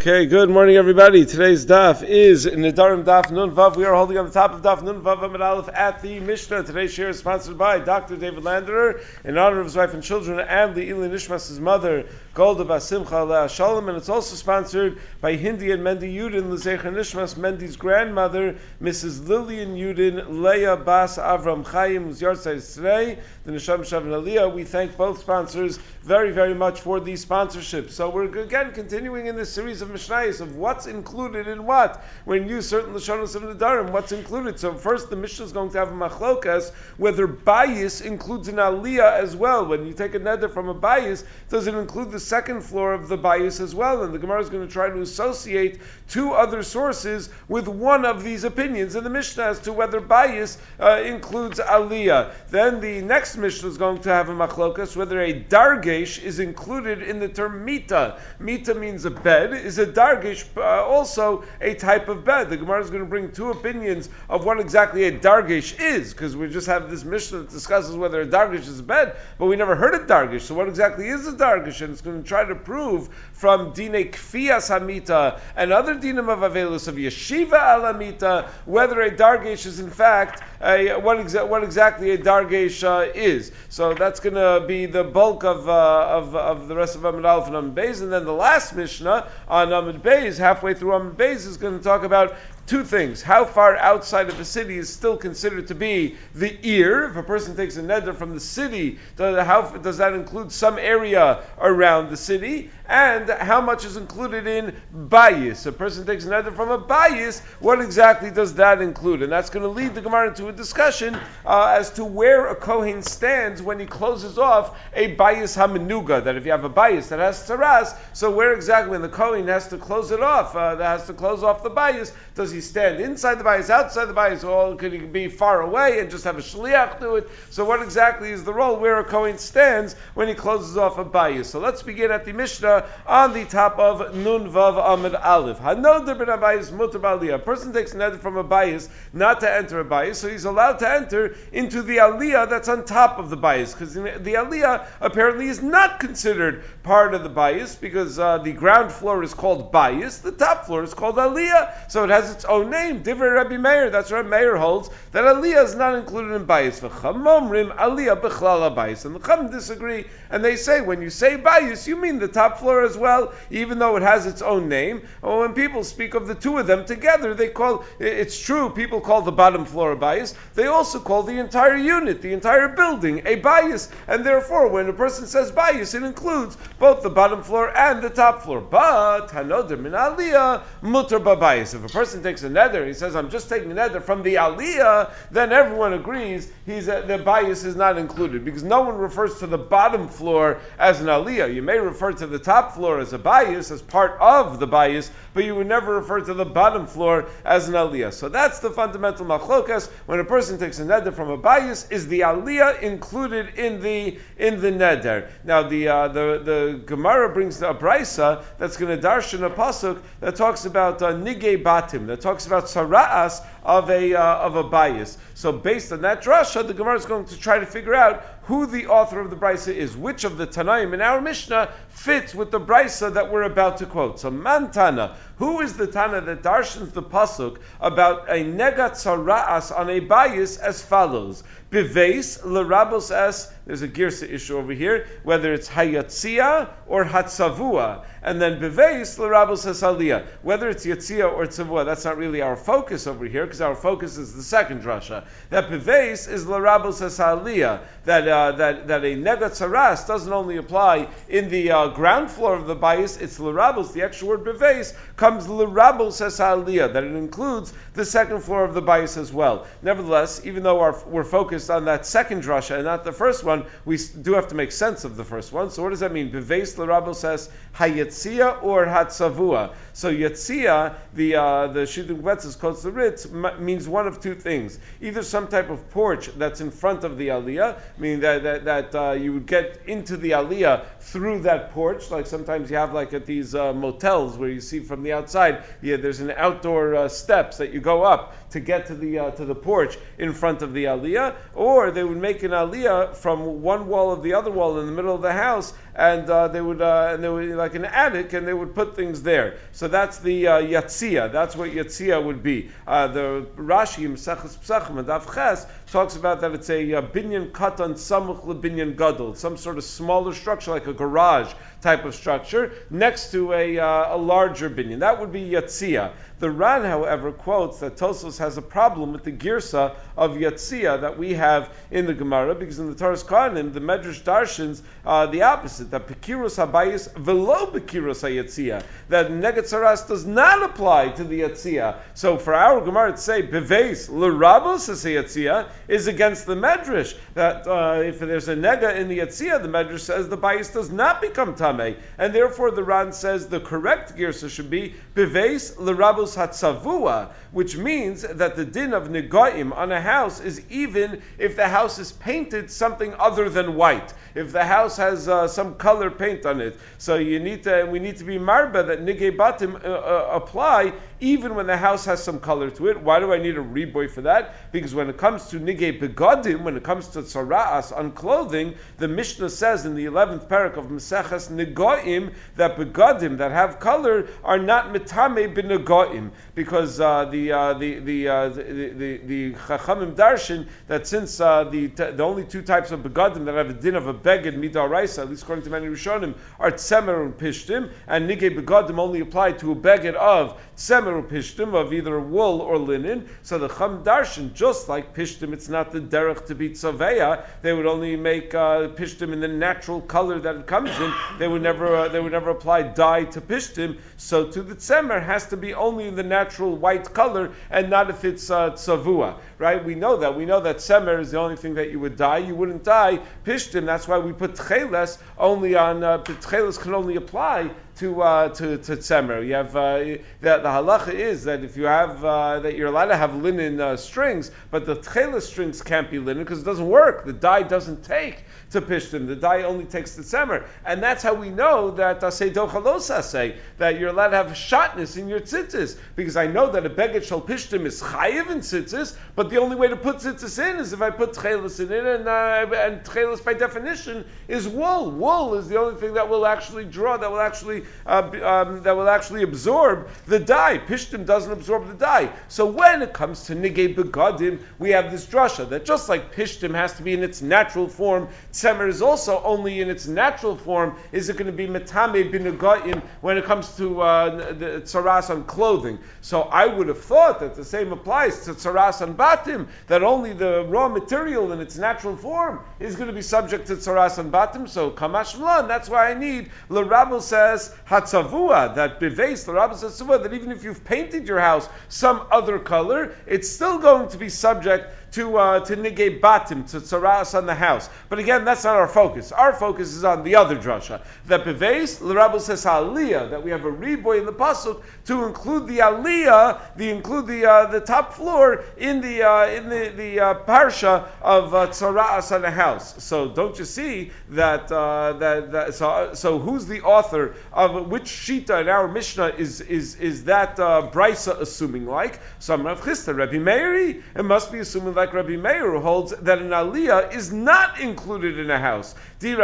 Okay, 0.00 0.24
good 0.24 0.48
morning, 0.48 0.76
everybody. 0.76 1.26
Today's 1.26 1.66
daf 1.66 2.02
is 2.02 2.46
Nedarim 2.46 3.04
Daf 3.04 3.30
Nun 3.30 3.54
Vav. 3.54 3.76
We 3.76 3.84
are 3.84 3.94
holding 3.94 4.16
on 4.16 4.24
the 4.24 4.32
top 4.32 4.54
of 4.54 4.62
Daf 4.62 4.82
Nun 4.82 5.02
Vav 5.02 5.22
Amid 5.22 5.42
Aleph 5.42 5.68
at 5.74 6.00
the 6.00 6.20
Mishnah. 6.20 6.62
Today's 6.62 6.90
share 6.90 7.10
is 7.10 7.18
sponsored 7.18 7.58
by 7.58 7.80
Dr. 7.80 8.16
David 8.16 8.42
Landerer 8.42 9.02
in 9.26 9.36
honor 9.36 9.60
of 9.60 9.66
his 9.66 9.76
wife 9.76 9.92
and 9.92 10.02
children 10.02 10.40
and 10.40 10.74
the 10.74 10.88
Eli 10.88 11.08
Nishmas' 11.08 11.60
mother, 11.60 12.06
Golda 12.32 12.64
Basimcha 12.64 13.28
Leah 13.28 13.48
Shalom. 13.48 13.88
And 13.88 13.98
it's 13.98 14.08
also 14.08 14.36
sponsored 14.36 14.98
by 15.20 15.34
Hindi 15.34 15.72
and 15.72 15.82
Mendy 15.82 16.14
Yudin, 16.14 16.44
Lezecha 16.44 16.82
Nishmas, 16.82 17.34
Mendy's 17.34 17.76
grandmother, 17.76 18.56
Mrs. 18.80 19.26
Lillian 19.26 19.74
Yudin, 19.74 20.40
Leah 20.40 20.76
Bas 20.76 21.18
Avram 21.18 21.66
Chaim, 21.66 22.04
whose 22.04 22.20
yahrzeit 22.20 22.54
is 22.54 22.74
today, 22.74 23.18
the 23.44 23.52
Nisham 23.52 23.80
Shavin 23.80 24.10
Aliyah. 24.10 24.54
We 24.54 24.62
thank 24.62 24.96
both 24.96 25.18
sponsors 25.18 25.78
very, 26.02 26.30
very 26.30 26.54
much 26.54 26.80
for 26.80 27.00
these 27.00 27.24
sponsorships. 27.24 27.90
So 27.90 28.10
we're 28.10 28.26
again 28.38 28.72
continuing 28.72 29.26
in 29.26 29.34
this 29.34 29.52
series 29.52 29.82
of 29.82 29.88
Mishnayos 29.88 30.40
of 30.40 30.54
what's 30.54 30.86
included 30.86 31.48
in 31.48 31.66
what. 31.66 32.04
When 32.24 32.48
you 32.48 32.62
certain 32.62 32.94
Lashonos 32.94 33.34
of 33.34 33.42
Nedarim, 33.42 33.90
what's 33.90 34.12
included. 34.12 34.60
So 34.60 34.74
first 34.74 35.10
the 35.10 35.16
Mishnah 35.16 35.46
is 35.46 35.52
going 35.52 35.70
to 35.70 35.78
have 35.78 35.88
a 35.88 35.94
machlokas 35.94 36.70
whether 36.96 37.26
bias 37.26 38.00
includes 38.00 38.48
an 38.48 38.56
aliyah 38.56 39.18
as 39.18 39.34
well. 39.34 39.66
When 39.66 39.86
you 39.86 39.92
take 39.92 40.14
a 40.14 40.20
neder 40.20 40.52
from 40.52 40.68
a 40.68 40.74
bias, 40.74 41.24
does 41.48 41.66
it 41.66 41.74
include 41.74 42.10
the 42.10 42.20
second 42.30 42.62
floor 42.62 42.94
of 42.94 43.08
the 43.08 43.16
bias 43.16 43.58
as 43.58 43.74
well? 43.74 44.04
And 44.04 44.14
the 44.14 44.18
Gemara 44.18 44.40
is 44.40 44.50
going 44.50 44.66
to 44.66 44.72
try 44.72 44.88
to 44.88 45.00
associate 45.00 45.80
two 46.08 46.30
other 46.30 46.62
sources 46.62 47.28
with 47.48 47.66
one 47.66 48.04
of 48.04 48.22
these 48.22 48.44
opinions 48.44 48.94
in 48.94 49.02
the 49.02 49.10
Mishnah 49.10 49.42
as 49.42 49.58
to 49.60 49.72
whether 49.72 50.00
bias 50.00 50.56
uh, 50.78 51.02
includes 51.04 51.58
aliyah. 51.58 52.32
Then 52.48 52.80
the 52.80 53.02
next 53.02 53.36
Mishnah 53.36 53.68
is 53.68 53.78
going 53.78 54.02
to 54.02 54.10
have 54.10 54.28
a 54.28 54.32
machlokas 54.32 54.96
whether 54.96 55.20
a 55.20 55.42
dargesh 55.42 56.22
is 56.22 56.38
included 56.38 57.02
in 57.02 57.18
the 57.18 57.28
term 57.28 57.64
mita. 57.64 58.20
Mita 58.38 58.74
means 58.74 59.04
a 59.04 59.10
bed. 59.10 59.52
Is 59.52 59.78
a 59.80 59.86
dargesh 59.86 60.46
uh, 60.56 60.60
also 60.60 61.42
a 61.60 61.74
type 61.74 62.08
of 62.08 62.24
bed? 62.24 62.48
The 62.48 62.56
Gemara 62.56 62.80
is 62.80 62.90
going 62.90 63.02
to 63.02 63.08
bring 63.08 63.32
two 63.32 63.50
opinions 63.50 64.08
of 64.28 64.44
what 64.44 64.60
exactly 64.60 65.04
a 65.04 65.12
dargesh 65.18 65.80
is, 65.80 66.12
because 66.12 66.36
we 66.36 66.48
just 66.48 66.68
have 66.68 66.90
this 66.90 67.04
Mishnah 67.04 67.38
that 67.40 67.50
discusses 67.50 67.96
whether 67.96 68.20
a 68.20 68.26
dargesh 68.26 68.68
is 68.68 68.78
a 68.78 68.84
bed, 68.84 69.16
but 69.38 69.46
we 69.46 69.56
never 69.56 69.74
heard 69.74 69.94
of 69.94 70.06
dargesh. 70.06 70.42
So 70.42 70.54
what 70.54 70.68
exactly 70.68 71.08
is 71.08 71.26
a 71.26 71.32
dargesh? 71.32 71.80
And 71.80 71.92
it's 71.92 72.02
going 72.10 72.22
to 72.22 72.28
try 72.28 72.44
to 72.44 72.54
prove 72.54 73.08
from 73.32 73.72
dine 73.72 73.92
kfiyas 73.92 74.68
hamita 74.70 75.40
and 75.56 75.72
other 75.72 75.94
dinim 75.94 76.28
of 76.28 76.40
avelus 76.40 76.88
of 76.88 76.96
yeshiva 76.96 77.52
alamita 77.52 78.48
whether 78.64 79.00
a 79.00 79.10
dargesh 79.10 79.66
is 79.66 79.80
in 79.80 79.90
fact 79.90 80.42
a, 80.62 81.00
what, 81.00 81.18
exa- 81.18 81.48
what 81.48 81.64
exactly 81.64 82.10
a 82.10 82.18
dargesh 82.18 82.84
uh, 82.84 83.10
is. 83.14 83.50
So 83.68 83.94
that's 83.94 84.20
going 84.20 84.34
to 84.34 84.66
be 84.66 84.86
the 84.86 85.04
bulk 85.04 85.44
of, 85.44 85.68
uh, 85.68 86.06
of, 86.08 86.36
of 86.36 86.68
the 86.68 86.76
rest 86.76 86.96
of 86.96 87.04
Amid 87.04 87.24
Aleph 87.24 87.48
and 87.48 87.74
Beis. 87.74 88.02
And 88.02 88.12
then 88.12 88.24
the 88.24 88.32
last 88.32 88.74
Mishnah 88.76 89.28
on 89.48 89.72
Amid 89.72 90.02
Beis, 90.02 90.38
halfway 90.38 90.74
through 90.74 90.92
Amid 90.94 91.16
Beis, 91.16 91.46
is 91.46 91.56
going 91.56 91.78
to 91.78 91.82
talk 91.82 92.02
about 92.02 92.36
two 92.70 92.84
things. 92.84 93.20
How 93.20 93.44
far 93.44 93.76
outside 93.76 94.28
of 94.28 94.38
the 94.38 94.44
city 94.44 94.78
is 94.78 94.88
still 94.88 95.16
considered 95.16 95.66
to 95.68 95.74
be 95.74 96.14
the 96.36 96.56
ear? 96.62 97.06
If 97.06 97.16
a 97.16 97.22
person 97.24 97.56
takes 97.56 97.76
a 97.76 97.82
neder 97.82 98.14
from 98.14 98.32
the 98.32 98.38
city, 98.38 99.00
does, 99.16 99.44
how, 99.44 99.62
does 99.62 99.98
that 99.98 100.12
include 100.12 100.52
some 100.52 100.78
area 100.78 101.42
around 101.58 102.10
the 102.10 102.16
city? 102.16 102.70
And 102.90 103.30
how 103.30 103.60
much 103.60 103.84
is 103.84 103.96
included 103.96 104.48
in 104.48 104.74
bias? 104.92 105.64
A 105.64 105.70
person 105.70 106.04
takes 106.04 106.24
a 106.24 106.28
neder 106.28 106.52
from 106.52 106.72
a 106.72 106.78
bias, 106.78 107.38
what 107.60 107.80
exactly 107.80 108.32
does 108.32 108.54
that 108.54 108.82
include? 108.82 109.22
And 109.22 109.30
that's 109.30 109.48
going 109.48 109.62
to 109.62 109.68
lead 109.68 109.94
the 109.94 110.00
Gemara 110.00 110.30
into 110.30 110.48
a 110.48 110.52
discussion 110.52 111.16
uh, 111.46 111.76
as 111.78 111.90
to 111.92 112.04
where 112.04 112.48
a 112.48 112.56
Kohen 112.56 113.02
stands 113.02 113.62
when 113.62 113.78
he 113.78 113.86
closes 113.86 114.38
off 114.38 114.76
a 114.92 115.14
bias 115.14 115.56
hamenuga. 115.56 116.24
That 116.24 116.34
if 116.34 116.44
you 116.44 116.50
have 116.50 116.64
a 116.64 116.68
bias 116.68 117.10
that 117.10 117.20
has 117.20 117.38
tzaras, 117.48 117.96
so 118.12 118.32
where 118.32 118.54
exactly 118.54 118.90
when 118.90 119.02
the 119.02 119.08
Kohen 119.08 119.46
has 119.46 119.68
to 119.68 119.78
close 119.78 120.10
it 120.10 120.20
off, 120.20 120.56
uh, 120.56 120.74
that 120.74 120.98
has 120.98 121.06
to 121.06 121.14
close 121.14 121.44
off 121.44 121.62
the 121.62 121.70
bias, 121.70 122.12
does 122.34 122.50
he 122.50 122.60
stand 122.60 122.98
inside 122.98 123.36
the 123.36 123.44
bias, 123.44 123.70
outside 123.70 124.06
the 124.06 124.14
bias, 124.14 124.42
or 124.42 124.74
could 124.74 124.92
he 124.92 124.98
be 124.98 125.28
far 125.28 125.60
away 125.60 126.00
and 126.00 126.10
just 126.10 126.24
have 126.24 126.38
a 126.38 126.42
shliach 126.42 126.98
do 126.98 127.14
it? 127.14 127.28
So 127.50 127.64
what 127.64 127.82
exactly 127.82 128.32
is 128.32 128.42
the 128.42 128.52
role 128.52 128.80
where 128.80 128.98
a 128.98 129.04
Kohen 129.04 129.38
stands 129.38 129.94
when 130.14 130.26
he 130.26 130.34
closes 130.34 130.76
off 130.76 130.98
a 130.98 131.04
bias? 131.04 131.48
So 131.50 131.60
let's 131.60 131.84
begin 131.84 132.10
at 132.10 132.24
the 132.24 132.32
Mishnah 132.32 132.79
on 133.06 133.32
the 133.32 133.44
top 133.44 133.78
of 133.78 134.14
Nun 134.14 134.50
Vav 134.50 134.76
Amid 134.94 135.14
Aleph. 135.14 135.58
Hanoder 135.58 136.18
ben 136.18 136.28
Abayis 136.28 136.70
mutar 136.70 137.00
b'aliyah. 137.00 137.34
A 137.34 137.38
person 137.38 137.72
takes 137.72 137.94
an 137.94 138.18
from 138.18 138.36
a 138.36 138.44
bias 138.44 138.88
not 139.12 139.40
to 139.40 139.50
enter 139.50 139.80
a 139.80 139.84
bias, 139.84 140.18
so 140.18 140.28
he's 140.28 140.44
allowed 140.44 140.78
to 140.78 140.88
enter 140.88 141.36
into 141.52 141.82
the 141.82 141.98
aliyah 141.98 142.48
that's 142.48 142.68
on 142.68 142.84
top 142.84 143.18
of 143.18 143.30
the 143.30 143.36
bias, 143.36 143.72
because 143.72 143.94
the 143.94 144.02
aliyah 144.02 144.86
apparently 145.00 145.48
is 145.48 145.62
not 145.62 146.00
considered 146.00 146.64
part 146.82 147.14
of 147.14 147.22
the 147.22 147.28
bias, 147.28 147.74
because 147.76 148.18
uh, 148.18 148.38
the 148.38 148.52
ground 148.52 148.92
floor 148.92 149.22
is 149.22 149.34
called 149.34 149.72
bias, 149.72 150.18
the 150.18 150.32
top 150.32 150.66
floor 150.66 150.82
is 150.82 150.94
called 150.94 151.16
aliyah, 151.16 151.90
so 151.90 152.04
it 152.04 152.10
has 152.10 152.32
its 152.32 152.44
own 152.44 152.70
name. 152.70 153.02
Divrei 153.02 153.34
Rabbi 153.34 153.56
Meir, 153.56 153.90
that's 153.90 154.10
what 154.10 154.26
Meir 154.26 154.56
holds, 154.56 154.88
that 155.12 155.24
aliyah 155.24 155.64
is 155.64 155.74
not 155.74 155.94
included 155.96 156.34
in 156.34 156.44
bias. 156.44 156.80
V'chamomrim 156.80 157.76
aliyah 157.76 158.20
b'chlal 158.20 158.74
bias. 158.74 159.04
And 159.04 159.14
the 159.14 159.20
Chum 159.20 159.50
disagree, 159.50 160.06
and 160.30 160.44
they 160.44 160.56
say 160.56 160.80
when 160.80 161.02
you 161.02 161.10
say 161.10 161.36
bias, 161.36 161.88
you 161.88 161.96
mean 161.96 162.18
the 162.18 162.28
top 162.28 162.58
floor 162.58 162.69
as 162.78 162.96
well, 162.96 163.32
even 163.50 163.78
though 163.78 163.96
it 163.96 164.02
has 164.02 164.26
its 164.26 164.42
own 164.42 164.68
name. 164.68 165.02
When 165.20 165.52
people 165.54 165.84
speak 165.84 166.14
of 166.14 166.28
the 166.28 166.34
two 166.34 166.58
of 166.58 166.66
them 166.66 166.84
together, 166.86 167.34
they 167.34 167.48
call 167.48 167.84
it's 167.98 168.38
true. 168.38 168.70
People 168.70 169.00
call 169.00 169.22
the 169.22 169.32
bottom 169.32 169.64
floor 169.64 169.92
a 169.92 169.96
bias. 169.96 170.34
They 170.54 170.66
also 170.66 171.00
call 171.00 171.24
the 171.24 171.38
entire 171.38 171.76
unit, 171.76 172.22
the 172.22 172.32
entire 172.32 172.68
building, 172.68 173.22
a 173.26 173.36
bias. 173.36 173.90
And 174.06 174.24
therefore, 174.24 174.68
when 174.68 174.88
a 174.88 174.92
person 174.92 175.26
says 175.26 175.50
bias, 175.50 175.94
it 175.94 176.02
includes 176.02 176.56
both 176.78 177.02
the 177.02 177.10
bottom 177.10 177.42
floor 177.42 177.76
and 177.76 178.02
the 178.02 178.10
top 178.10 178.42
floor. 178.42 178.60
But 178.60 179.28
hanoder 179.28 179.78
min 179.78 179.92
aliyah 179.92 180.62
mutar 180.82 181.22
bias. 181.40 181.74
If 181.74 181.84
a 181.84 181.88
person 181.88 182.22
takes 182.22 182.42
a 182.42 182.50
neder, 182.50 182.86
he 182.86 182.94
says, 182.94 183.16
"I'm 183.16 183.30
just 183.30 183.48
taking 183.48 183.72
a 183.72 183.74
neder 183.74 184.02
from 184.02 184.22
the 184.22 184.34
aliyah," 184.34 185.10
then 185.30 185.52
everyone 185.52 185.94
agrees 185.94 186.50
he's 186.66 186.88
a, 186.88 187.02
the 187.06 187.18
bias 187.18 187.64
is 187.64 187.76
not 187.76 187.98
included 187.98 188.44
because 188.44 188.62
no 188.62 188.82
one 188.82 188.98
refers 188.98 189.38
to 189.38 189.46
the 189.46 189.58
bottom 189.58 190.08
floor 190.08 190.58
as 190.78 191.00
an 191.00 191.06
aliyah. 191.06 191.52
You 191.54 191.62
may 191.62 191.78
refer 191.78 192.12
to 192.12 192.26
the 192.26 192.38
top 192.38 192.59
floor 192.68 193.00
as 193.00 193.12
a 193.12 193.18
bias, 193.18 193.70
as 193.70 193.82
part 193.82 194.18
of 194.20 194.60
the 194.60 194.66
bias, 194.66 195.10
but 195.34 195.44
you 195.44 195.54
would 195.54 195.66
never 195.66 195.96
refer 195.96 196.20
to 196.20 196.34
the 196.34 196.44
bottom 196.44 196.86
floor 196.86 197.26
as 197.44 197.68
an 197.68 197.74
aliyah. 197.74 198.12
So 198.12 198.28
that's 198.28 198.60
the 198.60 198.70
fundamental 198.70 199.26
machlokas. 199.26 199.88
When 200.06 200.20
a 200.20 200.24
person 200.24 200.58
takes 200.58 200.78
a 200.78 200.84
neder 200.84 201.14
from 201.14 201.30
a 201.30 201.36
bias, 201.36 201.90
is 201.90 202.08
the 202.08 202.20
aliyah 202.20 202.82
included 202.82 203.58
in 203.58 203.80
the 203.80 204.18
in 204.38 204.60
the 204.60 204.72
neder? 204.72 205.30
Now 205.44 205.62
the 205.62 205.88
uh, 205.88 206.08
the 206.08 206.40
the 206.44 206.82
Gemara 206.84 207.32
brings 207.32 207.62
a 207.62 207.74
brisa 207.74 208.44
that's 208.58 208.76
going 208.76 209.00
to 209.00 209.06
darshan 209.06 209.44
a 209.44 209.50
pasuk 209.50 210.00
that 210.20 210.36
talks 210.36 210.64
about 210.64 211.02
uh, 211.02 211.12
batim, 211.12 212.06
that 212.06 212.20
talks 212.20 212.46
about 212.46 212.64
sara'as 212.64 213.44
of 213.64 213.90
a 213.90 214.14
uh, 214.14 214.46
of 214.46 214.56
a 214.56 214.64
bias. 214.64 215.18
So 215.34 215.52
based 215.52 215.92
on 215.92 216.02
that 216.02 216.22
drasha, 216.22 216.66
the 216.66 216.74
Gemara 216.74 216.96
is 216.96 217.06
going 217.06 217.26
to 217.26 217.38
try 217.38 217.58
to 217.58 217.66
figure 217.66 217.94
out 217.94 218.39
who 218.50 218.66
the 218.66 218.88
author 218.88 219.20
of 219.20 219.30
the 219.30 219.36
brisa 219.36 219.72
is, 219.72 219.96
which 219.96 220.24
of 220.24 220.36
the 220.36 220.44
Tanaim 220.44 220.92
in 220.92 221.00
our 221.00 221.20
Mishnah 221.20 221.70
fits 221.90 222.34
with 222.34 222.50
the 222.50 222.58
brisa 222.58 223.14
that 223.14 223.30
we're 223.30 223.44
about 223.44 223.76
to 223.78 223.86
quote. 223.86 224.18
So 224.18 224.28
Mantana, 224.28 225.14
who 225.40 225.60
is 225.60 225.74
the 225.78 225.86
Tana 225.86 226.20
that 226.20 226.42
darshans 226.42 226.92
the 226.92 227.02
pasuk 227.02 227.56
about 227.80 228.28
a 228.28 228.44
negat 228.44 228.92
sara'as 228.92 229.74
on 229.74 229.88
a 229.88 230.00
bias 230.00 230.58
as 230.58 230.82
follows? 230.82 231.42
Bives 231.70 232.42
lerabos 232.42 233.14
es. 233.14 233.50
There's 233.64 233.82
a 233.82 233.88
girsa 233.88 234.28
issue 234.28 234.58
over 234.58 234.72
here, 234.72 235.06
whether 235.22 235.54
it's 235.54 235.68
hayatzia 235.68 236.68
or 236.88 237.04
hatzavua, 237.04 238.04
and 238.24 238.42
then 238.42 238.58
bives 238.58 239.16
lerabos 239.18 239.64
es 239.66 239.80
aliyah. 239.80 240.26
Whether 240.42 240.68
it's 240.68 240.84
yatzia 240.84 241.32
or 241.32 241.46
tzavua, 241.46 241.84
that's 241.84 242.04
not 242.04 242.16
really 242.16 242.42
our 242.42 242.56
focus 242.56 243.06
over 243.06 243.24
here, 243.24 243.46
because 243.46 243.60
our 243.60 243.76
focus 243.76 244.18
is 244.18 244.34
the 244.34 244.42
second 244.42 244.82
drasha. 244.82 245.24
That 245.50 245.70
bives 245.70 246.26
is 246.26 246.44
lerabos 246.44 247.00
es 247.02 247.18
aliyah. 247.18 247.82
That 248.04 248.26
uh, 248.26 248.52
that 248.52 248.88
that 248.88 249.04
a 249.04 249.14
negat 249.14 249.52
saras 249.52 250.08
doesn't 250.08 250.32
only 250.32 250.56
apply 250.56 251.08
in 251.28 251.50
the 251.50 251.70
uh, 251.70 251.88
ground 251.88 252.32
floor 252.32 252.56
of 252.56 252.66
the 252.66 252.74
bias. 252.74 253.16
It's 253.16 253.38
lerabos. 253.38 253.92
The 253.92 254.02
extra 254.02 254.26
word 254.26 254.44
bives 254.58 254.92
comes 255.16 255.29
lerabos 255.38 256.20
es 256.24 256.38
aliyah. 256.38 256.92
That 256.92 257.04
it 257.04 257.14
includes 257.14 257.72
the 257.94 258.04
second 258.04 258.42
floor 258.42 258.64
of 258.64 258.74
the 258.74 258.82
bias 258.82 259.16
as 259.16 259.32
well. 259.32 259.66
Nevertheless, 259.82 260.44
even 260.44 260.62
though 260.62 260.80
our, 260.80 261.02
we're 261.06 261.24
focused 261.24 261.70
on 261.70 261.84
that 261.86 262.06
second 262.06 262.42
drasha 262.42 262.76
and 262.76 262.84
not 262.84 263.04
the 263.04 263.12
first 263.12 263.44
one, 263.44 263.66
we 263.84 263.98
do 264.22 264.34
have 264.34 264.48
to 264.48 264.54
make 264.54 264.72
sense 264.72 265.04
of 265.04 265.16
the 265.16 265.24
first 265.24 265.52
one. 265.52 265.70
So 265.70 265.82
what 265.82 265.90
does 265.90 266.00
that 266.00 266.12
mean? 266.12 266.30
Beves 266.30 266.78
l'rabo 266.78 267.14
says 267.14 267.50
hayetzia 267.74 268.62
or 268.62 268.86
hatzavua. 268.86 269.72
So 269.92 270.12
yetzia, 270.12 270.94
the 271.14 271.36
uh, 271.36 271.66
the 271.68 271.80
shidduch 271.80 272.20
betzes 272.22 272.58
quotes 272.58 272.82
the 272.82 272.90
Ritz, 272.90 273.26
m- 273.26 273.64
means 273.64 273.88
one 273.88 274.06
of 274.06 274.20
two 274.20 274.34
things: 274.34 274.78
either 275.00 275.22
some 275.22 275.48
type 275.48 275.70
of 275.70 275.90
porch 275.90 276.28
that's 276.38 276.60
in 276.60 276.70
front 276.70 277.04
of 277.04 277.18
the 277.18 277.28
aliyah, 277.28 277.78
meaning 277.98 278.20
that 278.20 278.42
that, 278.42 278.64
that 278.64 278.94
uh, 278.94 279.12
you 279.12 279.32
would 279.34 279.46
get 279.46 279.80
into 279.86 280.16
the 280.16 280.30
aliyah 280.30 280.84
through 281.00 281.40
that 281.40 281.72
porch, 281.72 282.10
like 282.10 282.26
sometimes 282.26 282.70
you 282.70 282.76
have 282.76 282.92
like 282.92 283.12
at 283.12 283.26
these 283.26 283.54
uh, 283.54 283.72
motels 283.72 284.36
where 284.36 284.48
you 284.48 284.60
see 284.60 284.80
from 284.80 285.02
the 285.02 285.10
outside, 285.20 285.62
yeah, 285.82 285.96
there's 285.96 286.20
an 286.20 286.30
outdoor 286.30 286.94
uh, 286.94 287.08
steps 287.08 287.58
that 287.58 287.72
you 287.72 287.80
go 287.80 288.02
up 288.02 288.34
to 288.50 288.60
get 288.60 288.86
to 288.86 288.94
the 288.94 289.18
uh, 289.18 289.30
to 289.32 289.44
the 289.44 289.54
porch 289.54 289.96
in 290.18 290.32
front 290.32 290.62
of 290.62 290.72
the 290.72 290.84
aliyah, 290.84 291.34
or 291.54 291.90
they 291.90 292.04
would 292.04 292.18
make 292.18 292.42
an 292.42 292.52
aliyah 292.52 293.16
from 293.16 293.62
one 293.62 293.88
wall 293.88 294.12
of 294.12 294.22
the 294.22 294.34
other 294.34 294.50
wall 294.50 294.78
in 294.80 294.86
the 294.86 294.92
middle 294.92 295.14
of 295.14 295.22
the 295.22 295.32
house 295.32 295.72
and 295.94 296.30
uh, 296.30 296.48
they 296.48 296.60
would 296.60 296.80
uh, 296.80 297.10
and 297.12 297.22
they 297.22 297.28
would 297.28 297.50
like 297.50 297.74
an 297.74 297.84
attic, 297.84 298.32
and 298.32 298.46
they 298.46 298.54
would 298.54 298.74
put 298.74 298.96
things 298.96 299.22
there. 299.22 299.58
So 299.72 299.88
that's 299.88 300.18
the 300.18 300.46
uh. 300.46 300.60
That's 300.60 301.56
what 301.56 301.70
yatzia 301.70 302.24
would 302.24 302.42
be. 302.42 302.70
Uh, 302.86 303.08
the 303.08 303.46
Rashi 303.56 304.08
Maseches 304.08 304.56
Pesachim 304.58 305.02
Daf 305.04 305.34
Ches 305.34 305.66
talks 305.92 306.16
about 306.16 306.40
that 306.40 306.52
it's 306.52 306.70
a 306.70 306.94
uh, 306.94 307.02
binyan 307.02 307.50
katan 307.50 307.94
samuch 307.94 308.60
binyan 308.62 308.96
gadol, 308.96 309.34
some 309.34 309.56
sort 309.56 309.78
of 309.78 309.84
smaller 309.84 310.32
structure 310.32 310.70
like 310.70 310.86
a 310.86 310.94
garage 310.94 311.52
type 311.82 312.04
of 312.04 312.14
structure 312.14 312.72
next 312.90 313.32
to 313.32 313.52
a, 313.52 313.78
uh, 313.78 314.16
a 314.16 314.18
larger 314.18 314.70
binyan. 314.70 315.00
That 315.00 315.20
would 315.20 315.32
be 315.32 315.42
yatzia. 315.50 316.12
The 316.38 316.50
Ran, 316.50 316.84
however, 316.84 317.32
quotes 317.32 317.80
that 317.80 317.96
Tosos 317.98 318.38
has 318.40 318.56
a 318.56 318.62
problem 318.62 319.12
with 319.12 319.22
the 319.22 319.32
girsa 319.32 319.94
of 320.16 320.32
yatzia 320.32 321.00
that 321.02 321.16
we 321.16 321.34
have 321.34 321.72
in 321.90 322.06
the 322.06 322.14
Gemara 322.14 322.54
because 322.54 322.78
in 322.78 322.88
the 322.88 322.96
Toras 322.96 323.24
Kohanim 323.24 323.72
the 323.72 323.80
Medrash 323.80 324.22
darshans 324.22 324.82
uh, 325.06 325.26
the 325.26 325.42
opposite 325.42 325.90
that 325.92 326.08
pekirus 326.08 326.56
habayis 326.58 327.14
velo 327.14 327.66
pekirus 327.66 328.22
hayatzia 328.22 328.82
that 329.08 329.30
negatzaras 329.30 330.08
does 330.08 330.26
not 330.26 330.62
apply 330.62 331.08
to 331.10 331.24
the 331.24 331.40
yatzia. 331.40 331.96
So 332.14 332.38
for 332.38 332.54
our 332.54 332.80
Gemara 332.80 333.12
to 333.12 333.18
say 333.18 333.42
beveis 333.42 334.10
lerabos 334.10 334.88
yatzia 334.88 335.68
is 335.88 336.06
against 336.06 336.46
the 336.46 336.54
Medrash 336.54 337.16
that 337.34 337.66
uh, 337.66 338.00
if 338.02 338.18
there's 338.18 338.48
a 338.48 338.56
nega 338.56 338.96
in 338.96 339.08
the 339.08 339.18
yatzia, 339.18 339.62
the 339.62 339.68
Medrash 339.68 340.00
says 340.00 340.28
the 340.28 340.38
bayis 340.38 340.72
does 340.72 340.90
not 340.90 341.20
become 341.20 341.54
tame, 341.54 341.96
and 342.18 342.34
therefore 342.34 342.70
the 342.70 342.82
Ran 342.82 343.12
says 343.12 343.48
the 343.48 343.60
correct 343.60 344.16
girsa 344.16 344.48
should 344.48 344.70
be 344.70 344.94
beveis 345.14 345.76
lerabos 345.76 346.36
hatzavua, 346.36 347.30
which 347.52 347.76
means 347.76 348.24
that 348.34 348.56
the 348.56 348.64
din 348.64 348.92
of 348.92 349.08
negaim 349.08 349.76
on 349.76 349.92
a 349.92 350.00
house 350.00 350.40
is 350.40 350.62
even 350.70 351.22
if 351.38 351.56
the 351.56 351.68
house 351.68 351.98
is 351.98 352.12
painted 352.12 352.70
something 352.70 353.14
other 353.14 353.48
than 353.48 353.74
white. 353.74 354.12
If 354.34 354.52
the 354.52 354.64
house 354.64 354.96
has 354.96 355.28
uh, 355.28 355.48
some 355.48 355.74
color 355.74 356.10
paint 356.10 356.46
on 356.46 356.60
it, 356.60 356.78
so 356.98 357.16
you 357.16 357.40
need 357.40 357.64
to, 357.64 357.84
we 357.84 357.98
need 357.98 358.16
to 358.18 358.24
be 358.24 358.38
marba 358.38 358.86
that 358.86 359.00
nigei 359.00 359.36
batim 359.36 359.74
uh, 359.84 359.88
uh, 359.88 360.30
apply 360.32 360.92
even 361.20 361.54
when 361.54 361.66
the 361.66 361.76
house 361.76 362.06
has 362.06 362.22
some 362.22 362.40
color 362.40 362.70
to 362.70 362.88
it. 362.88 363.00
Why 363.00 363.20
do 363.20 363.32
I 363.32 363.38
need 363.38 363.56
a 363.56 363.62
reboy 363.62 364.10
for 364.10 364.22
that? 364.22 364.72
Because 364.72 364.94
when 364.94 365.10
it 365.10 365.18
comes 365.18 365.48
to 365.48 365.60
nigei 365.60 366.00
begodim, 366.00 366.62
when 366.62 366.76
it 366.76 366.82
comes 366.82 367.08
to 367.08 367.22
tzara'as 367.22 367.96
on 367.96 368.12
clothing, 368.12 368.74
the 368.96 369.08
Mishnah 369.08 369.50
says 369.50 369.84
in 369.84 369.94
the 369.94 370.06
11th 370.06 370.48
parak 370.48 370.76
of 370.76 370.86
Maseches 370.86 371.50
Negaim 371.50 372.34
that 372.56 372.76
begodim 372.76 373.38
that 373.38 373.52
have 373.52 373.78
color 373.80 374.28
are 374.42 374.58
not 374.58 374.92
mitame 374.92 375.54
b'negoim 375.54 376.30
because 376.54 377.00
uh, 377.00 377.26
the, 377.26 377.52
uh, 377.52 377.74
the, 377.74 377.98
the, 377.98 378.28
uh, 378.28 378.48
the, 378.48 378.62
the, 378.62 379.16
the 379.18 379.52
Chachamim 379.52 380.14
darshan 380.14 380.66
that 380.86 381.06
since 381.06 381.40
uh, 381.40 381.64
the, 381.64 381.88
the 381.88 382.22
only 382.22 382.44
two 382.44 382.62
types 382.62 382.90
of 382.92 383.00
begodim 383.00 383.44
that 383.44 383.54
have 383.54 383.70
a 383.70 383.74
din 383.74 383.94
of 383.94 384.06
a 384.06 384.14
beged 384.14 384.56
midaraisa, 384.56 385.18
at 385.18 385.30
least 385.30 385.42
according 385.42 385.64
to 385.64 385.70
many 385.70 385.86
Rishonim, 385.86 386.34
are 386.58 386.70
tzemer 386.70 387.24
and 387.26 387.34
pishtim, 387.36 387.92
and 388.06 388.28
nigei 388.28 388.56
begodim 388.56 388.98
only 388.98 389.20
apply 389.20 389.52
to 389.52 389.72
a 389.72 389.76
beged 389.76 390.14
of 390.14 390.58
tzemer 390.76 391.09
pishtim 391.22 391.74
of 391.74 391.92
either 391.92 392.18
wool 392.18 392.60
or 392.60 392.78
linen. 392.78 393.28
So 393.42 393.58
the 393.58 393.68
Chum 393.68 394.04
Darshan, 394.04 394.54
just 394.54 394.88
like 394.88 395.14
pishtim, 395.14 395.52
it's 395.52 395.68
not 395.68 395.92
the 395.92 396.00
derech 396.00 396.46
to 396.46 396.54
be 396.54 396.70
tzaveya. 396.70 397.44
They 397.62 397.72
would 397.72 397.86
only 397.86 398.16
make 398.16 398.54
uh, 398.54 398.88
pishtim 398.88 399.32
in 399.32 399.40
the 399.40 399.48
natural 399.48 400.00
color 400.00 400.38
that 400.40 400.56
it 400.56 400.66
comes 400.66 400.90
in. 400.98 401.12
They 401.38 401.48
would 401.48 401.62
never 401.62 401.94
uh, 401.94 402.08
they 402.08 402.20
would 402.20 402.32
never 402.32 402.50
apply 402.50 402.82
dye 402.82 403.24
to 403.24 403.40
pishtim. 403.40 403.98
So 404.16 404.50
to 404.50 404.62
the 404.62 404.74
tzemer 404.74 405.22
has 405.22 405.46
to 405.48 405.56
be 405.56 405.74
only 405.74 406.08
in 406.08 406.16
the 406.16 406.22
natural 406.22 406.76
white 406.76 407.12
color 407.12 407.52
and 407.70 407.90
not 407.90 408.10
if 408.10 408.24
it's 408.24 408.50
uh, 408.50 408.70
tzavua. 408.70 409.38
Right? 409.58 409.84
We 409.84 409.94
know 409.94 410.16
that. 410.18 410.36
We 410.36 410.46
know 410.46 410.60
that 410.60 410.76
tzemer 410.76 411.20
is 411.20 411.30
the 411.30 411.38
only 411.38 411.56
thing 411.56 411.74
that 411.74 411.90
you 411.90 412.00
would 412.00 412.16
dye. 412.16 412.38
You 412.38 412.54
wouldn't 412.54 412.84
dye 412.84 413.20
pishtim. 413.44 413.86
That's 413.86 414.08
why 414.08 414.18
we 414.18 414.32
put 414.32 414.54
tcheles 414.54 415.18
only 415.38 415.74
on 415.74 416.02
uh, 416.02 416.18
tcheles 416.18 416.78
can 416.80 416.94
only 416.94 417.16
apply 417.16 417.70
to 418.00 418.22
uh, 418.22 418.48
to 418.48 418.78
to 418.78 418.96
tzemer. 418.96 419.46
You 419.46 419.54
have 419.54 419.76
uh, 419.76 419.98
the, 419.98 420.20
the 420.40 420.72
halacha 420.76 421.12
is 421.12 421.44
that 421.44 421.62
if 421.62 421.76
you 421.76 421.84
have 421.84 422.24
uh, 422.24 422.60
that 422.60 422.74
you're 422.74 422.88
allowed 422.88 423.06
to 423.06 423.16
have 423.16 423.34
linen 423.34 423.78
uh, 423.78 423.96
strings, 423.96 424.50
but 424.70 424.86
the 424.86 424.96
tchelis 424.96 425.42
strings 425.42 425.82
can't 425.82 426.10
be 426.10 426.18
linen 426.18 426.42
because 426.42 426.62
it 426.62 426.64
doesn't 426.64 426.88
work. 426.88 427.26
The 427.26 427.34
dye 427.34 427.62
doesn't 427.62 428.02
take 428.02 428.44
to 428.70 428.80
pishtim. 428.80 429.26
The 429.26 429.36
dye 429.36 429.62
only 429.62 429.84
takes 429.84 430.14
the 430.14 430.22
tzemer, 430.22 430.64
and 430.84 431.02
that's 431.02 431.22
how 431.22 431.34
we 431.34 431.50
know 431.50 431.90
that 431.92 432.22
uh, 432.22 432.30
say 432.30 432.50
dochalosa 432.50 433.22
say 433.22 433.56
that 433.78 433.98
you're 433.98 434.10
allowed 434.10 434.28
to 434.28 434.36
have 434.36 434.46
shatnes 434.48 435.16
in 435.16 435.28
your 435.28 435.40
tzitzis 435.40 435.98
because 436.16 436.36
I 436.36 436.46
know 436.46 436.70
that 436.70 436.86
a 436.86 436.90
beged 436.90 437.24
shal 437.24 437.40
pishtim 437.40 437.84
is 437.86 438.00
chayiv 438.00 438.50
in 438.50 438.60
tzitzis, 438.60 439.16
but 439.34 439.50
the 439.50 439.58
only 439.58 439.76
way 439.76 439.88
to 439.88 439.96
put 439.96 440.16
tzitzis 440.16 440.58
in 440.70 440.78
is 440.78 440.92
if 440.92 441.02
I 441.02 441.10
put 441.10 441.32
tchelis 441.32 441.80
in 441.80 441.92
it, 441.92 442.04
and 442.04 442.28
uh, 442.28 442.66
and 442.74 443.02
tchelis 443.04 443.44
by 443.44 443.54
definition 443.54 444.24
is 444.48 444.68
wool. 444.68 445.10
Wool 445.10 445.54
is 445.54 445.68
the 445.68 445.78
only 445.78 446.00
thing 446.00 446.14
that 446.14 446.28
will 446.28 446.46
actually 446.46 446.84
draw, 446.84 447.16
that 447.16 447.30
will 447.30 447.40
actually 447.40 447.84
uh, 448.06 448.30
um, 448.42 448.82
that 448.82 448.96
will 448.96 449.08
actually 449.08 449.42
absorb 449.42 450.08
the 450.26 450.38
dye. 450.38 450.78
Pishtim 450.78 451.26
doesn't 451.26 451.52
absorb 451.52 451.88
the 451.88 451.94
dye. 451.94 452.32
So 452.48 452.66
when 452.66 453.02
it 453.02 453.12
comes 453.12 453.44
to 453.46 453.54
nigei 453.54 453.94
begadim, 453.94 454.60
we 454.78 454.90
have 454.90 455.10
this 455.10 455.26
drasha 455.26 455.68
that 455.70 455.84
just 455.84 456.08
like 456.08 456.34
pishtim 456.34 456.74
has 456.74 456.94
to 456.94 457.02
be 457.02 457.14
in 457.14 457.22
its 457.22 457.42
natural 457.42 457.88
form, 457.88 458.28
tzemer 458.60 458.88
is 458.88 459.00
also 459.00 459.42
only 459.42 459.80
in 459.80 459.88
its 459.88 460.06
natural 460.06 460.56
form. 460.56 460.96
Is 461.12 461.28
it 461.28 461.36
going 461.36 461.46
to 461.46 461.52
be 461.52 461.66
metame 461.66 462.30
binagaim 462.30 463.02
when 463.20 463.38
it 463.38 463.44
comes 463.44 463.76
to 463.76 464.02
uh, 464.02 464.52
the 464.52 464.82
tzaras 464.82 465.30
on 465.30 465.44
clothing? 465.44 465.98
So 466.20 466.42
I 466.42 466.66
would 466.66 466.88
have 466.88 467.02
thought 467.02 467.40
that 467.40 467.54
the 467.54 467.64
same 467.64 467.92
applies 467.92 468.44
to 468.44 468.54
tzaras 468.54 469.00
on 469.00 469.14
batim, 469.14 469.68
that 469.86 470.02
only 470.02 470.32
the 470.32 470.64
raw 470.68 470.88
material 470.88 471.52
in 471.52 471.60
its 471.60 471.78
natural 471.78 472.16
form 472.16 472.60
is 472.78 472.96
going 472.96 473.08
to 473.08 473.14
be 473.14 473.22
subject 473.22 473.68
to 473.68 473.76
tzaras 473.76 474.18
on 474.18 474.30
batim. 474.30 474.68
So 474.68 474.90
kamash 474.90 475.30
that's 475.68 475.88
why 475.88 476.10
I 476.10 476.14
need. 476.14 476.50
L'Rabel 476.68 477.20
says 477.20 477.74
hatzavua, 477.88 478.74
that 478.74 479.00
beves, 479.00 479.44
the 479.44 479.54
Rabbi 479.54 479.74
says 479.74 479.98
that 479.98 480.32
even 480.32 480.52
if 480.52 480.64
you've 480.64 480.84
painted 480.84 481.26
your 481.26 481.40
house 481.40 481.68
some 481.88 482.26
other 482.30 482.58
color, 482.58 483.14
it's 483.26 483.48
still 483.48 483.78
going 483.78 484.08
to 484.08 484.18
be 484.18 484.28
subject 484.28 484.99
to 485.12 485.36
uh, 485.36 485.60
to 485.60 485.76
nigei 485.76 486.20
batim, 486.20 486.68
to 486.70 486.80
tzaras 486.80 487.36
on 487.36 487.46
the 487.46 487.54
house. 487.54 487.88
But 488.08 488.18
again, 488.18 488.44
that's 488.44 488.64
not 488.64 488.76
our 488.76 488.88
focus. 488.88 489.32
Our 489.32 489.52
focus 489.52 489.94
is 489.94 490.04
on 490.04 490.24
the 490.24 490.36
other 490.36 490.56
drasha. 490.56 491.02
That 491.26 491.44
beves, 491.44 491.98
the 491.98 492.14
Rabbi 492.14 492.38
says 492.38 492.64
aliyah, 492.64 493.30
that 493.30 493.42
we 493.42 493.50
have 493.50 493.64
a 493.64 493.72
reboy 493.72 494.20
in 494.20 494.26
the 494.26 494.32
pasuk 494.32 494.82
to 495.06 495.24
include 495.24 495.66
the 495.66 495.78
aliyah, 495.78 496.76
the 496.76 496.90
include 496.90 497.26
the 497.26 497.46
uh, 497.46 497.66
the 497.66 497.80
top 497.80 498.14
floor 498.14 498.64
in 498.76 499.00
the 499.00 499.22
uh, 499.22 499.46
in 499.46 499.68
the 499.68 499.92
the 499.96 500.20
uh, 500.20 500.34
parsha 500.44 501.08
of 501.22 501.54
uh, 501.54 501.66
tzaras 501.68 502.34
on 502.34 502.42
the 502.42 502.50
house. 502.50 503.02
So 503.02 503.28
don't 503.28 503.58
you 503.58 503.64
see 503.64 504.12
that 504.30 504.70
uh, 504.70 505.14
that, 505.14 505.52
that 505.52 505.74
so 505.74 506.14
so 506.14 506.38
who's 506.38 506.66
the 506.66 506.82
author 506.82 507.34
of 507.52 507.88
which 507.88 508.04
shita 508.04 508.60
in 508.60 508.68
our 508.68 508.86
Mishnah 508.86 509.28
is 509.38 509.60
is 509.60 509.96
is 509.96 510.24
that 510.24 510.58
uh, 510.58 510.90
brisa 510.92 511.40
assuming 511.40 511.86
like? 511.86 512.20
Some 512.38 512.66
Rav 512.66 512.80
Chisda, 512.80 513.16
Rabbi 513.16 513.36
Meiri, 513.36 514.02
it 514.14 514.24
must 514.24 514.52
be 514.52 514.58
assuming 514.58 514.94
like 514.94 514.99
Rabbi 515.06 515.36
Meir 515.36 515.72
who 515.72 515.80
holds 515.80 516.12
that 516.16 516.38
an 516.38 516.50
aliyah 516.50 517.14
is 517.14 517.32
not 517.32 517.80
included 517.80 518.38
in 518.38 518.50
a 518.50 518.58
house. 518.58 518.94
Because 519.18 519.38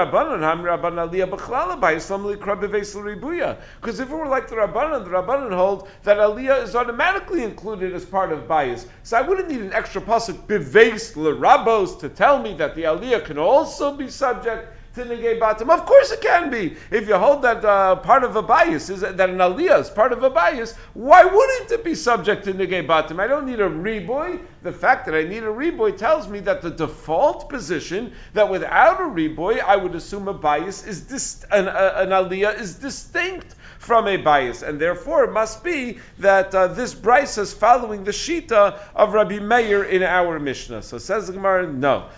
if 4.01 4.11
it 4.11 4.15
were 4.15 4.27
like 4.27 4.49
the 4.49 4.57
Rabbanan, 4.57 5.05
the 5.05 5.11
Rabbanan 5.11 5.55
hold 5.55 5.89
that 6.05 6.19
aliyah 6.19 6.63
is 6.63 6.77
automatically 6.77 7.43
included 7.43 7.95
as 7.95 8.05
part 8.05 8.33
of 8.33 8.47
bias. 8.47 8.87
So 9.03 9.17
I 9.17 9.23
wouldn't 9.23 9.49
need 9.49 9.61
an 9.61 9.73
extra 9.73 10.01
pasuk 10.03 10.47
beves 10.47 11.17
l'rabos 11.17 12.01
to 12.01 12.09
tell 12.09 12.41
me 12.43 12.55
that 12.55 12.75
the 12.75 12.83
aliyah 12.85 13.25
can 13.25 13.39
also 13.39 13.97
be 13.97 14.09
subject 14.09 14.76
to 14.97 15.05
negate 15.05 15.41
batim? 15.41 15.71
Of 15.71 15.87
course 15.87 16.11
it 16.11 16.21
can 16.21 16.51
be. 16.51 16.77
If 16.91 17.09
you 17.09 17.17
hold 17.17 17.43
that 17.43 17.65
uh, 17.65 17.97
part 17.97 18.25
of 18.25 18.37
a 18.37 18.43
bias 18.43 18.91
is 18.91 19.01
that 19.01 19.19
an 19.19 19.39
aliyah 19.39 19.81
is 19.81 19.91
part 19.91 20.13
of 20.13 20.23
a 20.23 20.31
bias, 20.31 20.75
why 20.95 21.25
wouldn't 21.25 21.71
it 21.71 21.85
be 21.85 21.95
subject 21.95 22.45
to 22.45 22.53
negate 22.53 22.89
batim? 22.89 23.21
I 23.21 23.27
don't 23.27 23.47
need 23.47 23.61
a 23.61 23.69
reboy. 23.69 24.41
The 24.63 24.73
fact 24.73 25.07
that 25.07 25.15
I 25.15 25.23
need 25.23 25.43
a 25.43 25.53
reboy 25.53 25.97
tells 25.97 26.29
me 26.29 26.41
that 26.41 26.63
the 26.63 26.71
default 26.71 27.49
position 27.49 28.13
that 28.35 28.49
without 28.49 29.01
a 29.01 29.05
reboy 29.05 29.61
I 29.61 29.77
would 29.77 29.95
assume 29.95 30.29
a 30.29 30.35
bias 30.35 30.87
is 30.87 31.03
dis- 31.03 31.45
an, 31.51 31.69
uh, 31.69 31.93
an 31.97 32.09
aliyah 32.11 32.59
is 32.59 32.77
distinct 32.77 33.56
from 33.79 34.09
a 34.09 34.17
bias, 34.17 34.63
and 34.63 34.81
therefore 34.81 35.25
it 35.25 35.33
must 35.33 35.63
be 35.65 35.99
that 36.19 36.55
uh, 36.55 36.69
this 36.69 36.95
brisa 36.95 37.39
is 37.39 37.53
following 37.53 38.05
the 38.05 38.11
shita 38.11 38.79
of 38.95 39.15
Rabbi 39.15 39.39
Meir 39.39 39.85
in 39.85 40.03
our 40.03 40.39
Mishnah. 40.39 40.83
So 40.83 40.99
says 40.99 41.27
the 41.27 41.33
Gemara, 41.33 41.67
no. 41.71 42.09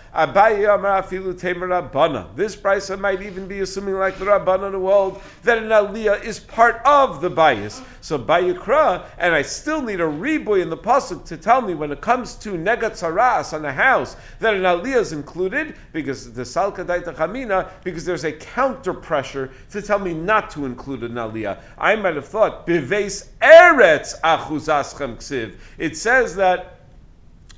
This 2.35 2.55
brisa 2.55 2.99
might 2.99 3.21
even 3.21 3.47
be 3.47 3.59
assuming 3.59 3.95
like 3.95 4.17
the 4.17 4.25
Rabbanan 4.25 4.71
who 4.71 4.87
hold 4.87 5.21
that 5.43 5.57
an 5.59 5.69
aliyah 5.69 6.23
is 6.23 6.39
part 6.39 6.81
of 6.85 7.21
the 7.21 7.29
bias. 7.29 7.81
So 8.01 8.17
bayikra, 8.17 9.05
and 9.17 9.35
I 9.35 9.41
still 9.43 9.81
need 9.81 9.99
a 9.99 10.05
reboy 10.05 10.61
in 10.61 10.69
the 10.69 10.77
pasuk 10.77 11.25
to 11.25 11.37
tell 11.37 11.61
me 11.61 11.75
when 11.75 11.91
it 11.91 12.01
comes 12.01 12.35
to 12.35 12.51
negat 12.51 12.93
saras 12.93 13.53
on 13.53 13.61
the 13.61 13.71
house 13.71 14.15
that 14.39 14.53
an 14.53 14.63
aliyah 14.63 15.01
is 15.01 15.13
included 15.13 15.75
because 15.91 16.31
the 16.33 16.43
salka 16.43 16.85
daita 16.85 17.13
chamina 17.13 17.69
because 17.83 18.05
there's 18.05 18.23
a 18.23 18.31
counter 18.31 18.93
pressure 18.93 19.51
to 19.71 19.81
tell 19.81 19.99
me 19.99 20.13
not 20.13 20.51
to 20.51 20.65
include 20.65 21.03
an 21.03 21.13
aliyah. 21.13 21.48
I 21.77 21.95
might 21.95 22.15
have 22.15 22.27
thought, 22.27 22.65
Bives 22.65 23.29
Eretz 23.41 24.19
Achuzaschem 24.21 25.17
Ksiv. 25.17 25.53
It 25.77 25.97
says 25.97 26.35
that 26.35 26.78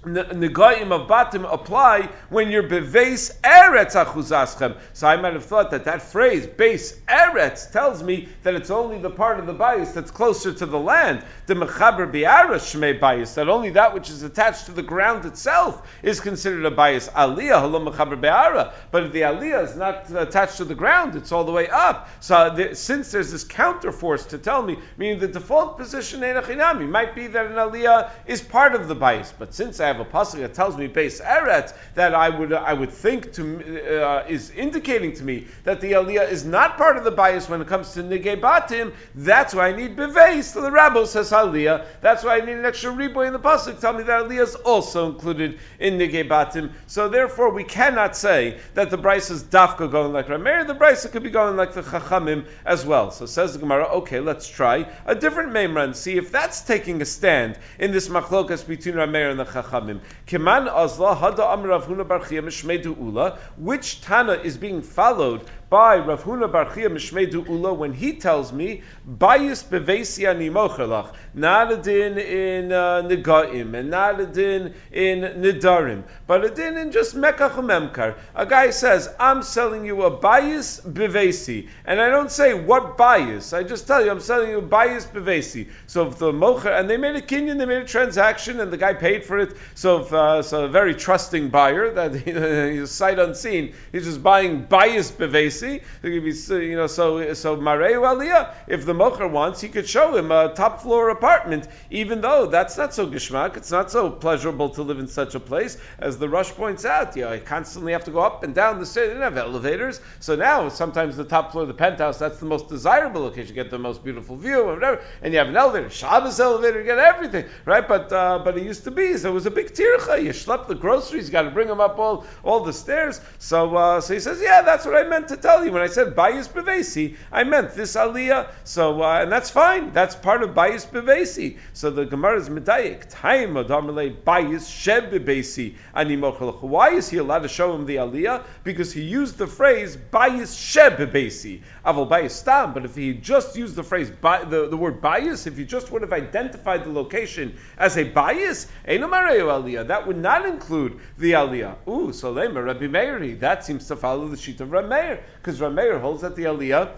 Negaim 0.03 0.91
of 0.91 1.08
Batim 1.08 1.51
apply 1.51 2.10
when 2.29 2.50
you're 2.50 2.63
beves 2.63 3.39
eretz 3.43 3.93
achuzaschem. 3.93 4.75
So 4.93 5.08
I 5.08 5.15
might 5.17 5.34
have 5.34 5.46
thought 5.46 5.70
that 5.72 5.86
that 5.86 6.01
phrase, 6.01 6.48
base 6.48 7.00
eretz, 7.08 7.72
tells 7.72 8.01
me 8.01 8.27
that 8.41 8.55
it's 8.55 8.72
only 8.72 8.98
the 8.98 9.12
part 9.12 9.39
of 9.39 9.46
the 9.46 9.53
bias 9.53 9.91
that's 9.91 10.10
closer 10.10 10.53
to 10.53 10.65
the 10.65 10.79
land. 10.79 11.24
The 11.46 11.53
mechaber 11.53 12.12
biara 12.12 12.55
shmei 12.55 13.00
bias, 13.00 13.36
that 13.36 13.48
only 13.48 13.70
that 13.72 13.93
which 13.93 14.10
is 14.10 14.24
attached 14.24 14.65
to 14.65 14.72
the 14.72 14.81
ground 14.81 15.25
itself 15.25 15.88
is 16.01 16.20
considered 16.20 16.65
a 16.65 16.72
bias. 16.72 17.08
Aliyah 17.10 17.62
halom 17.62 17.93
mechaber 17.93 18.20
biara. 18.20 18.74
But 18.89 19.03
if 19.03 19.12
the 19.12 19.22
aliyah 19.22 19.65
is 19.65 19.75
not 19.75 20.10
attached 20.10 20.58
to 20.58 20.65
the 20.65 20.74
ground, 20.74 21.15
it's 21.15 21.31
all 21.31 21.43
the 21.43 21.51
way 21.51 21.70
up. 21.70 22.10
So 22.22 22.50
the, 22.55 22.74
since 22.74 23.12
there's 23.12 23.31
this 23.31 23.46
counterforce 23.46 24.29
to 24.29 24.39
tell 24.39 24.63
me, 24.63 24.79
meaning 24.98 25.20
the 25.20 25.27
default 25.27 25.77
position 25.77 26.22
might 26.22 27.13
be 27.13 27.27
that 27.27 27.46
an 27.46 27.53
aliyah 27.53 28.10
is 28.25 28.41
part 28.41 28.74
of 28.74 28.88
the 28.88 28.96
bias, 28.96 29.31
but 29.38 29.53
since 29.53 29.79
I 29.79 29.91
have 29.92 30.00
a 30.00 30.06
pasuk 30.06 30.40
that 30.40 30.54
tells 30.54 30.78
me 30.78 30.88
base 30.88 31.22
eret 31.22 31.74
that 31.96 32.16
I 32.16 32.30
would 32.30 32.54
I 32.54 32.74
would 32.74 32.92
think 32.92 33.34
to 33.34 34.04
uh, 34.04 34.26
is 34.28 34.50
indicating 34.52 35.14
to 35.14 35.24
me 35.24 35.48
that 35.64 35.82
the 35.82 35.94
aliyah 35.94 36.30
is 36.32 36.46
not 36.46 36.78
part 36.78 36.98
of 36.98 37.04
the 37.04 37.12
bias 37.12 37.50
when 37.50 37.62
it 37.62 37.68
comes 37.68 37.94
to 37.94 38.04
nigei 38.04 38.40
batim. 38.40 38.94
That's 39.16 39.54
why 39.54 39.70
I 39.70 39.76
need 39.76 39.96
beveis. 39.96 40.44
So 40.44 40.62
the 40.62 40.72
rabbi 40.72 41.04
says 41.04 41.32
aliyah. 41.32 41.86
That's 42.02 42.24
why 42.24 42.38
I 42.38 42.46
need 42.46 42.58
an 42.58 42.66
extra 42.66 42.92
riboy 42.92 43.28
in 43.28 43.34
the 43.34 43.40
pasuk. 43.40 43.80
Tell 43.80 43.94
me 43.94 44.04
that 44.04 44.24
aliyah 44.24 44.44
is 44.44 44.56
also 44.56 45.10
included 45.12 45.60
in 45.80 45.98
nigei 45.98 46.28
batim. 46.28 46.72
So 46.88 47.10
therefore, 47.10 47.52
we 47.52 47.64
cannot 47.64 48.16
say 48.16 48.60
that 48.76 48.90
the 48.90 48.98
brisa 48.98 49.32
is 49.32 49.44
dafka 49.44 49.92
going 49.92 50.14
like 50.14 50.28
Rameir. 50.28 50.66
The 50.66 50.76
brisa 50.76 51.12
could 51.12 51.24
be 51.24 51.30
going 51.30 51.58
like 51.58 51.74
the 51.74 51.82
chachamim 51.82 52.46
as 52.66 52.86
well. 52.86 53.12
So 53.12 53.26
says 53.26 53.54
the 53.54 53.60
Gemara. 53.60 53.86
Okay, 54.02 54.20
let's 54.20 54.48
try 54.48 54.88
a 55.06 55.16
different 55.16 55.54
memra 55.54 55.84
and 55.84 55.96
see 55.96 56.18
if 56.18 56.32
that's 56.32 56.62
taking 56.62 57.02
a 57.02 57.06
stand 57.06 57.58
in 57.80 57.92
this 57.92 58.08
machlokas 58.08 58.66
between 58.66 58.96
Rameir 58.96 59.32
and 59.32 59.40
the 59.40 59.46
chachamim. 59.46 59.81
Kiman 60.28 60.68
azla 60.68 61.16
hada 61.16 61.52
am 61.52 61.64
Rav 61.64 61.86
Huna 61.86 62.08
bar 62.08 62.20
mishmedu 62.20 62.98
ula. 62.98 63.38
Which 63.58 64.02
Tana 64.02 64.34
is 64.34 64.58
being 64.58 64.82
followed 64.82 65.42
by 65.72 65.96
Rav 65.96 66.25
Huna 66.25 66.51
bar 66.51 66.66
mishmedu 66.66 67.48
ula 67.48 67.74
when 67.74 67.94
he 67.94 68.12
tells 68.12 68.51
me 68.51 68.82
bayis 69.10 69.63
bevesi 69.63 70.28
ani 70.28 70.50
mochelach, 70.50 71.13
not 71.34 71.72
a 71.72 71.78
din 71.78 72.18
in 72.18 72.74
uh, 72.74 73.01
negaim 73.04 73.74
and 73.74 73.90
not 73.90 74.20
a 74.20 74.25
din 74.25 74.74
in 74.92 75.22
nidarim, 75.22 76.04
but 76.28 76.44
a 76.44 76.50
din 76.50 76.75
in 76.75 76.92
just 76.92 77.16
mekach 77.16 77.56
memkar. 77.56 78.16
A 78.36 78.46
guy 78.46 78.72
says, 78.72 79.08
"I'm 79.18 79.42
selling 79.44 79.86
you 79.86 80.04
a 80.04 80.12
bayis 80.12 80.82
bevesi," 80.82 81.70
and 81.86 82.01
I 82.01 82.10
don't 82.10 82.30
say 82.30 82.54
what 82.54 82.98
bayis. 82.98 83.58
I 83.58 83.63
just 83.63 83.88
tell 83.88 84.04
you, 84.04 84.12
I'm 84.12 84.20
selling 84.20 84.50
you 84.50 84.58
a 84.58 84.62
bayis 84.62 85.08
bevesi. 85.08 85.70
So 85.88 86.08
if 86.08 86.18
the 86.18 86.34
mocher 86.34 86.78
and 86.78 86.90
they 86.90 86.98
made 86.98 87.16
a 87.16 87.22
kinyan, 87.22 87.58
they 87.58 87.66
made 87.66 87.84
a 87.84 87.86
transaction, 87.86 88.60
and 88.60 88.74
the 88.74 88.78
guy 88.78 88.94
paid 88.94 89.24
for 89.24 89.40
it. 89.40 89.56
So, 89.75 90.01
if, 90.01 90.12
uh, 90.12 90.42
so 90.42 90.66
a 90.66 90.68
very 90.68 90.96
trusting 90.96 91.48
buyer 91.48 91.94
that 91.94 92.13
he's 92.74 92.92
sight 92.92 93.20
unseen, 93.20 93.74
he's 93.94 94.04
just 94.04 94.22
buying 94.22 94.66
bias 94.66 95.10
bevesi. 95.12 95.61
You 95.62 96.75
know, 96.75 96.88
so 96.88 97.34
so 97.34 97.58
mareu 97.58 98.01
aliyah. 98.01 98.53
If 98.68 98.86
the 98.86 98.94
mocher 98.94 99.30
wants, 99.30 99.62
he 99.62 99.70
could 99.70 99.88
show 99.88 100.15
him 100.15 100.32
a 100.32 100.53
top 100.53 100.82
floor 100.82 101.10
apartment, 101.10 101.68
even 101.89 102.22
though 102.22 102.48
that's 102.48 102.77
not 102.77 102.94
so 102.94 103.08
gishmak. 103.08 103.58
It's 103.58 103.72
not 103.72 103.91
so 103.91 104.10
pleasurable 104.10 104.70
to 104.72 104.84
live 104.84 105.00
in 105.00 105.08
such 105.08 105.36
a 105.36 105.39
place, 105.39 105.77
as 106.00 106.18
the 106.18 106.27
Rush 106.27 106.51
points 106.51 106.86
out. 106.86 107.15
You 107.15 107.24
know, 107.24 107.32
I 107.32 107.39
constantly 107.39 107.94
have 107.94 108.06
to 108.06 108.12
go 108.12 108.20
up 108.20 108.44
and 108.44 108.56
down 108.56 108.80
the 108.80 108.86
stairs. 108.86 109.10
They 109.10 109.13
didn't 109.13 109.24
have 109.24 109.38
elevators, 109.38 110.01
so 110.20 110.36
now 110.36 110.70
sometimes 110.70 111.18
the 111.18 111.24
top 111.24 111.51
floor 111.51 111.63
of 111.63 111.68
the 111.68 111.74
penthouse 111.74 112.18
that's 112.18 112.39
the 112.39 112.46
most 112.46 112.70
desirable 112.70 113.22
location. 113.22 113.56
You 113.56 113.63
get 113.63 113.72
the 113.72 113.80
most 113.80 114.03
beautiful 114.03 114.36
view, 114.36 114.62
or 114.62 114.74
whatever, 114.74 115.01
and 115.22 115.34
you 115.34 115.39
have 115.39 115.50
an 115.50 115.58
elevator, 115.58 115.89
Shabbos 115.89 116.39
elevator, 116.39 116.80
you 116.80 116.86
get 116.86 117.00
everything, 117.00 117.46
right? 117.65 117.88
But 117.88 118.12
uh, 118.12 118.41
but 118.44 118.58
it 118.58 118.63
used 118.63 118.84
to 118.86 118.91
be 118.91 119.18
so 119.18 119.30
it 119.30 119.34
was 119.34 119.46
a 119.46 119.51
big 119.51 119.74
tircha. 119.74 120.24
You 120.24 120.32
schlep 120.32 120.68
the 120.68 120.75
groceries, 120.75 121.27
you 121.27 121.32
got 121.32 121.44
to 121.44 121.51
bring 121.51 121.68
them 121.68 121.80
up 121.80 122.00
all, 122.00 122.25
all 122.44 122.63
the 122.63 122.74
stairs. 122.74 123.20
So, 123.39 123.75
uh, 123.75 124.01
so 124.01 124.13
he 124.13 124.20
says, 124.20 124.41
yeah, 124.41 124.62
that's 124.62 124.86
what 124.86 124.96
I 124.96 125.08
meant 125.08 125.27
to 125.30 125.38
tell 125.38 125.50
when 125.60 125.81
I 125.81 125.88
said 125.88 126.15
bayis 126.15 126.50
bevesi. 126.50 127.15
I 127.31 127.43
meant 127.43 127.74
this 127.74 127.96
aliyah. 127.96 128.50
So, 128.63 129.03
uh, 129.03 129.22
and 129.22 129.31
that's 129.31 129.50
fine. 129.50 129.91
That's 129.93 130.15
part 130.15 130.43
of 130.43 130.51
bayis 130.51 130.88
bevesi. 130.88 131.58
So 131.74 131.91
the 131.91 132.05
Gemara 132.05 132.38
is 132.38 132.50
medayik. 132.50 133.10
Time 133.10 133.55
adamale 133.55 134.15
bayis 134.24 134.65
sheb 134.65 135.12
bevesi 135.12 135.75
ani 135.93 136.17
Why 136.17 136.91
is 136.91 137.10
he 137.10 137.17
allowed 137.17 137.43
to 137.43 137.48
show 137.48 137.75
him 137.75 137.86
the 137.86 137.98
aliyah? 137.98 138.43
Because 138.63 138.93
he 138.93 139.01
used 139.01 139.38
the 139.38 139.48
phrase 139.48 139.98
bayis 139.98 140.55
sheb 140.55 140.98
bevesi. 140.98 141.62
Aval 141.86 142.10
bayis 142.10 142.31
stam. 142.31 142.74
But 142.74 142.86
if 142.86 142.96
he 142.96 143.13
just 143.13 143.55
used 143.55 143.75
the 143.75 143.84
phrase 143.84 144.12
the, 144.12 144.67
the 144.70 144.77
word 144.77 145.01
bayis, 145.01 145.48
if 145.48 145.58
he 145.58 145.65
just 145.65 145.91
would 145.91 146.01
have 146.01 146.13
identified 146.13 146.86
the 146.86 146.91
location 146.91 147.58
as 147.77 147.98
a 147.98 148.05
bayis, 148.05 148.67
aliyah. 148.88 149.88
That 149.88 150.08
would 150.08 150.17
not 150.17 150.46
include 150.46 151.00
the 151.17 151.34
aliyah. 151.34 151.75
Ooh, 151.88 152.13
so 152.13 152.34
Rabbi 152.34 152.88
Meiri. 152.88 153.39
That 153.39 153.65
seems 153.65 153.88
to 153.88 153.96
follow 153.96 154.27
the 154.27 154.38
sheet 154.38 154.62
of 154.62 154.72
Rabbi 154.72 154.88
Meir, 154.88 155.24
because 155.42 155.60
Rabbi 155.60 155.74
Meir 155.74 156.00
holds 156.00 156.22
that 156.22 156.36
the 156.36 156.44
aliyah 156.44 156.92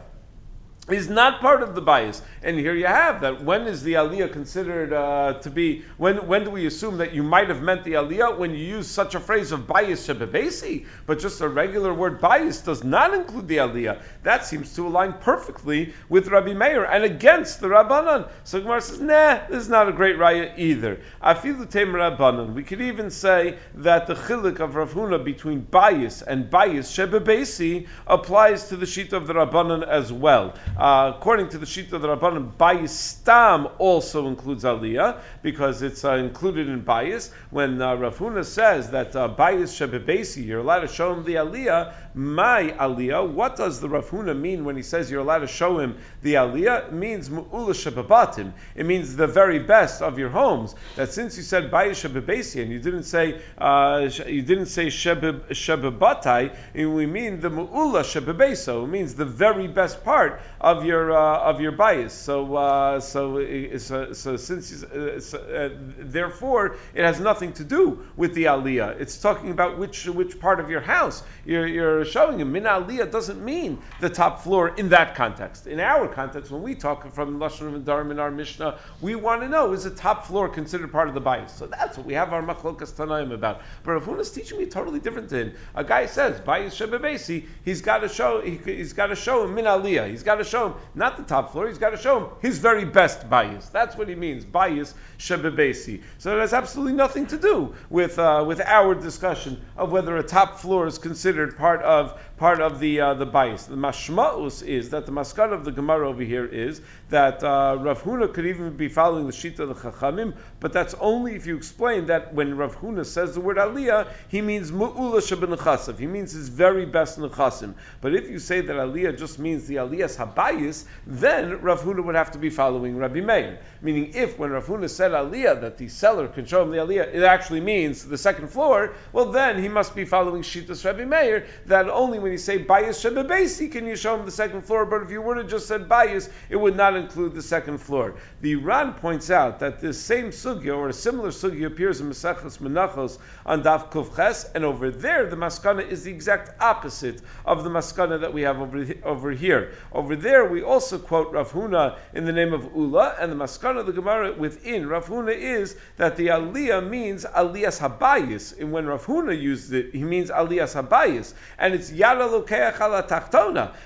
is 0.90 1.10
not 1.10 1.40
part 1.40 1.63
of 1.63 1.75
the 1.75 1.82
bias. 1.82 2.22
And 2.42 2.60
here 2.60 2.75
you 2.75 2.88
have 2.88 3.22
that. 3.22 3.42
When 3.42 3.68
is 3.68 3.84
the 3.84 3.94
aliyah 3.94 4.34
considered 4.34 4.92
uh, 4.92 5.40
to 5.40 5.50
be? 5.50 5.84
When 5.98 6.28
when 6.28 6.44
do 6.44 6.50
we 6.50 6.66
assume 6.66 6.98
that 6.98 7.13
you 7.13 7.24
might 7.24 7.48
have 7.48 7.62
meant 7.62 7.86
the 7.86 7.94
aliyah 7.94 8.38
when 8.38 8.52
you 8.52 8.66
use 8.66 8.88
such 8.88 9.16
a 9.16 9.20
phrase 9.22 9.54
of 9.54 9.66
bias 9.66 10.06
shebebesi? 10.06 10.86
But 11.06 11.20
just 11.20 11.40
a 11.40 11.48
regular 11.48 11.94
word 11.94 12.20
bias 12.20 12.60
does 12.62 12.84
not 12.84 13.13
include 13.13 13.48
the 13.48 13.58
aliyah. 13.58 14.02
That 14.24 14.46
seems 14.46 14.75
to 14.75 14.86
align 14.86 15.13
perfectly 15.22 15.94
with 16.10 16.28
Rabbi 16.28 16.54
Meir 16.54 16.84
and 16.84 17.06
against 17.06 17.62
the 17.62 17.68
Rabbanan. 17.68 18.30
So 18.44 18.60
Gemara 18.60 18.82
says, 18.82 19.00
nah, 19.00 19.48
this 19.48 19.63
is 19.63 19.70
not 19.70 19.88
a 19.88 19.94
great 19.94 20.18
raya 20.18 20.58
either. 20.58 21.00
Afilu 21.24 21.70
tem 21.70 21.94
Rabbanan. 21.94 22.56
We 22.56 22.63
could 22.63 22.82
even 22.82 23.10
say 23.10 23.58
that 23.75 24.08
the 24.08 24.16
chilik 24.16 24.60
of 24.60 24.75
Rav 24.75 24.94
Huna 24.94 25.24
between 25.24 25.62
bias 25.62 26.22
and 26.22 26.50
bias 26.50 26.92
shebebesi 26.92 27.88
applies 28.06 28.68
to 28.68 28.75
the 28.75 28.86
sheet 28.86 29.13
of 29.13 29.28
the 29.28 29.34
Rabbanan 29.34 29.88
as 29.88 30.12
well. 30.12 30.56
Uh, 30.77 31.13
according 31.15 31.50
to 31.50 31.60
the 31.60 31.68
sheet 31.68 31.94
of 31.94 32.01
the 32.01 32.08
bayis 32.08 32.89
stam 32.89 33.68
also 33.77 34.27
includes 34.27 34.63
aliyah 34.63 35.20
because 35.44 35.84
it's 35.84 36.03
uh, 36.03 36.13
included 36.15 36.68
in 36.68 36.84
bayis. 36.84 37.32
When 37.51 37.80
uh, 37.80 37.94
Rav 37.94 38.18
Huna 38.18 38.44
says 38.44 38.89
that 38.89 39.15
uh, 39.15 39.30
bayis 39.38 39.70
shebebesi, 39.70 40.44
you're 40.44 40.62
allowed 40.62 40.80
to 40.80 40.88
show 40.88 41.13
him 41.13 41.25
the 41.25 41.36
aliyah, 41.36 41.94
my 42.15 42.74
aliyah. 42.80 43.32
What 43.32 43.56
does 43.56 43.82
the 43.82 43.89
Rav 43.89 44.10
Huna 44.10 44.36
mean 44.36 44.65
when 44.65 44.75
he 44.75 44.82
says 44.82 45.12
you're 45.12 45.22
allowed 45.22 45.39
to 45.39 45.48
show 45.48 45.77
him 45.77 45.98
the 46.24 46.36
aliyah? 46.36 46.88
It 46.88 46.94
means 46.94 47.30
mu'ula 47.30 47.75
shebebatim. 47.75 48.53
It 48.75 48.88
means 48.88 49.15
the 49.15 49.27
very 49.27 49.60
best 49.60 50.01
of 50.01 50.18
your 50.18 50.30
homes. 50.30 50.74
That 50.96 51.13
since 51.13 51.38
you 51.38 51.44
said 51.44 51.70
bayis 51.70 52.01
shebebesi 52.01 52.63
and 52.63 52.72
you 52.72 52.80
didn't 52.80 53.03
say 53.03 53.39
uh, 53.60 54.10
you 54.25 54.42
didn't 54.42 54.68
say 54.68 54.88
shebebatai, 54.88 56.56
we 56.74 57.06
mean 57.06 57.42
the 57.42 57.51
mu'ula 57.51 58.01
shebebeso. 58.01 58.86
It 58.86 58.88
means 58.88 59.13
the 59.13 59.25
very 59.25 59.68
best 59.68 60.03
part 60.03 60.42
of 60.63 60.86
your 60.86 61.12
uh, 61.12 61.39
of 61.39 61.60
your 61.60 61.74
bias. 61.74 62.13
So 62.13 62.55
uh, 62.55 63.01
so, 63.01 63.39
uh, 63.39 63.77
so, 63.77 64.13
so 64.13 64.38
since 64.38 64.84
uh, 64.84 65.20
so, 65.20 65.38
uh, 65.38 65.70
therefore 66.00 66.77
it 66.93 67.03
has 67.03 67.20
nothing 67.20 67.51
to 67.53 67.65
do 67.65 68.05
with 68.15 68.34
the 68.34 68.46
aliyah. 68.46 69.00
It's 69.01 69.17
talking 69.20 69.51
about 69.51 69.77
which 69.77 70.05
which 70.05 70.39
part 70.39 70.62
of 70.62 70.70
your 70.70 70.79
house 70.79 71.22
you're, 71.46 71.67
you're 71.67 72.05
showing 72.05 72.39
him. 72.39 72.53
Min 72.53 72.63
aliyah 72.63 73.12
doesn't 73.12 73.43
mean 73.43 73.79
the 74.00 74.10
top 74.10 74.41
floor 74.41 74.70
in 74.70 74.89
that 74.89 75.15
context. 75.15 75.67
In 75.67 75.82
our 75.82 76.08
context, 76.08 76.50
when 76.50 76.62
we 76.62 76.75
talk 76.75 77.13
from 77.13 77.39
lashon 77.39 77.75
and 77.75 77.86
darim 77.86 78.12
in 78.12 78.20
our 78.20 78.32
mishnah, 78.32 78.79
we 79.01 79.15
want 79.15 79.41
to 79.41 79.50
know 79.50 79.74
is 79.74 79.84
the 79.84 79.89
top 79.89 80.25
floor 80.25 80.48
considered 80.48 80.93
part 80.93 81.10
of 81.10 81.13
the 81.13 81.22
bias. 81.22 81.51
So 81.51 81.67
that's 81.67 81.98
what 81.98 82.05
we 82.05 82.13
have 82.13 82.32
our 82.32 82.41
machlokas 82.41 82.93
tanaim 82.93 83.34
about. 83.34 83.62
But 83.84 83.93
Rav 83.93 84.20
is 84.22 84.32
teaching 84.32 84.60
me 84.60 84.67
totally 84.67 85.01
different 85.01 85.29
thing. 85.29 85.51
A 85.75 85.84
guy 85.84 86.05
says 86.05 86.39
bias 86.39 86.79
shebebesi, 86.79 87.48
he's 87.65 87.82
got 87.82 88.00
to 88.00 88.08
show 88.08 88.39
he, 88.39 88.55
has 88.77 88.93
got 88.93 89.08
to 89.08 89.15
show 89.17 89.43
him 89.43 89.55
min 89.55 89.65
aliyah. 89.65 90.10
He's 90.10 90.24
got 90.24 90.36
to 90.36 90.52
show 90.53 90.67
him 90.67 90.75
not 90.93 91.17
the 91.17 91.24
top 91.24 91.51
floor. 91.51 91.67
He's 91.67 91.79
got 91.79 91.89
to 91.89 91.98
show 91.98 92.19
him 92.19 92.29
his 92.39 92.60
very 92.60 92.86
best 92.86 93.29
bias. 93.29 93.69
That's 93.69 93.98
what 93.98 94.07
he 94.07 94.15
means, 94.15 94.45
bias 94.45 94.93
shebebesi. 95.17 96.03
So 96.19 96.38
it 96.38 96.41
has 96.41 96.53
absolutely 96.53 96.93
nothing 96.93 97.25
to 97.27 97.38
do 97.38 97.74
with 97.89 98.19
uh, 98.19 98.43
with 98.48 98.62
our 98.62 98.93
discussion 98.93 99.62
of 99.75 99.91
whether 99.91 100.15
a 100.17 100.24
top 100.24 100.60
floor 100.60 100.86
is 100.88 101.00
considered 101.00 101.57
part 101.57 101.81
of 101.81 102.19
part 102.38 102.62
of 102.62 102.80
the 102.80 103.00
uh, 103.02 103.13
the 103.16 103.25
bias. 103.25 103.66
The 103.66 103.75
mashmaus 103.75 104.63
is 104.63 104.92
that 104.92 105.06
the 105.06 105.12
maskan 105.12 105.54
of 105.54 105.66
the 105.66 105.72
Gemara 105.72 106.08
over 106.08 106.24
here 106.24 106.46
is 106.46 106.82
that 107.10 107.44
uh, 107.44 107.78
Rav 107.80 108.04
Huna 108.04 108.34
could 108.34 108.46
even 108.46 108.78
be 108.78 108.90
following 108.90 109.25
the 109.25 109.34
sheet 109.34 109.60
of 109.60 109.70
the 109.70 109.75
Chachamim, 109.75 110.36
but 110.60 110.74
that's 110.74 110.94
only 111.00 111.36
if 111.36 111.48
you 111.48 111.58
explain 111.58 112.08
that 112.08 112.34
when 112.34 112.58
Rav 112.58 112.78
Huna 112.78 113.06
says 113.06 113.34
the 113.34 113.42
word 113.42 113.58
aliyah, 113.58 114.08
he 114.28 114.42
means 114.42 114.72
mu'ula 114.72 115.20
shabenechasav. 115.20 115.98
He 115.98 116.08
means 116.08 116.32
his 116.32 116.50
very 116.50 116.86
best 116.86 117.18
nechasim. 117.18 117.74
But 118.02 118.13
if 118.13 118.30
you 118.30 118.40
say 118.40 118.62
that 118.62 118.75
aliyah 118.75 119.18
just 119.18 119.40
means 119.40 119.68
the 119.68 119.75
aliyah's 119.75 120.16
habas 120.18 120.44
bayis, 120.44 120.86
then 121.06 121.62
Rav 121.62 121.82
Huna 121.82 122.04
would 122.04 122.16
have 122.16 122.32
to 122.32 122.38
be 122.38 122.50
following 122.50 122.98
Rabbi 122.98 123.22
Meir. 123.22 123.60
Meaning, 123.82 124.13
if 124.13 124.38
when 124.38 124.52
Rav 124.52 124.66
Huna 124.66 124.90
said 124.90 125.12
aliyah 125.12 125.62
that 125.62 125.78
the 125.78 125.88
seller 125.88 126.28
can 126.28 126.46
show 126.46 126.63
him 126.63 126.72
the 126.72 126.78
aliyah, 126.78 127.13
it 127.13 127.24
actually 127.24 127.62
means 127.62 128.06
the 128.06 128.18
second 128.18 128.48
floor. 128.48 128.94
Well, 129.12 129.32
then 129.32 129.62
he 129.62 129.70
must 129.70 129.96
be 129.96 130.06
following 130.06 130.42
Shitas 130.42 130.86
Rabbi 130.86 131.06
Meir 131.06 131.48
that 131.66 131.90
only 131.90 132.20
when 132.24 132.32
you 132.32 132.38
say 132.38 132.63
bayis 132.63 133.03
shebebesi 133.03 133.72
can 133.72 133.86
you 133.86 133.96
show 133.96 134.18
him 134.18 134.25
the 134.25 134.32
second 134.32 134.62
floor. 134.62 134.86
But 134.86 135.03
if 135.03 135.12
you 135.12 135.22
would 135.22 135.38
have 135.38 135.50
just 135.50 135.68
said 135.68 135.89
bayis, 135.89 136.30
it 136.50 136.56
would 136.56 136.77
not 136.77 136.96
include 136.96 137.36
the 137.36 137.42
second 137.42 137.80
floor. 137.80 138.15
The 138.42 138.56
Ran 138.56 138.94
points 138.94 139.30
out 139.30 139.60
that 139.60 139.82
this 139.82 140.01
same 140.01 140.30
sugya 140.30 140.75
or 140.75 140.89
a 140.89 140.94
similar 140.94 141.30
sugya 141.30 141.68
appears 141.68 142.00
in 142.00 142.10
Maseches 142.10 142.60
Menachos 142.60 143.20
on 143.46 143.62
Daf 143.62 143.92
Kufches, 143.92 144.50
and 144.56 144.63
over 144.63 144.89
there 144.89 145.30
the 145.30 145.36
maskana 145.36 145.88
is 145.88 146.03
the 146.06 146.12
exact 146.12 146.62
opposite 146.62 147.22
of 147.46 147.63
the 147.63 147.70
maskana 147.70 148.22
that 148.22 148.34
we 148.34 148.44
have 148.44 148.60
over, 148.60 148.86
over 149.03 149.32
here. 149.32 149.74
Over 149.92 150.15
there 150.15 150.46
we 150.46 150.63
also 150.63 150.98
quote 150.98 151.34
Rav 151.34 151.51
Huna 151.51 151.98
in 152.13 152.25
the 152.25 152.32
name 152.32 152.53
of 152.53 152.72
Ula, 152.74 153.15
and 153.20 153.32
the 153.32 153.36
maskana 153.36 153.82
of 153.82 153.86
the 153.86 153.94
Gemara 153.94 154.34
within 154.34 154.88
Rav 154.88 155.08
Huna 155.08 155.36
is 155.36 155.75
that 155.98 156.15
the 156.15 156.27
aliyah 156.27 156.88
means 156.88 157.25
aliyas 157.25 157.80
habayis. 157.80 158.58
And 158.58 158.72
when 158.72 158.86
Rav 158.86 159.06
Huna 159.06 159.39
used 159.39 159.74
it, 159.74 159.94
he 159.94 160.03
means 160.03 160.30
aliyas 160.30 160.82
habayis, 160.82 161.34
and 161.58 161.74
it's 161.74 161.92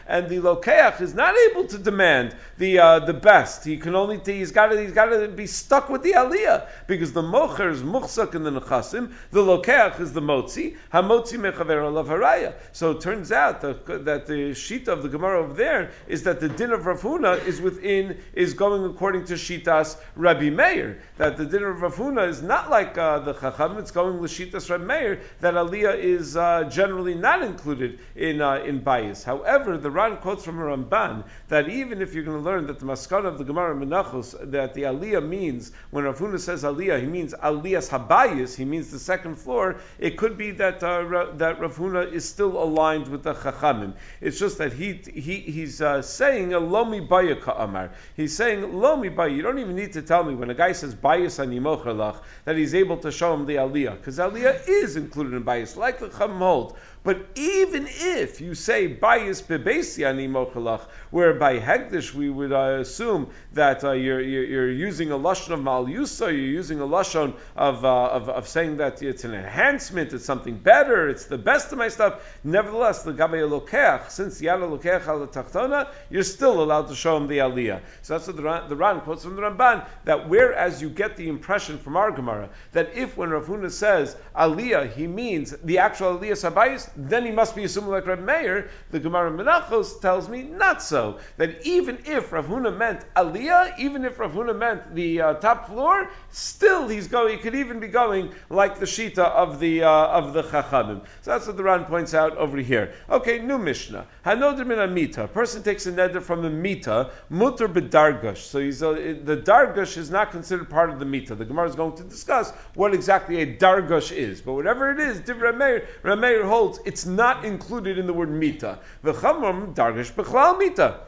and 0.07 0.29
the 0.29 0.37
lokeach 0.37 1.01
is 1.01 1.13
not 1.13 1.35
able 1.49 1.65
to 1.67 1.77
demand 1.77 2.35
the 2.57 2.79
uh, 2.79 2.99
the 2.99 3.13
best. 3.13 3.63
He 3.65 3.77
can 3.77 3.95
only 3.95 4.19
he's 4.25 4.51
got 4.51 4.67
to 4.67 4.81
he's 4.81 4.93
got 4.93 5.05
to 5.05 5.27
be 5.27 5.47
stuck 5.47 5.89
with 5.89 6.03
the 6.03 6.13
aliyah 6.13 6.67
because 6.87 7.13
the 7.13 7.21
mocher 7.21 7.71
is 7.71 7.81
muchsak 7.81 8.35
in 8.35 8.43
the 8.43 8.51
nechasim, 8.51 9.13
the 9.31 9.41
lokeach 9.41 9.99
is 9.99 10.13
the 10.13 10.21
motzi, 10.21 10.77
hamotzi 10.93 11.39
mechaver 11.39 11.81
alav 11.81 12.07
haraya. 12.07 12.53
So 12.71 12.91
it 12.91 13.01
turns 13.01 13.31
out 13.31 13.61
that, 13.61 14.05
that 14.05 14.27
the 14.27 14.51
shita 14.51 14.89
of 14.89 15.03
the 15.03 15.09
Gemara 15.09 15.43
over 15.43 15.53
there 15.53 15.91
is 16.07 16.23
that 16.23 16.39
the 16.39 16.49
din 16.49 16.71
of 16.71 16.85
Rav 16.85 17.01
Huna 17.01 17.45
is 17.45 17.61
within 17.61 18.17
is 18.33 18.53
going 18.53 18.83
according 18.85 19.25
to 19.25 19.33
shitas 19.33 19.97
Rabbi 20.15 20.49
Meir. 20.49 20.99
That 21.17 21.37
the 21.37 21.45
din 21.45 21.63
of 21.63 21.81
Rav 21.81 21.95
Huna 21.95 22.27
is 22.27 22.41
not 22.41 22.69
like 22.69 22.97
uh, 22.97 23.19
the 23.19 23.33
chacham; 23.33 23.77
it's 23.77 23.91
going 23.91 24.19
with 24.19 24.31
shitas 24.31 24.69
Rabbi 24.69 24.83
Meir 24.83 25.21
that 25.41 25.53
aliyah 25.53 25.97
is 25.97 26.35
uh, 26.35 26.63
generally 26.65 27.15
not 27.15 27.43
included 27.43 27.99
in 28.17 28.41
uh, 28.41 28.55
in 28.55 28.79
bias. 28.79 29.23
However, 29.23 29.77
the 29.77 29.91
Ran 29.91 30.17
quotes 30.17 30.43
from 30.43 30.57
Ramban 30.57 31.23
that 31.49 31.69
even 31.69 32.01
if 32.01 32.13
you're 32.13 32.23
going 32.23 32.37
to 32.37 32.43
learn 32.43 32.67
that 32.67 32.79
the 32.79 32.85
maskana 32.85 33.25
of 33.25 33.37
the 33.37 33.43
Gemara 33.43 33.75
Menachos 33.75 34.51
that 34.51 34.73
the 34.73 34.83
aliyah 34.83 35.25
means 35.25 35.71
when 35.91 36.03
Rav 36.03 36.17
Huna 36.17 36.39
says 36.39 36.63
aliyah, 36.63 36.99
he 36.99 37.05
means 37.05 37.33
aliyas 37.33 37.89
habayis, 37.89 38.55
he 38.55 38.65
means 38.65 38.89
the 38.89 38.99
second 38.99 39.35
floor. 39.35 39.77
It 39.99 40.17
could 40.17 40.37
be 40.37 40.51
that 40.51 40.83
uh, 40.83 41.33
that 41.35 41.59
Rav 41.59 41.77
Huna 41.77 42.11
is 42.11 42.27
still 42.27 42.61
aligned 42.61 43.07
with 43.07 43.23
the 43.23 43.35
chachamim. 43.35 43.93
It's 44.19 44.39
just 44.39 44.57
that 44.57 44.73
he 44.73 44.93
he 44.93 45.39
he's 45.39 45.81
uh, 45.81 46.01
saying 46.01 46.53
a 46.53 46.59
lomi 46.59 47.01
bayaka 47.01 47.61
amar. 47.61 47.91
He's 48.15 48.35
saying 48.35 48.73
lomi 48.73 49.09
bay. 49.09 49.29
You 49.29 49.43
don't 49.43 49.59
even 49.59 49.75
need 49.75 49.93
to 49.93 50.01
tell 50.01 50.23
me 50.23 50.33
when 50.33 50.49
a 50.49 50.55
guy 50.55 50.71
says 50.71 50.95
bayis 50.95 51.37
animochalach 51.45 52.19
that 52.45 52.57
he's 52.57 52.73
able 52.73 52.97
to 52.97 53.11
show 53.11 53.35
him 53.35 53.45
the 53.45 53.55
aliyah 53.55 53.97
because 53.97 54.17
aliyah 54.17 54.67
is 54.67 54.95
included 54.95 55.33
in 55.33 55.43
bayis, 55.43 55.77
like 55.77 55.99
the 55.99 56.09
chacham 56.09 56.39
hold. 56.39 56.75
But 57.07 57.25
even 57.35 57.87
if 57.87 58.41
you 58.41 58.53
say 58.53 58.93
bayis 58.93 59.41
bebesi 59.41 60.03
animochalach, 60.03 60.81
where 61.09 61.35
by 61.35 61.57
hegdish 61.57 62.13
we 62.13 62.29
would 62.29 62.51
uh, 62.51 62.79
assume 62.81 63.29
that 63.53 63.85
uh, 63.85 63.93
you're, 63.93 64.19
you're, 64.19 64.69
using 64.69 65.13
a 65.13 65.17
lashon 65.17 65.51
of 65.51 65.63
mal 65.63 65.85
yusa, 65.85 66.27
you're 66.27 66.33
using 66.33 66.81
a 66.81 66.85
lashon 66.85 67.33
of, 67.55 67.85
uh, 67.85 68.07
of, 68.07 68.27
of 68.27 68.45
saying 68.45 68.75
that 68.75 69.01
it's 69.01 69.23
an 69.23 69.33
enhancement, 69.33 70.11
it's 70.11 70.25
something 70.25 70.57
better, 70.57 71.07
it's 71.07 71.27
the 71.27 71.37
best 71.37 71.71
of 71.71 71.77
my 71.77 71.87
stuff. 71.87 72.21
Nevertheless, 72.43 73.03
the 73.03 73.13
gabay 73.13 73.49
lokeach, 73.49 74.09
since 74.09 74.41
yada 74.41 74.65
lokeach 74.65 75.07
al 75.07 75.25
tachtona, 75.27 75.87
you're 76.09 76.23
still 76.23 76.61
allowed 76.61 76.89
to 76.89 76.95
show 76.95 77.15
him 77.15 77.27
the 77.27 77.37
aliyah. 77.37 77.79
So 78.01 78.15
that's 78.15 78.27
what 78.27 78.35
the 78.35 78.43
Ran, 78.43 78.67
the 78.67 78.75
Ran 78.75 78.99
quotes 78.99 79.23
from 79.23 79.37
the 79.37 79.43
Ramban 79.43 79.87
that 80.03 80.27
whereas 80.27 80.81
you 80.81 80.89
get 80.89 81.15
the 81.15 81.29
impression 81.29 81.77
from 81.77 81.95
our 81.95 82.11
Gemara 82.11 82.49
that 82.73 82.95
if 82.95 83.15
when 83.15 83.29
Rav 83.29 83.45
Huna 83.45 83.71
says 83.71 84.17
aliyah, 84.35 84.91
he 84.91 85.07
means 85.07 85.51
the 85.63 85.77
actual 85.77 86.17
aliyah 86.17 86.51
sabayis, 86.51 86.96
then 86.97 87.25
he 87.25 87.31
must 87.31 87.55
be 87.55 87.63
assuming 87.63 87.91
like 87.91 88.07
Reb 88.07 88.19
Meir. 88.19 88.69
The 88.89 88.99
Gemara 88.99 89.31
Menachos 89.31 90.01
tells 90.01 90.27
me 90.27 90.41
not 90.41 90.81
so. 90.81 91.19
That 91.37 91.65
even 91.65 91.99
if 92.05 92.31
Rav 92.33 92.47
Huna 92.47 92.75
meant 92.75 93.05
Aliyah, 93.15 93.77
even 93.77 94.03
if 94.03 94.19
Rav 94.19 94.33
Huna 94.33 94.57
meant 94.57 94.95
the 94.95 95.21
uh, 95.21 95.33
top 95.35 95.67
floor, 95.67 96.09
still 96.31 96.87
he's 96.87 97.07
going. 97.07 97.37
He 97.37 97.43
could 97.43 97.55
even 97.55 97.79
be 97.79 97.87
going 97.87 98.33
like 98.49 98.79
the 98.79 98.87
Shita 98.87 99.19
of 99.19 99.59
the 99.59 99.83
uh, 99.83 99.89
of 99.89 100.33
the 100.33 100.41
Chachamim. 100.41 101.01
So 101.21 101.31
that's 101.31 101.45
what 101.45 101.55
the 101.55 101.63
Ran 101.63 101.85
points 101.85 102.15
out 102.15 102.35
over 102.37 102.57
here. 102.57 102.93
Okay, 103.09 103.39
new 103.39 103.59
Mishnah. 103.59 104.07
Hanoder 104.25 104.65
min 104.65 104.79
amita. 104.79 105.25
A 105.25 105.27
person 105.27 105.61
takes 105.61 105.85
a 105.85 105.91
neder 105.91 106.21
from 106.21 106.45
a 106.45 106.49
mita, 106.49 107.11
mutter 107.29 107.67
bedargash. 107.67 108.37
So 108.37 108.59
he's 108.59 108.81
a, 108.81 108.89
uh, 108.89 108.93
the 109.23 109.37
dargash 109.37 109.97
is 109.97 110.09
not 110.09 110.31
considered 110.31 110.69
part 110.69 110.89
of 110.89 110.97
the 110.97 111.05
mita. 111.05 111.35
The 111.35 111.45
Gemara 111.45 111.69
is 111.69 111.75
going 111.75 111.95
to 111.97 112.03
discuss 112.03 112.51
what 112.73 112.93
exactly 112.93 113.41
a 113.41 113.55
dargash 113.55 114.11
is. 114.11 114.41
But 114.41 114.53
whatever 114.53 114.91
it 114.91 114.99
is, 114.99 115.19
Div 115.21 115.37
Rameir 115.37 116.43
holds 116.47 116.79
it's 116.87 117.05
not 117.05 117.43
included 117.43 117.99
in 117.99 118.07
the 118.07 118.13
word 118.13 118.31
mita. 118.31 118.79
V'chamram 119.03 119.75
dargash 119.75 120.11
b'chlal 120.13 120.57
mita. 120.57 121.01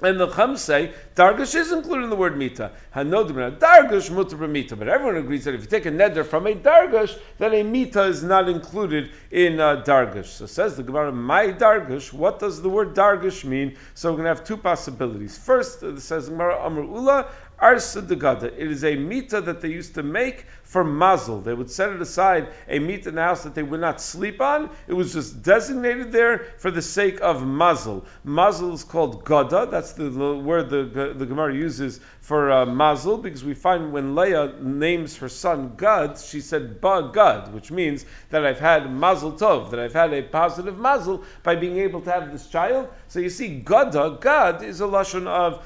And 0.00 0.20
the 0.20 0.28
Chum 0.28 0.56
say 0.56 0.92
Dargash 1.16 1.56
is 1.56 1.72
included 1.72 2.04
in 2.04 2.10
the 2.10 2.16
word 2.16 2.36
mita. 2.38 2.70
Hanodimra 2.94 3.58
Dargash 3.58 4.10
mutar 4.10 4.48
mita. 4.48 4.76
But 4.76 4.88
everyone 4.88 5.16
agrees 5.16 5.44
that 5.44 5.54
if 5.56 5.62
you 5.62 5.66
take 5.66 5.86
a 5.86 5.90
neder 5.90 6.24
from 6.24 6.46
a 6.46 6.54
Dargash, 6.54 7.18
then 7.38 7.52
a 7.52 7.64
mita 7.64 8.04
is 8.04 8.22
not 8.22 8.48
included 8.48 9.10
in 9.32 9.58
uh, 9.58 9.82
Dargash. 9.84 10.26
So 10.26 10.46
says 10.46 10.76
the 10.76 10.84
Gemara, 10.84 11.10
my 11.10 11.48
Dargash. 11.48 12.12
What 12.12 12.38
does 12.38 12.62
the 12.62 12.68
word 12.68 12.94
Dargash 12.94 13.44
mean? 13.44 13.76
So 13.94 14.10
we're 14.10 14.18
going 14.18 14.24
to 14.26 14.36
have 14.36 14.44
two 14.44 14.56
possibilities. 14.56 15.36
First, 15.36 15.82
it 15.82 16.00
says 16.00 16.28
Gemara 16.28 16.58
Amr 16.58 16.84
Ula 16.84 17.26
Arsa 17.60 18.02
Degada. 18.02 18.44
It 18.44 18.70
is 18.70 18.84
a 18.84 18.94
mita 18.94 19.40
that 19.40 19.60
they 19.60 19.68
used 19.68 19.94
to 19.94 20.02
make 20.02 20.46
for 20.62 20.84
mazel. 20.84 21.40
They 21.40 21.54
would 21.54 21.70
set 21.70 21.90
it 21.90 22.00
aside, 22.00 22.48
a 22.68 22.78
mita 22.78 23.08
in 23.08 23.14
the 23.14 23.22
house 23.22 23.44
that 23.44 23.54
they 23.54 23.62
would 23.62 23.80
not 23.80 24.00
sleep 24.00 24.40
on. 24.40 24.70
It 24.86 24.92
was 24.92 25.14
just 25.14 25.42
designated 25.42 26.12
there 26.12 26.46
for 26.58 26.70
the 26.70 26.82
sake 26.82 27.20
of 27.20 27.44
mazel. 27.46 28.04
Mazel 28.22 28.74
is 28.74 28.84
called 28.84 29.24
gada. 29.24 29.66
That's 29.70 29.92
the, 29.92 30.10
the 30.10 30.36
word 30.36 30.70
the, 30.70 31.14
the 31.16 31.26
Gemara 31.26 31.54
uses 31.54 32.00
for 32.20 32.52
uh, 32.52 32.66
mazel, 32.66 33.16
because 33.16 33.42
we 33.42 33.54
find 33.54 33.92
when 33.92 34.14
Leah 34.14 34.54
names 34.60 35.16
her 35.16 35.30
son 35.30 35.72
Gad, 35.78 36.18
she 36.18 36.42
said 36.42 36.80
ba 36.80 37.10
Gad, 37.12 37.54
which 37.54 37.70
means 37.70 38.04
that 38.28 38.44
I've 38.44 38.60
had 38.60 38.92
mazel 38.92 39.32
tov, 39.32 39.70
that 39.70 39.80
I've 39.80 39.94
had 39.94 40.12
a 40.12 40.22
positive 40.22 40.78
mazel 40.78 41.24
by 41.42 41.56
being 41.56 41.78
able 41.78 42.02
to 42.02 42.12
have 42.12 42.30
this 42.30 42.46
child. 42.46 42.88
So 43.08 43.20
you 43.20 43.30
see, 43.30 43.60
gada, 43.60 44.18
Gad 44.20 44.62
is 44.62 44.82
a 44.82 44.84
lashon 44.84 45.26
of 45.26 45.64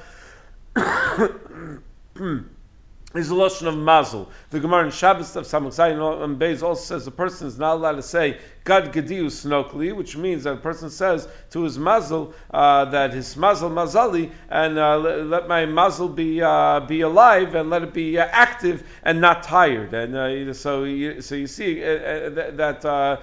is 3.15 3.29
a 3.29 3.35
lotion 3.35 3.67
of 3.67 3.77
mazel. 3.77 4.31
The 4.49 4.59
Gemara 4.59 4.85
in 4.85 4.91
Shabbos 4.91 5.35
of 5.35 5.45
Samach 5.45 5.77
and 5.79 6.01
um, 6.01 6.39
Beis 6.39 6.63
also 6.63 6.81
says 6.81 7.05
the 7.05 7.11
person 7.11 7.45
is 7.47 7.59
not 7.59 7.75
allowed 7.75 7.97
to 7.97 8.01
say 8.01 8.39
Gad 8.65 8.93
Gediu 8.93 9.25
Snokli, 9.25 9.93
which 9.93 10.15
means 10.15 10.45
that 10.45 10.53
a 10.53 10.57
person 10.57 10.89
says 10.89 11.27
to 11.51 11.63
his 11.63 11.77
mazel 11.77 12.33
uh, 12.51 12.85
that 12.85 13.13
his 13.13 13.35
mazel 13.35 13.69
mazali, 13.69 14.31
and 14.49 14.77
uh, 14.77 14.97
let, 14.97 15.49
my 15.49 15.65
mazel 15.65 16.07
be 16.07 16.41
uh, 16.41 16.79
be 16.79 17.01
alive 17.01 17.55
and 17.55 17.69
let 17.69 17.83
it 17.83 17.93
be 17.93 18.17
uh, 18.17 18.25
active 18.25 18.87
and 19.03 19.19
not 19.19 19.43
tired. 19.43 19.93
And 19.93 20.15
uh, 20.15 20.53
so, 20.53 20.85
you, 20.85 21.21
so 21.21 21.35
you 21.35 21.47
see 21.47 21.83
uh, 21.83 22.29
that 22.29 23.19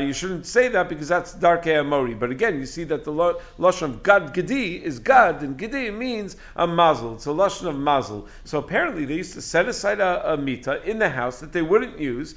you 0.00 0.12
shouldn't 0.12 0.46
say 0.46 0.68
that 0.68 0.88
because 0.88 1.08
that's 1.08 1.34
Darkei 1.34 1.78
Amori. 1.80 2.14
But 2.14 2.30
again, 2.30 2.60
you 2.60 2.66
see 2.66 2.84
that 2.84 3.02
the 3.02 3.12
lo- 3.12 3.40
lashon 3.58 3.82
of 3.94 4.02
Gad 4.04 4.32
Gedi 4.32 4.84
is 4.84 5.00
Gad, 5.00 5.42
and 5.42 5.58
Gedi 5.58 5.90
means 5.90 6.36
a 6.54 6.66
mazel. 6.68 7.14
It's 7.14 7.26
a 7.26 7.30
lashon 7.30 7.66
of 7.66 7.76
mazel. 7.76 8.28
So 8.44 8.58
apparently, 8.58 9.06
they 9.06 9.14
used 9.14 9.34
to 9.34 9.42
set 9.42 9.66
aside 9.66 9.98
a, 9.98 10.34
a 10.34 10.36
mita 10.36 10.82
in 10.88 11.00
the 11.00 11.08
house 11.08 11.40
that 11.40 11.52
they 11.52 11.62
wouldn't 11.62 11.98
use 11.98 12.36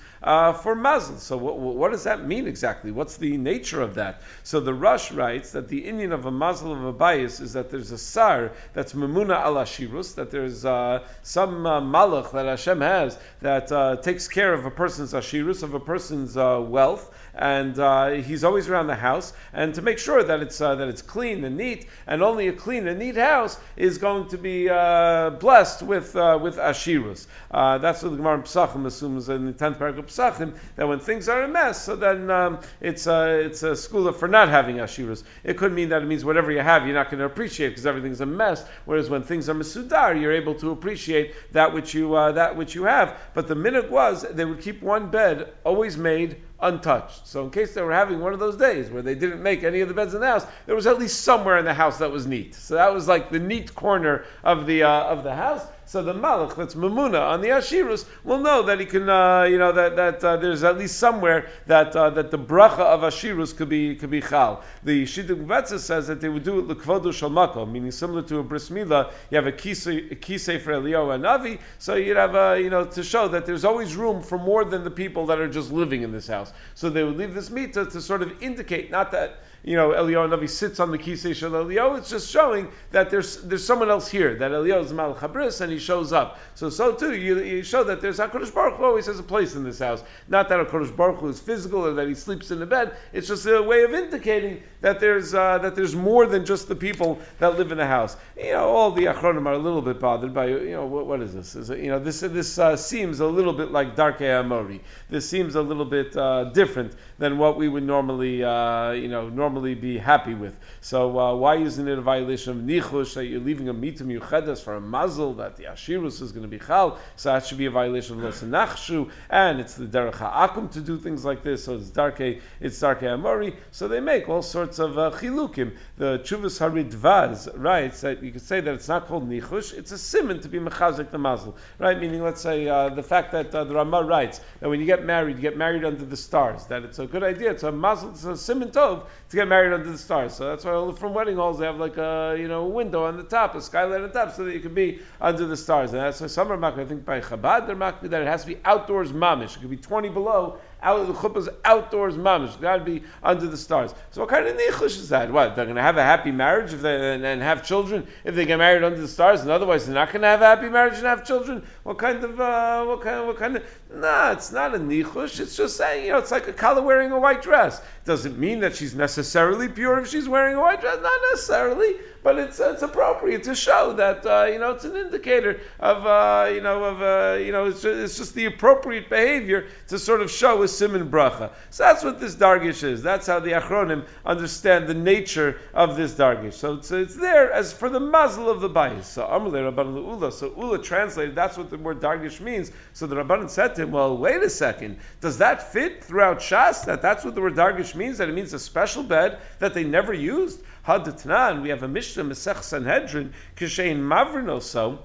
for 0.54 0.76
mazel. 0.76 1.18
So 1.18 1.38
what, 1.38 1.58
what 1.58 1.92
does 1.92 2.04
that 2.04 2.26
mean? 2.26 2.48
exactly? 2.48 2.92
What's 2.92 3.18
the 3.18 3.38
nature 3.38 3.82
of 3.82 3.96
that? 3.96 4.22
So 4.44 4.60
the 4.60 4.74
Rush 4.74 5.12
writes 5.12 5.52
that 5.52 5.68
the 5.68 5.86
Indian 5.86 6.12
of 6.12 6.26
a 6.26 6.32
mazel 6.32 6.74
of 6.74 6.84
a 6.84 6.94
bias 6.94 7.40
is 7.40 7.54
that 7.54 7.70
there's 7.70 7.92
a 7.92 7.98
sar 7.98 8.52
that's 8.74 8.94
memuna 8.94 9.46
ala 9.46 9.64
shirus, 9.64 10.16
that 10.16 10.32
there's 10.32 10.66
uh, 10.66 11.06
some 11.24 11.66
uh, 11.66 11.82
malach 11.82 12.32
that 12.32 12.46
Hashem 12.46 12.82
has 12.82 13.18
that 13.42 13.72
uh, 13.72 13.98
takes 13.98 14.28
care 14.28 14.54
of 14.54 14.66
a 14.66 14.72
person's 14.72 15.14
ashirus, 15.14 15.64
of 15.64 15.74
a 15.74 15.80
person's 15.80 16.36
uh, 16.38 16.64
wealth, 16.66 17.14
and 17.36 17.78
uh, 17.78 18.10
he's 18.10 18.44
always 18.44 18.68
around 18.68 18.88
the 18.88 18.96
house, 18.96 19.34
and 19.54 19.76
to 19.76 19.82
make 19.82 20.00
sure 20.00 20.24
that 20.24 20.42
it's 20.42 20.60
uh, 20.60 20.76
that 20.76 20.88
it's 20.88 21.02
clean 21.02 21.44
and 21.46 21.58
neat, 21.58 21.88
and 22.08 22.24
only 22.24 22.48
a 22.48 22.54
clean 22.54 22.88
and 22.88 23.00
neat 23.00 23.16
house 23.16 23.60
is 23.76 24.00
going 24.00 24.28
to 24.30 24.38
be 24.38 24.70
uh, 24.70 25.30
blessed 25.32 25.84
with 25.84 26.16
uh, 26.16 26.40
with 26.42 26.58
ashirus. 26.58 27.28
Uh, 27.52 27.78
that's 27.78 28.02
what 28.02 28.10
the 28.10 28.18
Gemara 28.18 28.40
Pesachim 28.40 28.86
assumes 28.86 29.30
in 29.30 29.46
the 29.46 29.54
tenth 29.54 29.78
paragraph 29.78 30.10
Pesachim 30.18 30.58
that 30.76 30.88
when 30.88 31.00
things 31.00 31.30
are 31.30 31.44
a 31.44 31.48
mess, 31.48 31.84
so 31.84 31.96
then 31.96 32.30
um, 32.30 32.60
it's 32.82 33.08
a, 33.08 33.46
it's 33.46 33.64
a 33.64 33.76
school 33.76 34.12
for 34.12 34.28
not 34.28 34.50
having 34.50 34.78
ashirus. 34.78 35.24
It 35.44 35.58
could 35.58 35.74
mean 35.74 35.90
that 35.90 36.02
it 36.02 36.06
means 36.06 36.26
whatever 36.26 36.52
you 36.52 36.60
have, 36.60 36.86
you're 36.86 36.96
not 36.96 37.10
going 37.10 37.20
to 37.20 37.26
appreciate 37.26 37.70
because 37.70 37.86
everything's 37.86 38.22
a 38.22 38.26
mess. 38.26 38.66
Whereas 38.86 39.10
when 39.10 39.24
things 39.24 39.50
are 39.50 39.56
mesudar, 39.56 40.20
you're 40.20 40.34
able 40.34 40.56
to 40.56 40.72
appreciate 40.72 41.34
that 41.54 41.74
which 41.74 41.94
you 41.94 42.16
uh, 42.16 42.34
that 42.34 42.56
which 42.56 42.76
you 42.76 42.84
have. 42.84 43.18
But 43.34 43.48
the 43.48 43.56
minute 43.56 43.90
was 43.92 44.24
they 44.24 44.46
would 44.46 44.62
keep 44.62 44.82
one 44.82 45.10
bed 45.10 45.54
always 45.64 45.98
made 45.98 46.42
untouched. 46.60 47.28
So 47.28 47.44
in 47.44 47.52
case 47.52 47.74
they 47.74 47.82
were 47.82 47.94
having 47.94 48.20
one 48.20 48.34
of 48.34 48.40
those 48.40 48.58
days 48.58 48.90
where 48.90 49.02
they 49.02 49.16
didn't 49.16 49.44
make 49.44 49.64
any 49.64 49.82
of 49.82 49.88
the 49.88 49.94
beds 49.94 50.14
in 50.14 50.22
the 50.22 50.28
house, 50.28 50.46
there 50.66 50.76
was 50.76 50.88
at 50.88 50.98
least 50.98 51.22
somewhere 51.22 51.58
in 51.58 51.66
the 51.66 51.74
house 51.74 52.00
that 52.00 52.12
was 52.12 52.26
neat. 52.26 52.56
So 52.56 52.76
that 52.76 52.94
was 52.94 53.08
like 53.08 53.30
the 53.30 53.40
neat 53.40 53.76
corner 53.76 54.26
of 54.44 54.66
the 54.66 54.84
uh, 54.84 55.04
of 55.04 55.24
the 55.24 55.36
house. 55.36 55.66
So 55.88 56.04
the 56.04 56.14
malach 56.14 56.58
that's 56.58 56.76
mamuna 56.76 57.30
on 57.30 57.40
the 57.40 57.48
ashirus 57.48 58.06
will 58.26 58.40
know 58.40 58.64
that 58.64 58.78
he 58.82 58.86
can, 58.86 59.10
uh, 59.10 59.44
you 59.44 59.58
know, 59.58 59.72
that 59.72 59.96
that 59.96 60.22
uh, 60.22 60.36
there's 60.36 60.62
at 60.66 60.78
least 60.78 61.00
somewhere 61.00 61.48
that 61.68 61.96
uh, 61.96 62.10
that 62.10 62.30
the 62.30 62.38
bracha 62.38 62.80
of 62.80 63.02
ashirus 63.02 63.56
could 63.56 63.70
be 63.70 63.96
could 63.96 64.10
be 64.10 64.20
chal. 64.20 64.64
The 64.84 65.06
shidduch 65.06 65.48
Betzah 65.48 65.80
says 65.80 66.08
that 66.08 66.20
they 66.20 66.28
would 66.28 66.44
do 66.44 66.60
it 66.60 66.68
lekvodu 66.68 67.14
shalmako, 67.14 67.72
meaning 67.72 67.92
similar 67.92 68.22
to 68.24 68.40
a 68.40 68.44
bris 68.44 68.70
milah. 68.70 69.14
You 69.30 69.38
have 69.38 69.48
a 69.48 69.54
kisei 69.54 70.60
for 70.60 70.74
Eliyahu 70.74 71.16
and 71.16 71.24
Navi, 71.24 71.60
so 71.80 71.96
you'd 71.96 72.18
have 72.18 72.36
a, 72.36 72.62
you 72.62 72.70
know, 72.70 72.84
to 72.84 73.02
show 73.02 73.30
that 73.30 73.46
there's 73.46 73.64
always 73.64 73.96
room 73.96 74.22
for 74.22 74.38
more 74.38 74.66
than 74.66 74.84
the 74.84 74.92
people 74.92 75.28
that 75.28 75.40
are 75.40 75.48
just 75.48 75.72
living 75.72 76.02
in 76.02 76.12
this 76.12 76.28
house. 76.28 76.52
So 76.76 76.90
they 76.90 77.06
would 77.06 77.16
leave 77.16 77.34
this 77.34 77.50
mita 77.50 77.86
to 77.86 78.02
sort 78.02 78.22
of 78.24 78.44
indicate 78.44 78.92
not 78.92 79.12
that 79.12 79.40
you 79.64 79.76
know, 79.76 79.90
Eliyahu 79.90 80.38
Navi 80.38 80.50
sits 80.50 80.80
on 80.80 80.92
the 80.92 80.98
kisei 80.98 81.36
shel 81.36 81.52
Eliyahu. 81.52 81.98
It's 81.98 82.10
just 82.10 82.30
showing 82.30 82.70
that 82.92 83.10
there's 83.10 83.38
there's 83.44 83.66
someone 83.66 83.90
else 83.90 84.08
here. 84.08 84.36
That 84.36 84.52
Eliyahu 84.52 84.86
is 84.86 84.94
Malach 84.94 85.18
Habris 85.18 85.62
and 85.62 85.72
he 85.72 85.80
shows 85.80 86.14
up. 86.14 86.40
So 86.56 86.70
so 86.70 86.94
too 86.94 87.16
you, 87.16 87.40
you 87.40 87.64
show 87.64 87.84
that 87.84 88.02
there's 88.02 88.18
Hakadosh 88.18 88.54
Baruch 88.54 88.78
Hu 88.78 88.86
always 88.86 89.08
has 89.08 89.20
a 89.20 89.24
place 89.24 89.56
in 89.56 89.64
this 89.64 89.80
house. 89.80 90.04
Not 90.28 90.50
that 90.50 90.60
Hakadosh 90.60 90.96
Baruch 90.96 91.20
Hu 91.20 91.30
is 91.30 91.40
physical 91.40 91.86
or 91.86 91.94
that 91.96 92.08
he 92.08 92.16
sleeps 92.16 92.52
in 92.52 92.60
the 92.60 92.66
bed. 92.66 92.96
It's 93.14 93.28
just 93.28 93.46
a 93.46 93.62
way 93.62 93.84
of 93.84 93.94
indicating 93.94 94.64
that 94.82 95.00
there's 95.00 95.34
uh, 95.34 95.58
that 95.60 95.76
there's 95.76 95.96
more 95.96 96.26
than 96.28 96.46
just 96.46 96.68
the 96.68 96.76
people 96.76 97.20
that 97.40 97.58
live 97.58 97.72
in 97.72 97.78
the 97.78 97.88
house. 97.88 98.16
You 98.38 98.54
know, 98.54 98.70
all 98.70 98.92
the 98.92 99.06
Achronim 99.06 99.48
are 99.48 99.54
a 99.54 99.58
little 99.58 99.82
bit 99.82 100.00
bothered 100.00 100.34
by 100.34 100.48
you 100.48 100.72
know 100.72 100.86
what, 100.86 101.08
what 101.08 101.22
is 101.22 101.34
this? 101.34 101.56
Is 101.56 101.70
it, 101.70 101.80
you 101.80 101.90
know 101.90 102.00
this 102.00 102.22
this 102.22 102.58
uh, 102.60 102.78
seems 102.78 103.20
a 103.20 103.28
little 103.28 103.54
bit 103.54 103.72
like 103.72 103.96
Darkei 103.96 104.40
Amori. 104.40 104.82
This 105.10 105.28
seems 105.30 105.56
a 105.56 105.62
little 105.62 105.86
bit 105.86 106.16
uh, 106.16 106.46
different 106.46 106.94
than 107.18 107.38
what 107.38 107.58
we 107.58 107.68
would 107.68 107.84
normally 107.84 108.44
uh, 108.44 108.92
you 108.92 109.08
know 109.08 109.30
normally 109.30 109.47
be 109.50 109.98
happy 109.98 110.34
with. 110.34 110.56
So 110.82 111.20
uh, 111.20 111.36
why 111.36 111.58
isn't 111.58 111.88
it 111.88 111.98
a 111.98 112.02
violation 112.02 112.52
of 112.52 112.58
nichush 112.64 113.16
that 113.16 113.26
you're 113.26 113.42
leaving 113.42 113.70
a 113.70 113.74
mitim 113.74 114.08
yuchedas 114.18 114.62
for 114.62 114.76
a 114.76 114.82
mazel 114.82 115.36
that 115.36 115.58
the 115.58 115.66
ashirus 115.66 116.22
is 116.22 116.32
going 116.32 116.44
to 116.44 116.48
be 116.48 116.60
chal? 116.60 117.00
So 117.16 117.32
that 117.34 117.46
should 117.46 117.58
be 117.58 117.66
a 117.66 117.72
violation 117.72 118.24
of 118.24 118.34
losanachshu, 118.34 119.10
and 119.30 119.60
it's 119.60 119.76
the 119.76 119.86
derech 119.86 120.16
ha'akum 120.16 120.70
to 120.70 120.82
do 120.82 120.98
things 120.98 121.26
like 121.26 121.44
this. 121.44 121.66
So 121.66 121.76
it's 121.76 121.90
darke, 121.90 122.40
it's 122.60 122.80
darke 122.80 123.04
amori. 123.04 123.56
So 123.72 123.88
they 123.88 124.00
make 124.00 124.30
all 124.30 124.42
sorts 124.42 124.80
of 124.80 124.98
uh, 124.98 125.12
chilukim. 125.12 125.76
The 125.98 126.20
chuvas 126.20 126.60
haridvaz 126.60 127.52
writes 127.56 128.02
that 128.02 128.24
you 128.24 128.32
could 128.32 128.42
say 128.42 128.62
that 128.62 128.74
it's 128.74 128.88
not 128.88 129.08
called 129.08 129.30
nichush; 129.30 129.74
it's 129.74 129.92
a 129.92 129.98
simon 129.98 130.42
to 130.42 130.50
be 130.50 130.60
mechazik 130.60 131.12
the 131.12 131.18
mazel, 131.18 131.56
right? 131.80 132.00
Meaning, 132.00 132.24
let's 132.24 132.42
say 132.42 132.68
uh, 132.68 132.90
the 132.90 133.04
fact 133.04 133.32
that 133.32 133.54
uh, 133.54 133.64
the 133.64 133.76
Ramah 133.76 134.04
writes 134.04 134.42
that 134.60 134.70
when 134.70 134.80
you 134.80 134.86
get 134.86 135.06
married, 135.06 135.38
you 135.38 135.42
get 135.42 135.58
married 135.58 135.86
under 135.86 136.06
the 136.06 136.18
stars. 136.18 136.66
That 136.68 136.84
it's 136.84 137.00
a 137.00 137.06
good 137.06 137.24
idea. 137.24 137.52
It's 137.52 137.64
a 137.64 137.72
mazel, 137.72 138.12
it's 138.12 138.24
a 138.24 138.38
simon 138.38 138.70
tov 138.70 139.06
to 139.30 139.36
get 139.36 139.48
married 139.48 139.74
under 139.74 139.92
the 139.92 139.98
stars. 139.98 140.34
So 140.34 140.48
that's 140.48 140.64
why 140.64 140.94
from 140.94 141.14
wedding 141.14 141.36
halls 141.36 141.60
they 141.60 141.66
have 141.66 141.78
like 141.78 141.98
a 141.98 142.36
you 142.40 142.48
know 142.48 142.66
window 142.66 143.06
on 143.06 143.18
the 143.18 143.24
top, 143.24 143.56
a 143.56 143.62
skylight 143.62 144.02
on 144.02 144.12
top, 144.12 144.34
so 144.34 144.46
that 144.46 144.54
you 144.54 144.60
can 144.60 144.74
be 144.74 145.00
under 145.20 145.46
the 145.46 145.58
stars. 145.58 145.94
And 145.94 146.02
that's 146.02 146.22
why 146.22 146.28
some 146.28 146.52
are 146.52 146.66
I 146.66 146.86
think 146.86 147.06
by 147.06 147.20
Chabad 147.20 147.68
they're 147.68 147.76
makbid 147.76 148.10
that 148.12 148.22
it 148.22 148.28
has 148.28 148.42
to 148.42 148.48
be 148.48 148.58
outdoors 148.64 149.12
mamish. 149.12 149.58
It 149.58 149.62
could 149.62 149.70
be 149.70 149.78
20 149.78 150.10
below 150.10 150.60
out 150.82 151.08
the 151.08 151.14
chuppah's 151.14 151.50
outdoors 151.66 152.16
mamish. 152.16 152.60
Got 152.62 152.78
to 152.78 152.84
be 152.84 153.04
under 153.24 153.48
the 153.48 153.58
stars. 153.58 153.94
So 154.12 154.22
what 154.22 154.30
kind 154.30 154.48
of 154.48 154.56
nichush 154.56 154.98
is 154.98 155.10
that? 155.10 155.32
What 155.32 155.56
they're 155.56 155.66
going 155.66 155.76
to 155.76 155.82
have 155.82 155.98
a 155.98 156.04
happy 156.04 156.32
marriage 156.32 156.74
if 156.74 156.82
they 156.82 157.14
and, 157.14 157.26
and, 157.26 157.42
have 157.42 157.66
children 157.66 158.08
if 158.24 158.36
they 158.36 158.46
get 158.46 158.58
married 158.58 158.84
under 158.84 159.00
the 159.00 159.08
stars, 159.08 159.42
and 159.42 159.50
otherwise 159.50 159.86
they're 159.86 159.96
not 159.96 160.12
going 160.12 160.22
to 160.22 160.28
have 160.28 160.42
a 160.42 160.46
happy 160.46 160.70
marriage 160.70 160.96
and 160.96 161.06
have 161.06 161.26
children. 161.26 161.66
What 161.84 161.98
kind 161.98 162.24
of 162.24 162.40
uh, 162.40 162.86
what 162.86 163.02
kind 163.02 163.20
of, 163.20 163.28
what 163.28 163.38
kind 163.38 163.58
of? 163.58 163.64
Nah, 163.94 164.32
it's 164.34 164.52
not 164.52 164.76
a 164.76 164.80
nichush. 164.80 165.40
It's 165.40 165.56
just 165.56 165.78
saying 165.78 166.06
you 166.06 166.12
know 166.12 166.18
it's 166.18 166.32
like 166.32 166.48
a 166.48 166.54
color 166.54 166.82
wearing 166.82 167.12
a 167.12 167.20
white 167.20 167.42
dress. 167.42 167.80
It 167.80 168.06
doesn't 168.06 168.38
mean 168.38 168.60
that 168.60 168.76
she's 168.76 168.94
necessarily 168.94 169.70
pure 169.70 170.00
if 170.00 170.10
she's 170.10 170.28
wearing 170.28 170.56
a 170.56 170.62
white 170.62 170.82
dress. 170.82 171.00
Not 171.02 171.20
necessarily 171.32 171.96
but 172.28 172.38
it's 172.38 172.60
it's 172.60 172.82
appropriate 172.82 173.44
to 173.44 173.56
show 173.56 173.94
that 173.94 174.26
uh, 174.26 174.44
you 174.52 174.60
know 174.60 174.72
it's 174.72 174.84
an 174.84 174.98
indicator 174.98 175.62
of 175.80 176.06
uh, 176.06 176.50
you 176.54 176.60
know 176.60 176.84
of 176.84 177.02
uh, 177.02 177.38
you 177.40 177.54
know 177.54 177.68
it's 177.68 177.82
just, 177.82 177.98
it's 177.98 178.18
just, 178.18 178.34
the 178.34 178.44
appropriate 178.44 179.10
behavior 179.10 179.68
to 179.88 179.98
sort 179.98 180.20
of 180.20 180.30
show 180.30 180.62
a 180.62 180.68
simon 180.68 181.10
bracha. 181.10 181.52
So 181.70 181.84
that's 181.84 182.04
what 182.04 182.20
this 182.20 182.36
dargish 182.36 182.84
is. 182.84 183.02
That's 183.02 183.28
how 183.28 183.40
the 183.40 183.52
achronim 183.52 184.06
understand 184.26 184.88
the 184.88 184.94
nature 184.94 185.62
of 185.74 185.96
this 185.96 186.16
dargish. 186.16 186.56
So 186.56 186.74
it's, 186.74 186.92
it's 186.92 187.16
there 187.16 187.50
as 187.50 187.72
for 187.72 187.90
the 187.90 188.02
muzzle 188.02 188.50
of 188.50 188.60
the 188.60 188.70
bayis. 188.70 189.06
So 189.06 189.26
Amalei 189.26 189.72
Rabban 189.72 189.96
Ula. 189.96 190.34
So 190.34 190.54
Ula 190.58 190.84
translated 190.84 191.34
that's 191.34 191.58
what 191.58 191.70
the 191.70 191.78
word 191.78 192.02
dargish 192.02 192.42
means. 192.42 192.74
So 192.92 193.08
the 193.08 193.16
Rabban 193.16 193.50
said 193.50 193.77
him, 193.78 193.92
well, 193.92 194.18
wait 194.18 194.42
a 194.42 194.50
second, 194.50 194.98
does 195.22 195.40
that 195.40 195.72
fit 195.72 196.04
throughout 196.04 196.40
Shas? 196.40 196.86
That 196.86 197.02
that's 197.02 197.24
what 197.24 197.36
the 197.36 197.42
word 197.42 197.56
dargish 197.56 197.96
means? 197.96 198.18
That 198.18 198.30
it 198.30 198.34
means 198.34 198.54
a 198.54 198.60
special 198.60 199.04
bed 199.04 199.40
that 199.60 199.74
they 199.74 199.84
never 199.84 200.14
used? 200.14 200.60
Hadatnan, 200.86 201.62
we 201.62 201.70
have 201.70 201.84
a 201.84 201.88
Mishnah 201.88 202.24
Mesech 202.24 202.64
Sanhedrin, 202.64 203.34
Kishain 203.58 203.98
Mavrino 203.98 204.62
so 204.62 205.00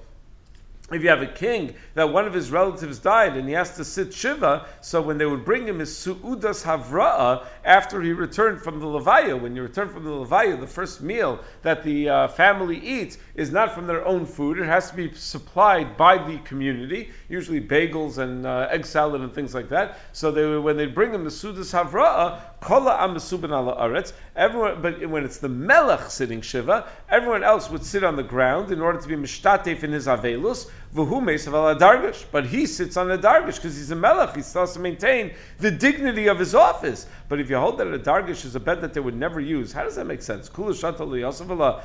if 0.95 1.03
you 1.03 1.09
have 1.09 1.23
a 1.23 1.27
king 1.27 1.75
that 1.95 2.13
one 2.13 2.27
of 2.27 2.35
his 2.35 2.51
relatives 2.51 2.99
died 2.99 3.37
and 3.37 3.49
he 3.49 3.55
has 3.55 3.77
to 3.77 3.85
sit 3.85 4.13
shiva, 4.15 4.67
so 4.81 5.01
when 5.03 5.19
they 5.19 5.27
would 5.27 5.45
bring 5.45 5.67
him 5.67 5.79
his 5.79 5.97
su'udas 5.97 6.65
havra'a 6.65 7.47
after 7.65 8.01
he 8.01 8.13
returned 8.13 8.63
from 8.63 8.81
the 8.81 8.87
levaya, 8.87 9.41
when 9.41 9.57
you 9.57 9.63
return 9.63 9.89
from 9.89 10.05
the 10.05 10.11
levaya, 10.11 10.59
the 10.59 10.67
first 10.67 11.03
meal 11.03 11.41
that 11.63 11.83
the 11.83 12.09
uh, 12.09 12.29
family 12.29 12.79
eats 12.79 13.19
is 13.35 13.51
not 13.51 13.75
from 13.75 13.87
their 13.87 14.05
own 14.07 14.27
food; 14.27 14.59
it 14.59 14.67
has 14.67 14.91
to 14.91 14.97
be 14.97 15.13
supplied 15.15 15.97
by 15.97 16.19
the 16.19 16.39
community, 16.39 17.11
usually 17.29 17.61
bagels 17.61 18.19
and 18.19 18.47
uh, 18.47 18.69
egg 18.71 18.87
salad 18.87 19.21
and 19.21 19.35
things 19.35 19.55
like 19.55 19.69
that. 19.71 19.99
So 20.13 20.31
they, 20.31 20.57
when 20.57 20.77
they 20.77 20.87
bring 20.87 21.13
him 21.13 21.25
the 21.25 21.31
su'udas 21.31 21.73
havra'a, 21.73 22.41
kola 22.61 22.97
amasuban 22.99 23.51
ala 23.51 23.77
aretz. 23.77 24.13
Everyone, 24.35 24.81
but 24.81 25.07
when 25.07 25.25
it's 25.25 25.39
the 25.39 25.49
melech 25.49 26.11
sitting 26.11 26.41
shiva, 26.41 26.89
everyone 27.09 27.43
else 27.45 27.69
would 27.71 27.85
sit 27.85 28.05
on 28.05 28.17
the 28.17 28.23
ground 28.23 28.71
in 28.71 28.81
order 28.81 29.01
to 29.01 29.09
be 29.09 29.17
mishtatef 29.17 29.83
in 29.83 29.93
his 29.93 30.07
avelus. 30.07 30.71
But 30.95 32.45
he 32.45 32.67
sits 32.67 32.99
on 32.99 33.11
a 33.11 33.17
dargish 33.17 33.57
because 33.57 33.77
he's 33.77 33.91
a 33.91 33.97
melech. 33.97 34.37
He 34.37 34.43
still 34.43 34.61
has 34.63 34.75
to 34.75 34.79
maintain 34.79 35.33
the 35.59 35.71
dignity 35.71 36.29
of 36.29 36.39
his 36.39 36.55
office. 36.55 37.07
But 37.31 37.41
if 37.41 37.49
you 37.49 37.57
hold 37.57 37.79
that 37.79 37.87
a 37.87 37.99
dargish 37.99 38.45
is 38.45 38.55
a 38.57 38.61
bed 38.61 38.83
that 38.83 38.93
they 38.93 39.01
would 39.01 39.17
never 39.17 39.41
use, 39.41 39.73
how 39.73 39.85
does 39.85 39.97
that 39.97 40.07
make 40.07 40.21
sense? 40.21 40.51
and 40.51 40.55
The 40.55 41.77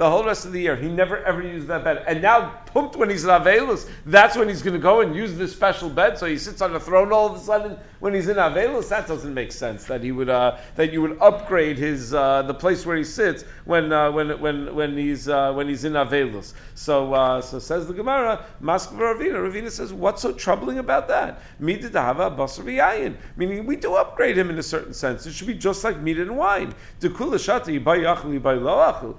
whole 0.00 0.24
rest 0.24 0.44
of 0.44 0.52
the 0.52 0.60
year, 0.60 0.74
he 0.74 0.88
never 0.88 1.18
ever 1.24 1.40
used 1.40 1.68
that 1.68 1.84
bed. 1.84 2.02
And 2.08 2.20
now, 2.20 2.50
pumped 2.66 2.96
when 2.96 3.10
he's 3.10 3.22
in 3.22 3.30
Avelus, 3.30 3.88
that's 4.04 4.36
when 4.36 4.48
he's 4.48 4.62
going 4.62 4.74
to 4.74 4.80
go 4.82 5.02
and 5.02 5.14
use 5.14 5.36
this 5.36 5.52
special 5.52 5.88
bed. 5.88 6.18
So 6.18 6.26
he 6.26 6.38
sits 6.38 6.60
on 6.62 6.74
a 6.74 6.80
throne 6.80 7.12
all 7.12 7.26
of 7.28 7.36
a 7.36 7.38
sudden 7.38 7.78
when 8.00 8.12
he's 8.12 8.26
in 8.26 8.38
Avelus. 8.38 8.88
That 8.88 9.06
doesn't 9.06 9.34
make 9.34 9.52
sense. 9.52 9.84
That 9.84 10.02
he 10.02 10.10
would 10.10 10.28
uh, 10.28 10.56
that 10.74 10.92
you 10.92 11.02
would 11.02 11.18
upgrade 11.20 11.78
his 11.78 12.12
uh, 12.12 12.42
the 12.42 12.54
place 12.54 12.84
where 12.84 12.96
he 12.96 13.04
sits 13.04 13.44
when 13.64 13.92
uh, 13.92 14.10
when 14.10 14.40
when 14.40 14.74
when 14.74 14.98
he's 14.98 15.28
uh, 15.28 15.52
when 15.52 15.68
he's 15.68 15.84
in 15.84 15.92
Avelus. 15.92 16.52
So. 16.74 17.35
So 17.40 17.58
says 17.58 17.86
the 17.86 17.94
Gemara, 17.94 18.44
Maskva 18.62 18.98
Ravina. 18.98 19.34
Ravina 19.34 19.70
says, 19.70 19.92
what's 19.92 20.22
so 20.22 20.32
troubling 20.32 20.78
about 20.78 21.08
that? 21.08 21.40
Mididahava 21.60 22.36
basar 22.36 23.16
Meaning 23.36 23.66
we 23.66 23.76
do 23.76 23.94
upgrade 23.94 24.36
him 24.36 24.50
in 24.50 24.58
a 24.58 24.62
certain 24.62 24.94
sense. 24.94 25.26
It 25.26 25.32
should 25.32 25.46
be 25.46 25.54
just 25.54 25.84
like 25.84 26.00
meat 26.00 26.18
and 26.18 26.36
wine. 26.36 26.74
Dekula 27.00 27.34
shata 27.34 27.66
yibai 27.66 28.00
yachli 28.00 28.40
yibai 28.40 28.62
lo 28.62 29.16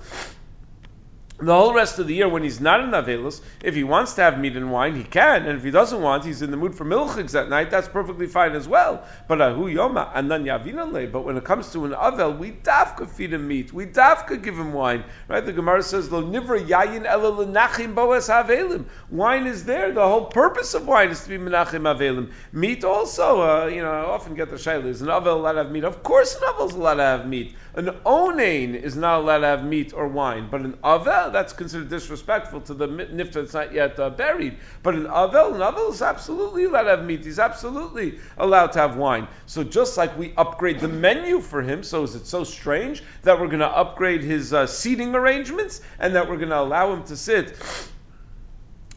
the 1.39 1.53
whole 1.53 1.71
rest 1.71 1.99
of 1.99 2.07
the 2.07 2.15
year 2.15 2.27
when 2.27 2.41
he's 2.41 2.59
not 2.59 2.79
in 2.79 2.89
Avelus, 2.89 3.41
if 3.63 3.75
he 3.75 3.83
wants 3.83 4.13
to 4.13 4.23
have 4.23 4.39
meat 4.39 4.55
and 4.55 4.71
wine, 4.71 4.95
he 4.95 5.03
can, 5.03 5.45
and 5.45 5.59
if 5.59 5.63
he 5.63 5.69
doesn't 5.69 6.01
want, 6.01 6.25
he's 6.25 6.41
in 6.41 6.49
the 6.49 6.57
mood 6.57 6.73
for 6.73 6.83
milchiks 6.83 7.39
at 7.39 7.47
night, 7.47 7.69
that's 7.69 7.87
perfectly 7.87 8.25
fine 8.25 8.53
as 8.53 8.67
well. 8.67 9.05
But 9.27 9.39
ahu 9.41 9.65
yoma. 9.65 11.11
But 11.11 11.21
when 11.21 11.37
it 11.37 11.43
comes 11.43 11.71
to 11.73 11.85
an 11.85 11.91
avel, 11.91 12.39
we 12.39 12.53
dafka 12.53 13.07
feed 13.07 13.33
him 13.33 13.47
meat, 13.47 13.71
we 13.71 13.85
dafka 13.85 14.41
give 14.41 14.55
him 14.55 14.73
wine. 14.73 15.03
Right? 15.27 15.45
The 15.45 15.53
Gemara 15.53 15.83
says 15.83 16.11
lo 16.11 16.23
nivra 16.23 16.65
yayin 16.65 17.05
ela 17.05 17.31
lenachim 17.31 17.93
boas 17.93 18.29
havelim. 18.29 18.85
Wine 19.11 19.45
is 19.45 19.63
there. 19.63 19.91
The 19.91 20.07
whole 20.07 20.25
purpose 20.25 20.73
of 20.73 20.87
wine 20.87 21.09
is 21.09 21.21
to 21.21 21.29
be 21.29 21.37
menachim 21.37 21.83
havelim. 21.83 22.31
Meat 22.51 22.83
also, 22.83 23.41
uh, 23.41 23.65
you 23.67 23.83
know, 23.83 23.91
I 23.91 24.05
often 24.05 24.33
get 24.33 24.49
the 24.49 24.55
shayla. 24.55 24.87
Is 24.87 25.03
an 25.03 25.09
avel 25.09 25.35
allowed 25.35 25.53
to 25.53 25.63
have 25.65 25.71
meat? 25.71 25.83
Of 25.83 26.01
course, 26.01 26.35
an 26.35 26.41
avel 26.47 26.69
is 26.69 26.73
allowed 26.73 26.95
to 26.95 27.03
have 27.03 27.27
meat. 27.27 27.55
An 27.77 27.89
onain 28.07 28.73
is 28.73 28.95
not 28.95 29.19
allowed 29.19 29.41
to 29.41 29.45
have 29.45 29.63
meat 29.63 29.93
or 29.93 30.07
wine, 30.07 30.47
but 30.49 30.61
an 30.61 30.73
avel 30.83 31.31
that's 31.31 31.53
considered 31.53 31.89
disrespectful 31.89 32.59
to 32.61 32.73
the 32.73 32.87
nifta 32.87 33.33
that's 33.33 33.53
not 33.53 33.71
yet 33.71 33.99
uh, 33.99 34.09
buried. 34.09 34.57
But 34.81 34.95
an 34.95 35.05
avel, 35.05 35.53
an 35.53 35.61
avel 35.61 35.91
is 35.91 36.01
absolutely 36.01 36.63
allowed 36.63 36.85
to 36.85 36.89
have 36.89 37.05
meat. 37.05 37.23
He's 37.23 37.37
absolutely 37.37 38.17
allowed 38.39 38.71
to 38.71 38.79
have 38.79 38.97
wine. 38.97 39.27
So 39.45 39.63
just 39.63 39.95
like 39.95 40.17
we 40.17 40.33
upgrade 40.37 40.79
the 40.79 40.87
menu 40.87 41.39
for 41.39 41.61
him, 41.61 41.83
so 41.83 42.01
is 42.01 42.15
it 42.15 42.25
so 42.25 42.43
strange 42.43 43.03
that 43.21 43.39
we're 43.39 43.45
going 43.45 43.59
to 43.59 43.67
upgrade 43.67 44.23
his 44.23 44.53
uh, 44.53 44.65
seating 44.65 45.13
arrangements 45.13 45.81
and 45.99 46.15
that 46.15 46.27
we're 46.27 46.37
going 46.37 46.49
to 46.49 46.59
allow 46.59 46.91
him 46.91 47.03
to 47.03 47.15
sit 47.15 47.55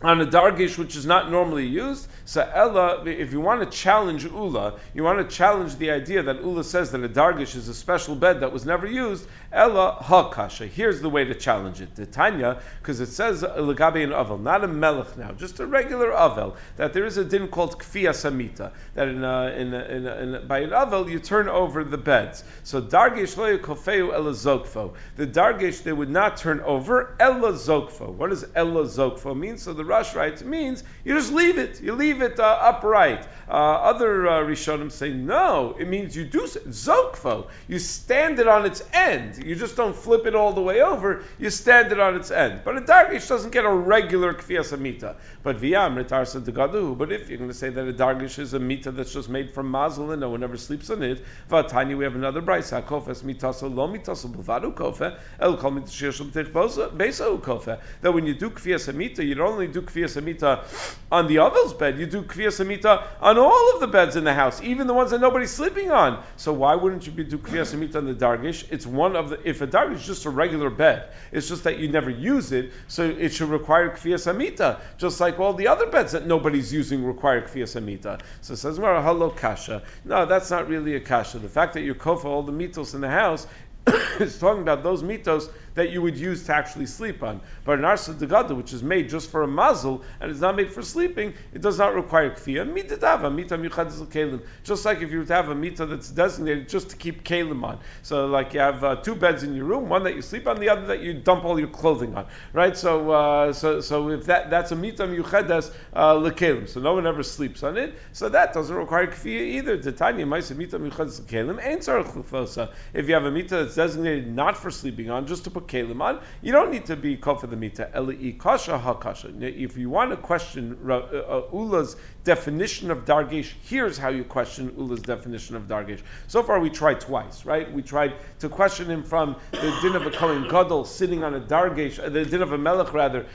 on 0.03 0.21
a 0.21 0.27
dargish 0.27 0.79
which 0.79 0.97
is 0.97 1.05
not 1.05 1.31
normally 1.31 1.67
used. 1.67 2.09
So 2.25 2.49
Ella, 2.55 3.05
if 3.05 3.33
you 3.33 3.41
want 3.41 3.61
to 3.61 3.77
challenge 3.77 4.25
Ula, 4.25 4.79
you 4.95 5.03
want 5.03 5.19
to 5.19 5.37
challenge 5.37 5.77
the 5.77 5.91
idea 5.91 6.23
that 6.23 6.43
Ula 6.43 6.65
says 6.65 6.93
that 6.93 7.05
a 7.05 7.09
dargish 7.09 7.55
is 7.55 7.69
a 7.69 7.75
special 7.75 8.15
bed 8.15 8.41
that 8.41 8.53
was 8.53 8.65
never 8.65 8.87
used. 8.87 9.27
Ella 9.53 9.99
hakasha. 10.01 10.69
Here's 10.69 11.01
the 11.01 11.11
way 11.11 11.25
to 11.25 11.35
challenge 11.35 11.81
it. 11.81 11.95
The 11.97 12.07
Tanya, 12.07 12.63
because 12.81 13.01
it 13.01 13.09
says 13.09 13.45
uh, 13.45 13.57
legabe 13.57 14.03
an 14.03 14.11
avel, 14.11 14.41
not 14.41 14.65
a 14.65 14.69
melech 14.69 15.19
now, 15.19 15.33
just 15.33 15.61
a 15.61 15.67
regular 15.67 16.13
avel. 16.13 16.57
That 16.77 16.95
there 16.95 17.05
is 17.05 17.17
a 17.17 17.25
din 17.25 17.49
called 17.49 17.79
kfiyah 17.79 18.11
samita. 18.11 18.73
That 18.95 19.09
in, 19.09 19.23
a, 19.25 19.47
in, 19.49 19.75
a, 19.75 19.85
in, 19.85 20.07
a, 20.07 20.17
in 20.17 20.47
by 20.47 20.61
an 20.61 20.71
avel 20.71 21.11
you 21.11 21.19
turn 21.19 21.49
over 21.49 21.85
the 21.85 21.99
beds. 21.99 22.43
So 22.63 22.81
dargish 22.81 23.37
lo 23.37 23.59
kofeu 23.59 24.15
ella 24.15 24.33
zokfo. 24.33 24.95
The 25.17 25.27
dargish 25.27 25.83
they 25.83 25.93
would 25.93 26.11
not 26.11 26.39
turn 26.39 26.61
over 26.61 27.17
ella 27.21 27.53
zokfo. 27.53 28.09
What 28.15 28.31
does 28.31 28.47
ella 28.55 28.85
zokfo 28.85 29.37
mean? 29.37 29.59
So 29.59 29.73
the 29.73 29.90
Rush 29.91 30.15
writes 30.15 30.45
means 30.45 30.85
you 31.05 31.15
just 31.15 31.33
leave 31.33 31.59
it. 31.59 31.83
You 31.83 31.95
leave 31.95 32.23
it 32.23 32.39
uh, 32.39 32.59
upright. 32.61 33.27
Uh, 33.49 33.53
other 33.53 34.29
uh, 34.29 34.45
Rishonim 34.45 34.93
say 34.93 35.13
no. 35.13 35.75
It 35.77 35.89
means 35.89 36.17
you 36.17 36.25
do 36.25 36.43
zokfo. 36.43 37.49
You 37.67 37.81
stand 37.81 38.39
it 38.39 38.47
on 38.47 38.67
its 38.67 38.85
end. 38.93 39.45
You 39.45 39.57
just 39.57 39.77
don't 39.77 39.97
flip 39.97 40.27
it 40.27 40.37
all 40.37 40.53
the 40.53 40.61
way 40.61 40.81
over. 40.81 41.25
You 41.41 41.51
stand 41.51 41.91
it 41.91 41.99
on 41.99 42.15
its 42.15 42.31
end. 42.31 42.61
But 42.65 42.77
a 42.77 42.83
dargish 42.83 43.29
doesn't 43.29 43.51
get 43.51 43.65
a 43.65 43.73
regular 43.73 44.35
kfiyas 44.35 44.73
amita. 44.73 45.17
But 45.43 45.57
v'yam 45.57 45.97
retarsa 45.97 46.41
degadu. 46.41 46.97
But 46.97 47.11
if 47.11 47.29
you're 47.29 47.39
going 47.39 47.51
to 47.51 47.57
say 47.57 47.71
that 47.71 47.89
a 47.89 47.93
dargish 47.93 48.39
is 48.39 48.55
a 48.55 48.61
mita 48.61 48.93
that's 48.93 49.13
just 49.13 49.29
made 49.29 49.51
from 49.51 49.69
mazel 49.69 50.13
and 50.13 50.21
no 50.21 50.31
one 50.31 50.45
ever 50.45 50.57
sleeps 50.57 50.89
on 50.91 51.03
it, 51.03 51.25
v'atani 51.51 51.99
we 51.99 52.05
have 52.05 52.15
another 52.15 52.43
brisa. 52.43 52.81
Kofes 52.85 53.25
mitasa 53.25 53.75
lo 53.75 53.89
mitasa 53.89 54.33
b'vadu 54.33 54.73
kofe 54.73 55.19
el 55.41 55.57
kol 55.57 55.73
mitashir 55.73 56.13
shel 56.13 56.27
besa 56.27 57.37
kofe. 57.39 57.81
That 58.03 58.13
when 58.13 58.27
you 58.27 58.35
do 58.35 58.51
kfiyas 58.51 58.89
amita, 58.89 59.25
you 59.25 59.35
don't 59.35 59.55
only 59.55 59.67
do 59.67 59.80
kfiyas 59.83 60.17
amita 60.17 60.65
on 61.11 61.27
the 61.27 61.39
ovel's 61.39 61.75
bed. 61.75 61.99
You 61.99 62.07
do 62.07 62.23
kfiyas 62.23 62.61
amita 62.61 63.05
on 63.21 63.39
all 63.39 63.75
of 63.75 63.81
the 63.81 63.87
beds 63.87 64.17
in 64.17 64.25
the 64.25 64.35
house, 64.35 64.63
even 64.63 64.87
the 64.87 64.95
ones 64.95 65.11
that 65.11 65.21
nobody's 65.21 65.51
sleeping 65.51 65.91
on. 65.91 66.23
So 66.37 66.53
why 66.53 66.75
wouldn't 66.75 67.07
you 67.07 67.13
be 67.13 67.25
do 67.25 67.39
kfiyas 67.39 67.75
amita 67.75 67.99
on 67.99 68.07
the 68.07 68.15
dargish? 68.15 68.67
It's 68.71 68.87
one 68.87 69.17
of 69.17 69.31
the. 69.31 69.49
If 69.49 69.61
a 69.61 69.67
dargish 69.67 69.97
is 69.97 70.07
just 70.07 70.25
a 70.27 70.31
regular 70.31 70.71
bed, 70.71 71.11
it's 71.33 71.49
just 71.49 71.65
that 71.65 71.79
you 71.79 71.89
never 71.89 72.11
use 72.11 72.53
it, 72.53 72.73
so 72.89 73.05
it 73.05 73.31
should 73.31 73.49
require 73.49 73.91
kfiyas 73.91 74.27
amita, 74.27 74.81
just 74.99 75.21
like 75.21 75.39
all 75.39 75.55
the 75.55 75.69
other 75.69 75.87
beds 75.87 76.13
that 76.13 76.27
nobody's 76.27 76.73
using 76.73 77.05
require 77.05 77.43
kfiyas 77.43 77.77
amita. 77.77 78.19
So 78.41 78.55
it 78.55 78.59
says, 78.59 78.77
hello 78.77 79.31
kasha. 79.31 79.83
No, 80.05 80.27
that's 80.27 80.51
not 80.51 80.69
really 80.69 80.95
a 80.97 81.01
kasha. 81.01 81.39
The 81.39 81.49
fact 81.49 81.75
that 81.75 81.83
you 81.83 81.95
kofa 81.95 82.25
all 82.25 82.43
the 82.43 82.53
mitos 82.53 82.95
in 82.95 83.01
the 83.01 83.09
house 83.09 83.47
is 84.21 84.39
talking 84.39 84.63
about 84.63 84.83
those 84.83 85.03
mitos 85.03 85.51
that 85.75 85.91
you 85.91 86.03
would 86.03 86.17
use 86.17 86.45
to 86.45 86.55
actually 86.55 86.87
sleep 86.87 87.23
on. 87.23 87.41
But 87.65 87.79
an 87.79 87.85
arsa 87.85 88.15
degada, 88.15 88.57
which 88.57 88.73
is 88.73 88.83
made 88.83 89.09
just 89.09 89.31
for 89.31 89.43
a 89.43 89.49
muzzle 89.49 90.03
and 90.21 90.31
is 90.31 90.41
not 90.41 90.57
made 90.57 90.73
for 90.73 90.83
sleeping, 90.83 91.35
it 91.53 91.61
does 91.61 91.79
not 91.79 91.95
require 91.95 92.31
kfiyah. 92.31 92.71
Mitadava, 92.73 93.33
mita 93.35 93.57
kalim. 93.57 94.43
Just 94.65 94.85
like 94.85 95.01
if 95.01 95.11
you 95.11 95.19
were 95.19 95.25
to 95.25 95.35
have 95.35 95.49
a 95.49 95.55
mita 95.55 95.87
that's 95.87 96.11
designated 96.11 96.69
just 96.69 96.91
to 96.91 96.97
keep 96.97 97.25
kalim 97.25 97.63
on. 97.65 97.79
So 98.03 98.27
like 98.27 98.55
you 98.55 98.61
have 98.61 98.83
uh, 98.83 98.97
two 98.97 99.15
beds 99.15 99.43
in 99.43 99.55
your 99.55 99.67
room, 99.67 99.89
one 99.89 100.03
that 100.05 100.15
you 100.15 100.23
sleep 100.23 100.47
on, 100.47 100.59
the 100.61 100.69
other 100.69 100.87
that 100.87 101.01
you 101.01 101.15
dump 101.15 101.45
all 101.45 101.59
your 101.59 101.69
clothing 101.69 102.15
on. 102.15 102.27
Right? 102.53 102.77
So 102.77 103.11
uh, 103.11 103.53
so 103.53 103.81
so 103.81 104.11
if 104.11 104.27
that 104.27 104.51
that's 104.51 104.73
a 104.73 104.77
mita 104.77 105.05
yuchadas 105.05 105.73
uh, 105.93 106.67
so 106.67 106.81
no 106.81 106.95
one 106.95 107.07
ever 107.07 107.23
sleeps 107.23 107.63
on 107.63 107.77
it. 107.77 107.95
So 108.13 108.29
that 108.29 108.53
doesn't 108.53 108.75
require 108.75 109.07
kfiyah 109.07 109.57
either. 109.59 109.77
Titania 109.79 110.27
mita 110.27 110.55
yuchadas 110.55 111.21
lekalim 111.21 111.63
ain't 111.65 112.69
If 112.93 113.09
you 113.09 113.15
have 113.15 113.25
a 113.25 113.31
mita 113.31 113.57
that's 113.57 113.75
designated 113.77 114.35
not 114.35 114.57
for 114.57 114.71
sleeping 114.71 115.11
on, 115.11 115.27
just 115.27 115.45
to 115.45 115.51
put 115.51 115.60
on, 116.01 116.21
you 116.43 116.53
don't 116.53 116.71
need 116.71 116.87
to 116.87 116.97
be 116.97 117.17
for 117.17 117.47
the 117.47 117.57
mita. 117.57 117.91
Eli 117.97 118.33
kasha 118.33 118.79
hakasha. 118.79 119.43
If 119.43 119.77
you 119.77 119.91
want 119.91 120.11
to 120.11 120.17
question 120.17 120.79
uh, 120.89 120.95
uh, 120.95 121.43
Ula's 121.53 121.97
definition 122.25 122.91
of 122.91 123.05
dargesh, 123.05 123.53
here's 123.63 123.97
how 123.99 124.09
you 124.09 124.25
question 124.25 124.75
Ula's 124.77 125.03
definition 125.03 125.57
of 125.57 125.65
dargesh. 125.65 126.01
So 126.29 126.43
far, 126.43 126.61
we 126.61 126.71
tried 126.71 127.01
twice, 127.01 127.45
right? 127.45 127.71
We 127.73 127.83
tried 127.83 128.15
to 128.41 128.49
question 128.49 128.91
him 128.91 129.03
from 129.03 129.37
the 129.53 129.79
din 129.83 129.97
of 129.97 130.07
a 130.07 130.11
Kohen 130.11 130.49
Gadol 130.49 130.85
sitting 130.85 131.25
on 131.25 131.35
a 131.35 131.41
dargesh, 131.41 131.99
uh, 131.99 132.09
the 132.09 132.25
din 132.25 132.43
of 132.43 132.53
a 132.53 132.59
melech 132.59 132.93
rather 132.93 133.27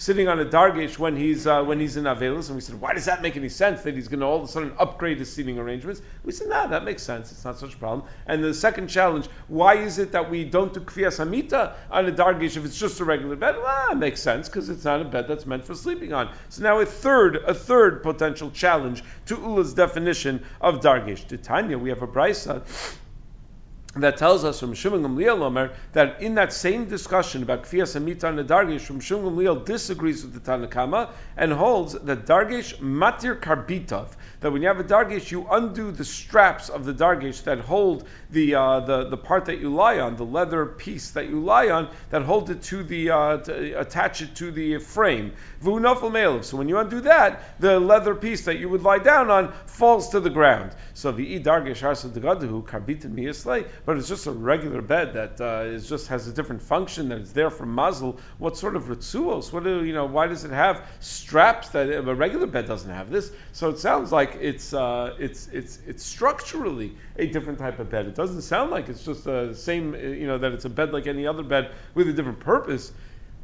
sitting 0.00 0.28
on 0.28 0.40
a 0.40 0.46
dargish 0.46 0.98
when 0.98 1.14
he's 1.14 1.46
uh, 1.46 1.62
when 1.62 1.78
he's 1.78 1.98
in 1.98 2.04
Avelis, 2.04 2.46
and 2.46 2.54
we 2.54 2.62
said, 2.62 2.80
why 2.80 2.94
does 2.94 3.04
that 3.04 3.20
make 3.20 3.36
any 3.36 3.50
sense 3.50 3.82
that 3.82 3.94
he's 3.94 4.08
going 4.08 4.20
to 4.20 4.26
all 4.26 4.38
of 4.38 4.44
a 4.44 4.48
sudden 4.48 4.72
upgrade 4.78 5.18
his 5.18 5.30
seating 5.30 5.58
arrangements? 5.58 6.00
We 6.24 6.32
said, 6.32 6.48
no, 6.48 6.68
that 6.68 6.84
makes 6.84 7.02
sense. 7.02 7.30
It's 7.30 7.44
not 7.44 7.58
such 7.58 7.74
a 7.74 7.76
problem. 7.76 8.08
And 8.26 8.42
the 8.42 8.54
second 8.54 8.88
challenge, 8.88 9.28
why 9.48 9.74
is 9.74 9.98
it 9.98 10.12
that 10.12 10.30
we 10.30 10.44
don't 10.44 10.72
do 10.72 10.80
kfiyas 10.80 11.22
hamita 11.22 11.74
on 11.90 12.06
a 12.06 12.12
dargish 12.12 12.56
if 12.56 12.64
it's 12.64 12.78
just 12.78 12.98
a 13.00 13.04
regular 13.04 13.36
bed? 13.36 13.56
Well, 13.58 13.92
it 13.92 13.98
makes 13.98 14.22
sense 14.22 14.48
because 14.48 14.70
it's 14.70 14.84
not 14.84 15.02
a 15.02 15.04
bed 15.04 15.28
that's 15.28 15.44
meant 15.44 15.66
for 15.66 15.74
sleeping 15.74 16.14
on. 16.14 16.32
So 16.48 16.62
now 16.62 16.80
a 16.80 16.86
third 16.86 17.36
a 17.36 17.52
third 17.52 18.02
potential 18.02 18.50
challenge 18.50 19.04
to 19.26 19.36
Ula's 19.36 19.74
definition 19.74 20.42
of 20.62 20.80
dargish. 20.80 21.28
Titania, 21.28 21.76
we 21.78 21.90
have 21.90 22.00
a 22.00 22.08
brisa 22.08 22.64
that 23.96 24.18
tells 24.18 24.44
us 24.44 24.60
from 24.60 24.74
Shimon 24.74 25.02
Gamliel 25.02 25.42
Omer 25.42 25.72
that 25.94 26.22
in 26.22 26.36
that 26.36 26.52
same 26.52 26.84
discussion 26.84 27.42
about 27.42 27.64
Kfiyas 27.64 27.96
and 27.96 28.06
Dargish, 28.06 28.82
from 28.82 29.00
Shimon 29.00 29.34
Gamliel 29.34 29.64
disagrees 29.64 30.22
with 30.24 30.32
the 30.32 30.38
Tanakama 30.38 31.10
and 31.36 31.52
holds 31.52 31.94
that 31.94 32.24
Dargish 32.24 32.76
matir 32.78 33.40
karbitov, 33.40 34.10
that 34.40 34.52
when 34.52 34.62
you 34.62 34.68
have 34.68 34.78
a 34.78 34.84
Dargish, 34.84 35.32
you 35.32 35.44
undo 35.50 35.90
the 35.90 36.04
straps 36.04 36.68
of 36.68 36.84
the 36.84 36.94
Dargish 36.94 37.42
that 37.44 37.58
hold 37.58 38.06
the, 38.30 38.54
uh, 38.54 38.80
the, 38.80 39.08
the 39.08 39.16
part 39.16 39.46
that 39.46 39.58
you 39.58 39.74
lie 39.74 39.98
on, 39.98 40.14
the 40.14 40.24
leather 40.24 40.66
piece 40.66 41.10
that 41.10 41.28
you 41.28 41.40
lie 41.40 41.70
on, 41.70 41.88
that 42.10 42.22
hold 42.22 42.48
it 42.50 42.62
to 42.62 42.84
the, 42.84 43.10
uh, 43.10 43.38
to 43.38 43.80
attach 43.80 44.22
it 44.22 44.36
to 44.36 44.52
the 44.52 44.78
frame. 44.78 45.32
So 45.62 45.72
when 45.72 46.68
you 46.68 46.78
undo 46.78 47.00
that, 47.00 47.60
the 47.60 47.80
leather 47.80 48.14
piece 48.14 48.44
that 48.44 48.58
you 48.58 48.68
would 48.68 48.82
lie 48.82 48.98
down 48.98 49.30
on 49.30 49.52
falls 49.66 50.10
to 50.10 50.20
the 50.20 50.30
ground. 50.30 50.76
So 50.94 51.10
the 51.10 51.36
I 51.36 51.38
Dargish 51.40 51.82
Harsa 51.82 52.08
Degadahu 52.08 52.64
karbitin 52.64 53.14
miyaslay, 53.14 53.66
but 53.84 53.96
it's 53.96 54.08
just 54.08 54.26
a 54.26 54.32
regular 54.32 54.82
bed 54.82 55.14
that 55.14 55.40
uh, 55.40 55.64
is 55.64 55.88
just 55.88 56.08
has 56.08 56.26
a 56.26 56.32
different 56.32 56.62
function 56.62 57.08
that 57.08 57.18
it's 57.18 57.32
there 57.32 57.50
for 57.50 57.66
mazel. 57.66 58.18
What 58.38 58.56
sort 58.56 58.76
of 58.76 58.84
ritzuos? 58.84 59.52
What 59.52 59.64
do 59.64 59.84
you 59.84 59.92
know? 59.92 60.06
Why 60.06 60.26
does 60.26 60.44
it 60.44 60.50
have 60.50 60.86
straps 61.00 61.70
that 61.70 61.90
a 61.90 62.14
regular 62.14 62.46
bed 62.46 62.66
doesn't 62.66 62.90
have? 62.90 63.10
This 63.10 63.32
so 63.52 63.70
it 63.70 63.78
sounds 63.78 64.12
like 64.12 64.38
it's 64.40 64.72
uh, 64.72 65.14
it's 65.18 65.48
it's 65.48 65.78
it's 65.86 66.04
structurally 66.04 66.96
a 67.16 67.26
different 67.26 67.58
type 67.58 67.78
of 67.78 67.90
bed. 67.90 68.06
It 68.06 68.14
doesn't 68.14 68.42
sound 68.42 68.70
like 68.70 68.88
it's 68.88 69.04
just 69.04 69.24
the 69.24 69.54
same. 69.54 69.94
You 69.94 70.26
know 70.26 70.38
that 70.38 70.52
it's 70.52 70.64
a 70.64 70.70
bed 70.70 70.92
like 70.92 71.06
any 71.06 71.26
other 71.26 71.42
bed 71.42 71.72
with 71.94 72.08
a 72.08 72.12
different 72.12 72.40
purpose 72.40 72.92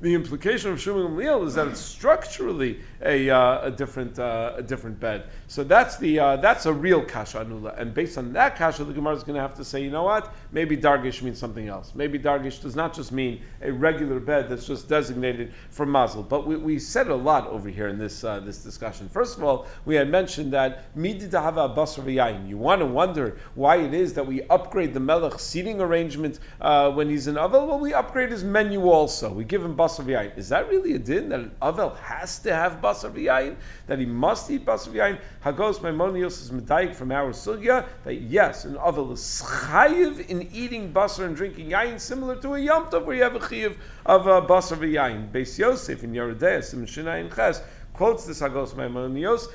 the 0.00 0.14
implication 0.14 0.72
of 0.72 0.80
Shimon 0.80 1.12
Gamliel 1.12 1.46
is 1.46 1.54
that 1.54 1.68
it's 1.68 1.80
structurally 1.80 2.80
a, 3.02 3.30
uh, 3.30 3.68
a 3.68 3.70
different 3.70 4.18
uh, 4.18 4.52
a 4.56 4.62
different 4.62 5.00
bed. 5.00 5.24
So 5.48 5.64
that's 5.64 5.96
the 5.96 6.18
uh, 6.18 6.36
that's 6.36 6.66
a 6.66 6.72
real 6.72 7.02
kasha 7.02 7.38
anula, 7.38 7.78
and 7.80 7.94
based 7.94 8.18
on 8.18 8.34
that 8.34 8.56
kasha, 8.56 8.84
the 8.84 8.92
Gemara 8.92 9.16
is 9.16 9.22
going 9.22 9.36
to 9.36 9.40
have 9.40 9.54
to 9.54 9.64
say, 9.64 9.82
you 9.82 9.90
know 9.90 10.02
what? 10.02 10.34
Maybe 10.52 10.76
dargish 10.76 11.22
means 11.22 11.38
something 11.38 11.66
else. 11.66 11.92
Maybe 11.94 12.18
dargish 12.18 12.60
does 12.60 12.76
not 12.76 12.94
just 12.94 13.10
mean 13.10 13.42
a 13.62 13.72
regular 13.72 14.20
bed 14.20 14.50
that's 14.50 14.66
just 14.66 14.86
designated 14.86 15.54
for 15.70 15.86
mazel. 15.86 16.22
But 16.22 16.46
we, 16.46 16.56
we 16.56 16.78
said 16.78 17.08
a 17.08 17.14
lot 17.14 17.46
over 17.48 17.70
here 17.70 17.88
in 17.88 17.98
this 17.98 18.22
uh, 18.22 18.40
this 18.40 18.58
discussion. 18.58 19.08
First 19.08 19.38
of 19.38 19.44
all, 19.44 19.66
we 19.86 19.94
had 19.94 20.10
mentioned 20.10 20.52
that 20.52 20.84
You 20.96 22.58
want 22.58 22.80
to 22.80 22.86
wonder 22.86 23.38
why 23.54 23.76
it 23.76 23.94
is 23.94 24.14
that 24.14 24.26
we 24.26 24.42
upgrade 24.42 24.92
the 24.92 25.00
melech 25.00 25.38
seating 25.38 25.80
arrangement 25.80 26.38
uh, 26.60 26.90
when 26.90 27.08
he's 27.08 27.28
in 27.28 27.36
avel. 27.36 27.66
Well, 27.66 27.78
we 27.78 27.94
upgrade 27.94 28.30
his 28.30 28.44
menu 28.44 28.90
also. 28.90 29.32
We 29.32 29.44
give 29.44 29.64
him 29.64 29.74
basar 29.86 30.04
v'yayin. 30.04 30.36
Is 30.36 30.48
that 30.50 30.68
really 30.68 30.94
a 30.94 30.98
din 30.98 31.28
that 31.30 31.40
an 31.40 31.50
avel 31.62 31.96
has 31.98 32.38
to 32.40 32.54
have 32.54 32.80
basar 32.80 33.10
v'yayin? 33.10 33.56
That 33.86 33.98
he 33.98 34.06
must 34.06 34.50
eat 34.50 34.64
basar 34.64 34.92
v'yayin? 34.92 35.18
Hagahos 35.44 35.78
Maimonios 35.80 36.42
is 36.42 36.50
medayik 36.50 36.94
from 36.94 37.12
our 37.12 37.32
sugya 37.32 37.86
that 38.04 38.14
yes, 38.14 38.64
an 38.64 38.76
avel 38.76 39.12
is 39.12 39.42
chayiv 39.44 40.28
in 40.28 40.42
eating 40.52 40.92
basar 40.92 41.26
and 41.26 41.36
drinking 41.36 41.70
yayin, 41.70 42.00
similar 42.00 42.36
to 42.36 42.54
a 42.54 42.58
yom 42.58 42.84
where 42.86 43.16
you 43.16 43.22
have 43.22 43.36
a 43.36 43.40
chayiv 43.40 43.76
of 44.04 44.26
uh, 44.26 44.44
basar 44.46 44.78
v'yayin. 44.78 45.30
Beis 45.30 45.58
Yosef 45.58 46.02
in 46.02 46.12
Yoreh 46.12 46.38
Deah, 46.38 46.62
Sim 46.62 46.86
Shinayin 46.86 47.34
Ches, 47.34 47.62
quotes 47.92 48.26
this 48.26 48.40
Hagahos 48.40 48.74
Maimonios. 48.74 49.46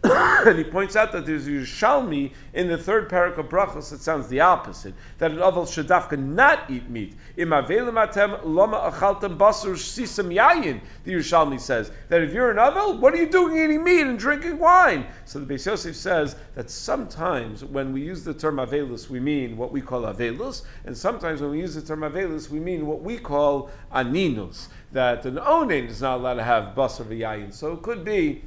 and 0.46 0.56
he 0.56 0.64
points 0.64 0.96
out 0.96 1.12
that 1.12 1.26
there's 1.26 1.46
Yerushalmi 1.46 2.32
in 2.54 2.68
the 2.68 2.78
third 2.78 3.10
parak 3.10 3.36
of 3.36 3.50
Brachos 3.50 3.90
that 3.90 4.00
sounds 4.00 4.28
the 4.28 4.40
opposite, 4.40 4.94
that 5.18 5.30
an 5.30 5.36
Aval 5.36 5.70
should 5.70 5.88
dafka 5.88 6.18
not 6.18 6.70
eat 6.70 6.88
meat. 6.88 7.14
Im 7.36 7.50
atem 7.50 8.40
loma 8.42 8.90
achaltem 8.90 9.36
basur 9.36 9.74
sisam 9.74 10.34
yayin, 10.34 10.80
the 11.04 11.12
Yerushalmi 11.12 11.60
says, 11.60 11.92
that 12.08 12.22
if 12.22 12.32
you're 12.32 12.50
an 12.50 12.56
Aval, 12.56 12.98
what 12.98 13.12
are 13.12 13.18
you 13.18 13.28
doing 13.28 13.62
eating 13.62 13.84
meat 13.84 14.00
and 14.00 14.18
drinking 14.18 14.58
wine? 14.58 15.06
So 15.26 15.38
the 15.38 15.54
Beis 15.54 15.66
Yosef 15.66 15.94
says 15.94 16.34
that 16.54 16.70
sometimes 16.70 17.62
when 17.62 17.92
we 17.92 18.00
use 18.00 18.24
the 18.24 18.32
term 18.32 18.56
Avelus, 18.56 19.10
we 19.10 19.20
mean 19.20 19.58
what 19.58 19.70
we 19.70 19.82
call 19.82 20.02
Avelus, 20.02 20.62
and 20.86 20.96
sometimes 20.96 21.42
when 21.42 21.50
we 21.50 21.60
use 21.60 21.74
the 21.74 21.82
term 21.82 22.00
Avelus, 22.00 22.48
we 22.48 22.58
mean 22.58 22.86
what 22.86 23.02
we 23.02 23.18
call 23.18 23.70
Aninus, 23.92 24.68
that 24.92 25.26
an 25.26 25.36
Onen 25.36 25.88
is 25.88 26.00
not 26.00 26.20
allowed 26.20 26.34
to 26.34 26.42
have 26.42 26.74
basar 26.74 27.04
v'yayin. 27.04 27.52
So 27.52 27.74
it 27.74 27.82
could 27.82 28.02
be 28.02 28.44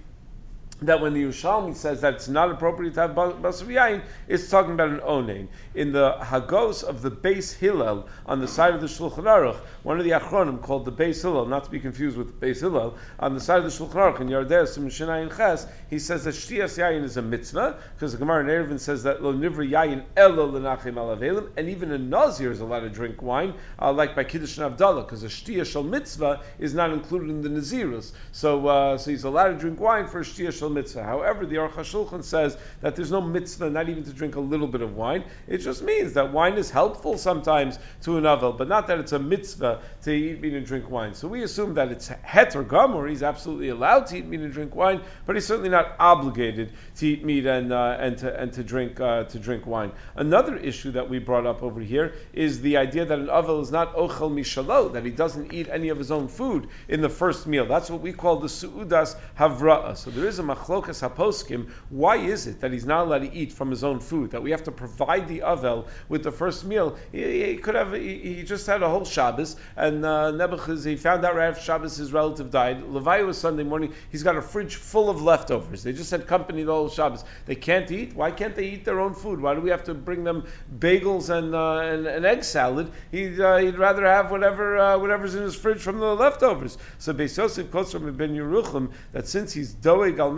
that 0.88 1.02
when 1.02 1.14
the 1.14 1.24
Yerushalmi 1.24 1.76
says 1.76 2.02
that 2.02 2.16
it's 2.16 2.28
not 2.28 2.52
appropriate 2.52 2.94
to 2.96 3.02
have 3.02 3.12
basar 3.12 3.68
yain, 3.68 4.04
it's 4.28 4.50
talking 4.50 4.74
about 4.74 4.90
an 4.90 5.00
onein. 5.00 5.48
In 5.76 5.92
the 5.92 6.14
Hagos 6.14 6.84
of 6.84 7.02
the 7.02 7.12
Beis 7.12 7.54
Hillel 7.58 8.08
on 8.26 8.40
the 8.40 8.48
side 8.48 8.74
of 8.74 8.82
the 8.82 8.88
Shulchan 8.88 9.24
Aruch, 9.24 9.58
one 9.84 10.00
of 10.00 10.06
the 10.06 10.12
Achronim 10.12 10.62
called 10.62 10.86
the 10.86 10.92
Beis 10.92 11.22
Hillel, 11.22 11.46
not 11.46 11.66
to 11.66 11.70
be 11.70 11.80
confused 11.80 12.18
with 12.18 12.40
Beis 12.40 12.60
Hillel, 12.60 12.96
on 13.20 13.34
the 13.34 13.40
side 13.40 13.64
of 13.64 13.66
the 13.66 13.70
Shulchan 13.70 13.94
Aruch 13.94 14.20
in 14.20 14.28
Yardeh 14.28 14.68
Sim 14.68 14.90
Shinayin 14.90 15.36
Ches, 15.36 15.68
he 15.90 16.00
says 16.00 16.24
that 16.24 16.34
Shtiyas 16.34 16.78
Yain 16.78 17.04
is 17.04 17.18
a 17.18 17.22
mitzvah 17.22 17.78
because 17.96 18.12
the 18.12 18.18
Gemara 18.18 18.42
in 18.42 18.48
Eruvin 18.48 18.80
says 18.80 19.04
that 19.04 19.24
Lo 19.24 19.34
Nivra 19.34 19.70
Yain 19.70 20.04
Elo 20.16 20.52
Lenachim 20.52 20.94
Alavelim, 20.94 21.50
and 21.58 21.70
even 21.70 21.92
a 21.92 21.98
Nazir 21.98 22.52
is 22.52 22.60
allowed 22.60 22.82
to 22.82 22.90
drink 22.90 23.22
wine, 23.22 23.54
uh, 23.80 23.92
like 23.92 24.16
by 24.16 24.24
Kiddush 24.24 24.58
and 24.58 24.76
Avdallah, 24.76 25.06
because 25.06 25.24
a 25.24 25.28
Shtiyah 25.28 25.66
Shal 25.66 25.84
Mitzvah 25.84 26.42
is 26.60 26.74
not 26.74 26.92
included 26.92 27.30
in 27.30 27.42
the 27.42 27.50
Nazirus. 27.50 28.12
So, 28.32 28.68
uh, 28.68 28.98
so 28.98 29.12
he's 29.12 29.24
allowed 29.24 29.50
to 29.50 29.58
drink 29.58 29.80
wine 29.80 30.08
for 30.08 30.20
a 30.20 30.24
Shtiyah 30.24 30.58
Shal 30.58 30.70
Mitzvah. 30.74 31.04
However, 31.04 31.46
the 31.46 31.56
Aruch 31.56 31.74
HaShulchan 31.74 32.24
says 32.24 32.58
that 32.82 32.96
there's 32.96 33.12
no 33.12 33.22
mitzvah, 33.22 33.70
not 33.70 33.90
even 33.90 34.04
to 34.04 34.14
drink 34.14 34.36
a 34.36 34.40
little 34.40 34.68
bit 34.68 34.82
of 34.82 34.96
wine. 34.96 35.24
It 35.48 35.60
just 35.60 35.84
means 35.84 36.14
that 36.14 36.34
wine 36.34 36.56
is 36.56 36.70
helpful 36.70 37.18
sometimes 37.18 37.80
to 38.04 38.18
an 38.18 38.24
avel, 38.24 38.58
but 38.58 38.68
not 38.68 38.88
that 38.88 39.00
it's 39.00 39.12
a 39.12 39.20
mitzvah 39.20 39.82
to 40.04 40.12
eat 40.12 40.42
meat 40.42 40.54
and 40.54 40.66
drink 40.66 40.90
wine. 40.90 41.14
So 41.14 41.28
we 41.28 41.44
assume 41.44 41.76
that 41.76 41.92
it's 41.92 42.08
het 42.08 42.56
or 42.56 42.64
or 42.74 43.08
he's 43.08 43.24
absolutely 43.24 43.70
allowed 43.70 44.08
to 44.08 44.18
eat 44.18 44.26
meat 44.26 44.40
and 44.40 44.52
drink 44.52 44.76
wine, 44.76 45.02
but 45.26 45.36
he's 45.36 45.46
certainly 45.46 45.70
not 45.70 45.96
obligated 46.00 46.72
to 46.98 47.08
eat 47.08 47.24
meat 47.24 47.46
and 47.46 47.72
uh, 47.72 47.98
and 48.00 48.18
to 48.18 48.40
and 48.40 48.54
to 48.54 48.64
drink 48.64 49.00
uh, 49.00 49.24
to 49.26 49.40
drink 49.40 49.66
wine. 49.66 49.92
Another 50.16 50.58
issue 50.58 50.92
that 50.92 51.10
we 51.10 51.20
brought 51.20 51.46
up 51.46 51.62
over 51.64 51.80
here 51.80 52.16
is 52.34 52.62
the 52.62 52.78
idea 52.78 53.06
that 53.06 53.20
an 53.20 53.28
avel 53.28 53.62
is 53.62 53.72
not 53.72 53.96
ochel 53.96 54.32
mishalo, 54.32 54.94
that 54.94 55.06
he 55.06 55.12
doesn't 55.12 55.54
eat 55.54 55.70
any 55.70 55.90
of 55.90 55.98
his 55.98 56.12
own 56.12 56.28
food 56.28 56.68
in 56.88 57.02
the 57.02 57.10
first 57.10 57.48
meal. 57.48 57.66
That's 57.66 57.90
what 57.90 58.02
we 58.02 58.14
call 58.14 58.38
the 58.38 58.48
suudas 58.48 59.16
havra'a. 59.38 59.98
So 59.98 60.10
there 60.10 60.28
is 60.28 60.40
a 60.40 60.44
machlokas 60.54 61.08
haposkim. 61.08 61.70
Why 61.90 62.18
is 62.18 62.48
it 62.48 62.62
that 62.62 62.72
he's 62.72 62.86
not 62.86 63.08
allowed 63.08 63.20
to 63.20 63.34
eat 63.34 63.54
from 63.54 63.70
his 63.70 63.84
own 63.84 64.00
food? 64.00 64.32
That 64.32 64.44
we 64.44 64.52
have 64.52 64.64
to 64.64 64.72
provide 64.72 65.28
the 65.28 65.40
avel 65.40 65.88
with 66.10 66.24
the 66.24 66.32
first 66.32 66.66
meal? 66.66 66.98
He, 67.12 67.46
he 67.46 67.58
could 67.58 67.76
have. 67.76 67.94
He, 67.94 68.36
he, 68.36 68.44
just 68.44 68.68
had 68.68 68.84
a 68.84 68.90
whole 68.90 69.06
Shabbos, 69.06 69.56
and 69.76 70.06
uh, 70.06 70.32
Nebuchadnezzar 70.32 70.90
he 70.90 70.98
found 70.98 71.26
out 71.26 71.36
right 71.36 71.48
after 71.48 71.62
Shabbos 71.62 71.98
his 71.98 72.12
relative 72.12 72.52
died. 72.52 72.84
Levi 72.84 73.22
was 73.22 73.38
Sunday 73.38 73.64
morning. 73.64 73.94
He's 74.12 74.24
got 74.24 74.36
a 74.36 74.42
fridge 74.42 74.76
full 74.76 75.10
of 75.10 75.22
leftovers. 75.22 75.84
They 75.84 75.94
just 75.94 76.12
had 76.12 76.28
company 76.28 76.64
the 76.64 76.74
whole 76.74 76.90
Shabbos. 76.90 77.24
They 77.46 77.56
can't 77.56 77.90
eat. 77.92 78.16
Why 78.16 78.32
can't 78.32 78.56
they 78.56 78.66
eat 78.66 78.86
their 78.86 79.00
own 79.00 79.14
food? 79.14 79.40
Why 79.40 79.56
do 79.56 79.62
we 79.62 79.70
have 79.70 79.86
to 79.86 79.94
bring 79.94 80.24
them 80.24 80.46
bagels 80.78 81.30
and 81.30 81.56
uh, 81.56 81.78
and, 81.78 82.08
and, 82.08 82.26
egg 82.26 82.44
salad? 82.44 82.92
He'd, 83.12 83.40
uh, 83.40 83.58
he'd 83.58 83.78
rather 83.78 84.06
have 84.06 84.32
whatever 84.32 84.78
uh, 84.78 84.98
whatever's 84.98 85.36
in 85.36 85.44
his 85.44 85.56
fridge 85.56 85.82
from 85.82 86.00
the 86.00 86.16
leftovers. 86.16 86.78
So 87.00 87.14
Beis 87.14 87.38
Yosef 87.38 87.72
quotes 87.72 87.92
from 87.92 88.16
Ben 88.16 88.36
Yeruchim 88.36 88.92
that 89.12 89.28
since 89.28 89.54
he's 89.54 89.74
doeg 89.74 90.20
al 90.20 90.32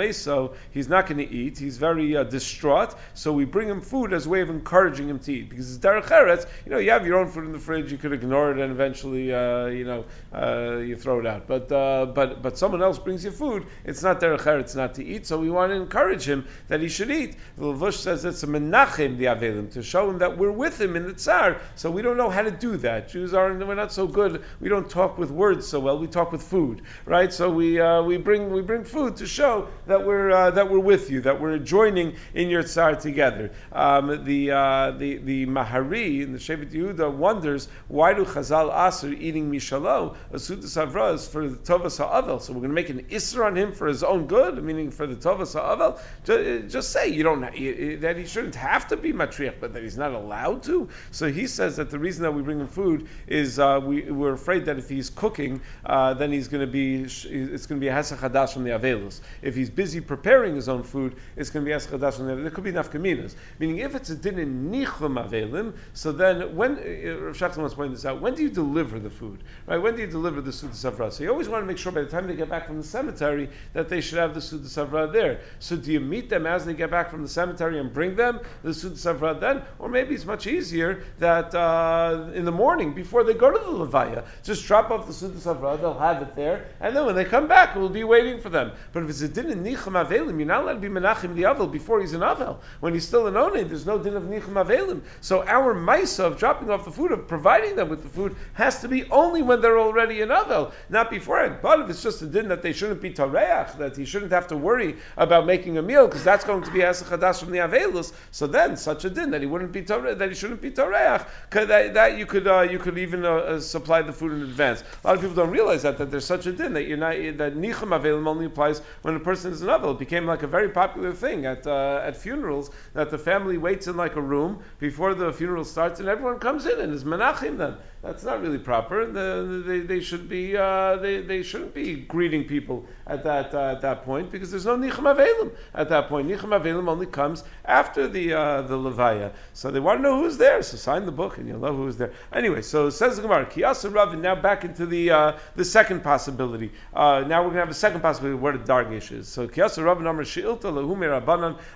he's 0.71 0.89
not 0.89 1.07
going 1.07 1.17
to 1.17 1.29
eat. 1.29 1.57
He's 1.57 1.77
very 1.77 2.17
uh, 2.17 2.23
distraught. 2.23 2.95
So 3.13 3.33
we 3.33 3.45
bring 3.45 3.69
him 3.69 3.81
food 3.81 4.13
as 4.13 4.25
a 4.25 4.29
way 4.29 4.41
of 4.41 4.49
encouraging 4.49 5.09
him 5.09 5.19
to 5.19 5.33
eat 5.33 5.49
because 5.49 5.75
it's 5.75 5.83
derech 5.83 6.07
eretz. 6.07 6.45
You 6.65 6.71
know, 6.71 6.77
you 6.77 6.91
have 6.91 7.05
your 7.05 7.19
own 7.19 7.29
food 7.29 7.45
in 7.45 7.51
the 7.51 7.59
fridge. 7.59 7.91
You 7.91 7.97
could 7.97 8.13
ignore 8.13 8.51
it 8.51 8.59
and 8.59 8.71
eventually, 8.71 9.33
uh, 9.33 9.65
you 9.67 9.85
know, 9.85 10.05
uh, 10.33 10.77
you 10.77 10.95
throw 10.95 11.19
it 11.19 11.25
out. 11.25 11.47
But 11.47 11.69
but 11.69 12.41
but 12.41 12.57
someone 12.57 12.81
else 12.81 12.99
brings 12.99 13.23
you 13.23 13.31
food. 13.31 13.65
It's 13.83 14.03
not 14.03 14.19
derech 14.21 14.39
eretz 14.39 14.75
not 14.75 14.95
to 14.95 15.05
eat. 15.05 15.25
So 15.25 15.39
we 15.39 15.49
want 15.49 15.71
to 15.71 15.75
encourage 15.75 16.27
him 16.27 16.47
that 16.67 16.81
he 16.81 16.89
should 16.89 17.11
eat. 17.11 17.35
The 17.57 17.65
Levush 17.65 17.95
says 17.95 18.25
it's 18.25 18.43
a 18.43 18.47
menachem 18.47 19.17
the 19.17 19.25
avelim 19.25 19.71
to 19.73 19.83
show 19.83 20.09
him 20.09 20.19
that 20.19 20.37
we're 20.37 20.51
with 20.51 20.79
him 20.79 20.95
in 20.95 21.07
the 21.07 21.13
tsar. 21.13 21.61
So 21.75 21.91
we 21.91 22.01
don't 22.01 22.17
know 22.17 22.29
how 22.29 22.41
to 22.41 22.51
do 22.51 22.77
that. 22.77 23.09
Jews 23.09 23.33
are 23.33 23.53
we're 23.53 23.75
not 23.75 23.91
so 23.91 24.07
good. 24.07 24.43
We 24.59 24.69
don't 24.69 24.89
talk 24.89 25.17
with 25.17 25.31
words 25.31 25.67
so 25.67 25.79
well. 25.79 25.97
We 25.97 26.07
talk 26.07 26.31
with 26.31 26.43
food, 26.43 26.81
right? 27.05 27.31
So 27.31 27.49
we 27.49 27.79
uh, 27.79 28.01
we 28.03 28.17
bring 28.17 28.51
we 28.51 28.61
bring 28.61 28.83
food 28.83 29.17
to 29.17 29.27
show 29.27 29.67
that 29.87 29.94
we're 30.03 30.31
uh, 30.31 30.51
that 30.51 30.71
we're 30.71 30.79
with 30.79 31.11
you, 31.11 31.21
that 31.21 31.39
we're 31.39 31.59
joining 31.59 32.15
in 32.33 32.49
your 32.49 32.63
tsar 32.63 32.95
together. 32.95 33.51
Um, 33.71 34.25
the 34.25 34.51
uh, 34.51 34.91
the 34.91 35.17
the 35.17 35.45
Mahari 35.45 36.21
in 36.21 36.33
the 36.33 36.39
Shevet 36.39 36.71
Yehuda 36.71 37.13
wonders 37.13 37.69
why 37.87 38.13
do 38.13 38.25
Chazal 38.25 38.87
Aser 38.87 39.13
eating 39.13 39.51
mishalo 39.51 40.15
asudas 40.33 40.75
avras 40.83 41.29
for 41.29 41.47
the 41.47 41.55
tovas 41.57 41.97
ha'avel? 41.97 42.39
So 42.39 42.53
we're 42.53 42.59
going 42.59 42.71
to 42.71 42.75
make 42.75 42.89
an 42.89 43.03
isra 43.03 43.45
on 43.45 43.55
him 43.55 43.71
for 43.73 43.87
his 43.87 44.03
own 44.03 44.27
good, 44.27 44.61
meaning 44.63 44.91
for 44.91 45.07
the 45.07 45.15
tovas 45.15 45.53
ha'avel. 45.53 45.99
Just, 46.25 46.73
just 46.73 46.91
say 46.91 47.09
you 47.09 47.23
don't 47.23 47.41
that 47.41 48.17
he 48.17 48.25
shouldn't 48.25 48.55
have 48.55 48.87
to 48.87 48.97
be 48.97 49.13
matriach, 49.13 49.55
but 49.59 49.73
that 49.73 49.83
he's 49.83 49.97
not 49.97 50.13
allowed 50.13 50.63
to. 50.63 50.89
So 51.11 51.31
he 51.31 51.47
says 51.47 51.77
that 51.77 51.91
the 51.91 51.99
reason 51.99 52.23
that 52.23 52.31
we 52.31 52.41
bring 52.41 52.59
him 52.59 52.67
food 52.67 53.07
is 53.27 53.59
uh, 53.59 53.79
we, 53.83 54.09
we're 54.11 54.33
afraid 54.33 54.65
that 54.65 54.77
if 54.77 54.89
he's 54.89 55.09
cooking, 55.09 55.61
uh, 55.85 56.15
then 56.15 56.31
he's 56.31 56.47
going 56.47 56.65
to 56.65 56.71
be 56.71 57.03
it's 57.03 57.65
going 57.67 57.79
to 57.79 57.83
be 57.83 57.87
a 57.87 57.93
hesach 57.93 58.17
hadash 58.17 58.53
from 58.53 58.63
the 58.63 58.71
avelus. 58.71 59.21
If 59.41 59.55
he's 59.55 59.69
busy 59.69 59.84
preparing 60.01 60.55
his 60.55 60.69
own 60.69 60.83
food, 60.83 61.15
it's 61.35 61.49
going 61.49 61.65
to 61.65 61.69
be 61.69 61.75
hesach 61.75 61.97
hadash 61.97 62.15
from 62.15 62.27
the 62.27 62.35
There 62.35 62.51
could 62.51 62.63
be 62.63 62.71
nafkaminas. 62.71 63.35
Meaning, 63.59 63.79
if 63.79 63.95
it's 63.95 64.09
a 64.09 64.15
din 64.15 64.39
in 64.39 64.71
nichum 64.71 65.23
avelim, 65.23 65.73
so 65.93 66.11
then 66.11 66.55
when 66.55 66.71
uh, 66.71 67.25
Rav 67.25 67.37
Shachman 67.37 67.57
wants 67.57 67.73
to 67.73 67.77
point 67.77 67.91
this 67.91 68.05
out, 68.05 68.21
when 68.21 68.35
do 68.35 68.43
you 68.43 68.49
deliver 68.49 68.99
the 68.99 69.09
food? 69.09 69.43
Right? 69.67 69.77
When 69.77 69.95
do 69.95 70.01
you 70.01 70.07
deliver 70.07 70.41
the 70.41 70.51
suda 70.51 70.73
savra? 70.73 71.11
So 71.11 71.23
you 71.23 71.31
always 71.31 71.49
want 71.49 71.63
to 71.63 71.67
make 71.67 71.77
sure 71.77 71.91
by 71.91 72.01
the 72.01 72.09
time 72.09 72.27
they 72.27 72.35
get 72.35 72.49
back 72.49 72.67
from 72.67 72.77
the 72.77 72.83
cemetery 72.83 73.49
that 73.73 73.89
they 73.89 74.01
should 74.01 74.17
have 74.17 74.33
the 74.33 74.41
suda 74.41 74.67
savra 74.67 75.11
there. 75.11 75.41
So 75.59 75.75
do 75.75 75.91
you 75.91 75.99
meet 75.99 76.29
them 76.29 76.45
as 76.45 76.65
they 76.65 76.73
get 76.73 76.91
back 76.91 77.09
from 77.09 77.21
the 77.21 77.29
cemetery 77.29 77.79
and 77.79 77.93
bring 77.93 78.15
them 78.15 78.39
the 78.63 78.73
suda 78.73 78.95
savra 78.95 79.39
then, 79.39 79.61
or 79.79 79.89
maybe 79.89 80.15
it's 80.15 80.25
much 80.25 80.47
easier 80.47 81.03
that 81.19 81.53
uh, 81.53 82.29
in 82.33 82.45
the 82.45 82.51
morning 82.51 82.93
before 82.93 83.23
they 83.23 83.33
go 83.33 83.51
to 83.51 83.57
the 83.57 83.85
levaya, 83.85 84.25
just 84.43 84.65
drop 84.65 84.91
off 84.91 85.07
the 85.07 85.13
suda 85.13 85.37
savra, 85.37 85.79
they'll 85.79 85.97
have 85.97 86.21
it 86.21 86.35
there, 86.35 86.67
and 86.79 86.95
then 86.95 87.05
when 87.05 87.15
they 87.15 87.25
come 87.25 87.47
back, 87.47 87.75
we'll 87.75 87.89
be 87.89 88.03
waiting 88.03 88.39
for 88.39 88.49
them. 88.49 88.71
But 88.93 89.03
if 89.03 89.09
it's 89.09 89.21
a 89.21 89.27
din 89.27 89.51
in 89.51 89.63
nichem 89.75 90.05
avelim, 90.05 90.37
you're 90.37 90.47
not 90.47 90.63
allowed 90.63 90.73
to 90.73 90.79
be 90.79 90.87
menachem 90.87 91.35
the 91.35 91.43
avel 91.43 91.71
before 91.71 92.01
he's 92.01 92.13
an 92.13 92.21
avel. 92.21 92.57
When 92.79 92.93
he's 92.93 93.07
still 93.07 93.27
an 93.27 93.35
onen, 93.35 93.67
there's 93.67 93.85
no 93.85 93.97
din 93.97 94.15
of 94.15 94.23
nichem 94.23 94.53
avelim. 94.53 95.01
So 95.21 95.43
our 95.43 95.73
maisa 95.75 96.25
of 96.25 96.37
dropping 96.37 96.69
off 96.69 96.85
the 96.85 96.91
food, 96.91 97.11
of 97.11 97.27
providing 97.27 97.75
them 97.75 97.89
with 97.89 98.03
the 98.03 98.09
food, 98.09 98.35
has 98.53 98.81
to 98.81 98.87
be 98.87 99.09
only 99.09 99.41
when 99.41 99.61
they're 99.61 99.79
already 99.79 100.21
an 100.21 100.29
avel, 100.29 100.71
not 100.89 101.09
beforehand. 101.09 101.59
But 101.61 101.81
if 101.81 101.89
it's 101.89 102.03
just 102.03 102.21
a 102.21 102.27
din 102.27 102.49
that 102.49 102.61
they 102.61 102.73
shouldn't 102.73 103.01
be 103.01 103.11
tareach, 103.11 103.77
that 103.77 103.97
he 103.97 104.05
shouldn't 104.05 104.31
have 104.31 104.47
to 104.47 104.57
worry 104.57 104.97
about 105.17 105.45
making 105.45 105.77
a 105.77 105.81
meal, 105.81 106.07
because 106.07 106.23
that's 106.23 106.45
going 106.45 106.63
to 106.63 106.71
be 106.71 106.79
Hadas 106.79 107.39
from 107.39 107.51
the 107.51 107.59
Avelus, 107.59 108.13
so 108.31 108.47
then 108.47 108.77
such 108.77 109.05
a 109.05 109.09
din 109.09 109.31
that 109.31 109.41
he 109.41 109.47
wouldn't 109.47 109.71
be 109.71 109.81
that 109.81 110.29
he 110.29 110.35
shouldn't 110.35 110.61
be 110.61 110.71
Toreach, 110.71 111.25
that, 111.51 111.93
that 111.93 112.17
you 112.17 112.25
could 112.25 112.47
uh, 112.47 112.61
you 112.61 112.79
could 112.79 112.97
even 112.97 113.25
uh, 113.25 113.29
uh, 113.29 113.59
supply 113.59 114.01
the 114.01 114.13
food 114.13 114.31
in 114.31 114.41
advance. 114.41 114.83
A 115.03 115.07
lot 115.07 115.15
of 115.15 115.21
people 115.21 115.35
don't 115.35 115.51
realize 115.51 115.83
that 115.83 115.97
that 115.97 116.11
there's 116.11 116.25
such 116.25 116.45
a 116.45 116.51
din 116.51 116.73
that 116.73 116.87
you're 116.87 116.97
not 116.97 117.15
that 117.37 117.55
Nicham 117.55 117.89
Avelim 117.97 118.27
only 118.27 118.45
applies 118.45 118.79
when 119.01 119.15
a 119.15 119.19
person 119.19 119.51
is 119.51 119.61
an 119.65 119.81
Avel. 119.81 119.93
It 119.93 119.99
became 119.99 120.25
like 120.25 120.43
a 120.43 120.47
very 120.47 120.69
popular 120.69 121.13
thing 121.13 121.45
at 121.45 121.65
uh, 121.67 122.01
at 122.03 122.15
funerals 122.15 122.71
that 122.93 123.09
the 123.09 123.17
family 123.17 123.57
waits 123.57 123.87
in 123.87 123.97
like 123.97 124.15
a 124.15 124.21
room 124.21 124.59
before 124.79 125.13
the 125.13 125.31
funeral 125.33 125.65
starts 125.65 125.99
and 125.99 126.09
everyone 126.09 126.39
comes 126.39 126.65
in 126.65 126.79
and 126.79 126.93
is 126.93 127.03
menachim 127.03 127.57
then. 127.57 127.75
That's 128.01 128.23
not 128.23 128.39
really 128.41 128.59
proper. 128.59 129.07
The, 129.07 129.63
they, 129.65 129.79
they 129.79 129.99
should 129.99 130.29
be 130.29 130.55
uh, 130.55 130.97
they, 130.97 131.21
they 131.21 131.41
shouldn't 131.41 131.73
be 131.73 131.95
greeting 131.95 132.43
people 132.43 132.85
at 133.07 133.23
that 133.23 133.53
uh, 133.53 133.71
at 133.71 133.81
that 133.81 134.05
point 134.05 134.31
because 134.31 134.51
there's 134.51 134.65
no 134.65 134.77
nichem 134.77 135.05
avelim 135.11 135.51
at 135.73 135.89
that 135.89 136.07
point. 136.07 136.27
Nichem 136.27 136.49
avelim 136.49 136.87
only 136.87 137.07
comes 137.07 137.43
after 137.65 138.07
the 138.07 138.33
uh, 138.33 138.61
the 138.61 138.75
levaya. 138.75 139.31
So 139.53 139.71
they 139.71 139.79
want 139.79 139.99
to 139.99 140.03
know 140.03 140.21
who's 140.21 140.37
there. 140.37 140.61
So 140.61 140.77
sign 140.77 141.07
the 141.07 141.11
book 141.11 141.39
and 141.39 141.47
you'll 141.47 141.59
know 141.59 141.75
who's 141.75 141.97
there. 141.97 142.13
Anyway, 142.31 142.61
so 142.61 142.91
says 142.91 143.15
the 143.15 143.23
Gemara, 143.23 143.47
Kiyasa 143.47 143.91
Rav, 143.93 144.13
and 144.13 144.21
now 144.21 144.35
back 144.35 144.63
into 144.63 144.85
the 144.85 145.09
uh, 145.09 145.37
the 145.55 145.65
second 145.65 146.03
possibility. 146.03 146.71
Uh, 146.93 147.23
now 147.25 147.39
we're 147.39 147.49
going 147.49 147.55
to 147.55 147.59
have 147.61 147.69
a 147.69 147.73
second 147.73 148.01
possibility 148.01 148.37
where 148.37 148.55
the 148.55 148.63
dargish 148.63 149.11
is. 149.11 149.27
So 149.27 149.47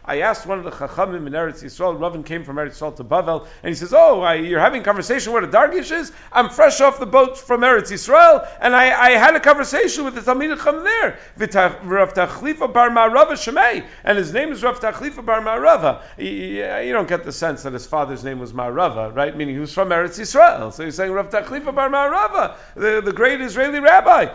I 0.05 0.21
asked 0.21 0.45
one 0.45 0.59
of 0.59 0.65
the 0.65 0.71
Chachamim 0.71 1.27
in 1.27 1.33
Eretz 1.33 1.63
Yisrael. 1.63 1.99
Ravin 1.99 2.23
came 2.23 2.43
from 2.43 2.57
Eretz 2.57 2.79
Yisrael 2.79 2.95
to 2.97 3.03
Bavel, 3.03 3.47
and 3.63 3.69
he 3.69 3.75
says, 3.75 3.93
"Oh, 3.93 4.21
I, 4.21 4.35
you're 4.35 4.59
having 4.59 4.81
a 4.81 4.85
conversation 4.85 5.33
where 5.33 5.45
the 5.45 5.57
dargish 5.57 5.91
is. 5.91 6.11
I'm 6.31 6.49
fresh 6.49 6.81
off 6.81 6.99
the 6.99 7.05
boat 7.05 7.37
from 7.37 7.61
Eretz 7.61 7.91
Yisrael, 7.91 8.47
and 8.59 8.75
I, 8.75 8.91
I 8.99 9.11
had 9.11 9.35
a 9.35 9.39
conversation 9.39 10.03
with 10.05 10.15
the 10.15 10.21
Talmid 10.21 10.57
Chacham 10.57 10.83
there, 10.83 11.19
and 14.03 14.17
his 14.17 14.33
name 14.33 14.51
is 14.51 14.63
Rav 14.63 14.79
Tachlifa 14.79 15.25
Bar 15.25 15.41
Ma'arava. 15.41 16.01
You 16.17 16.93
don't 16.93 17.07
get 17.07 17.23
the 17.23 17.31
sense 17.31 17.63
that 17.63 17.73
his 17.73 17.85
father's 17.85 18.23
name 18.23 18.39
was 18.39 18.53
Ma'arava, 18.53 19.15
right? 19.15 19.35
Meaning 19.35 19.55
he 19.55 19.59
was 19.59 19.73
from 19.73 19.89
Eretz 19.89 20.19
Yisrael. 20.19 20.73
So 20.73 20.85
he's 20.85 20.95
saying 20.95 21.11
Rav 21.11 21.29
Tachlifa 21.29 21.73
Bar 21.73 21.89
Ma'arava, 21.89 22.55
the, 22.75 23.01
the 23.03 23.13
great 23.13 23.41
Israeli 23.41 23.79
rabbi, 23.79 24.33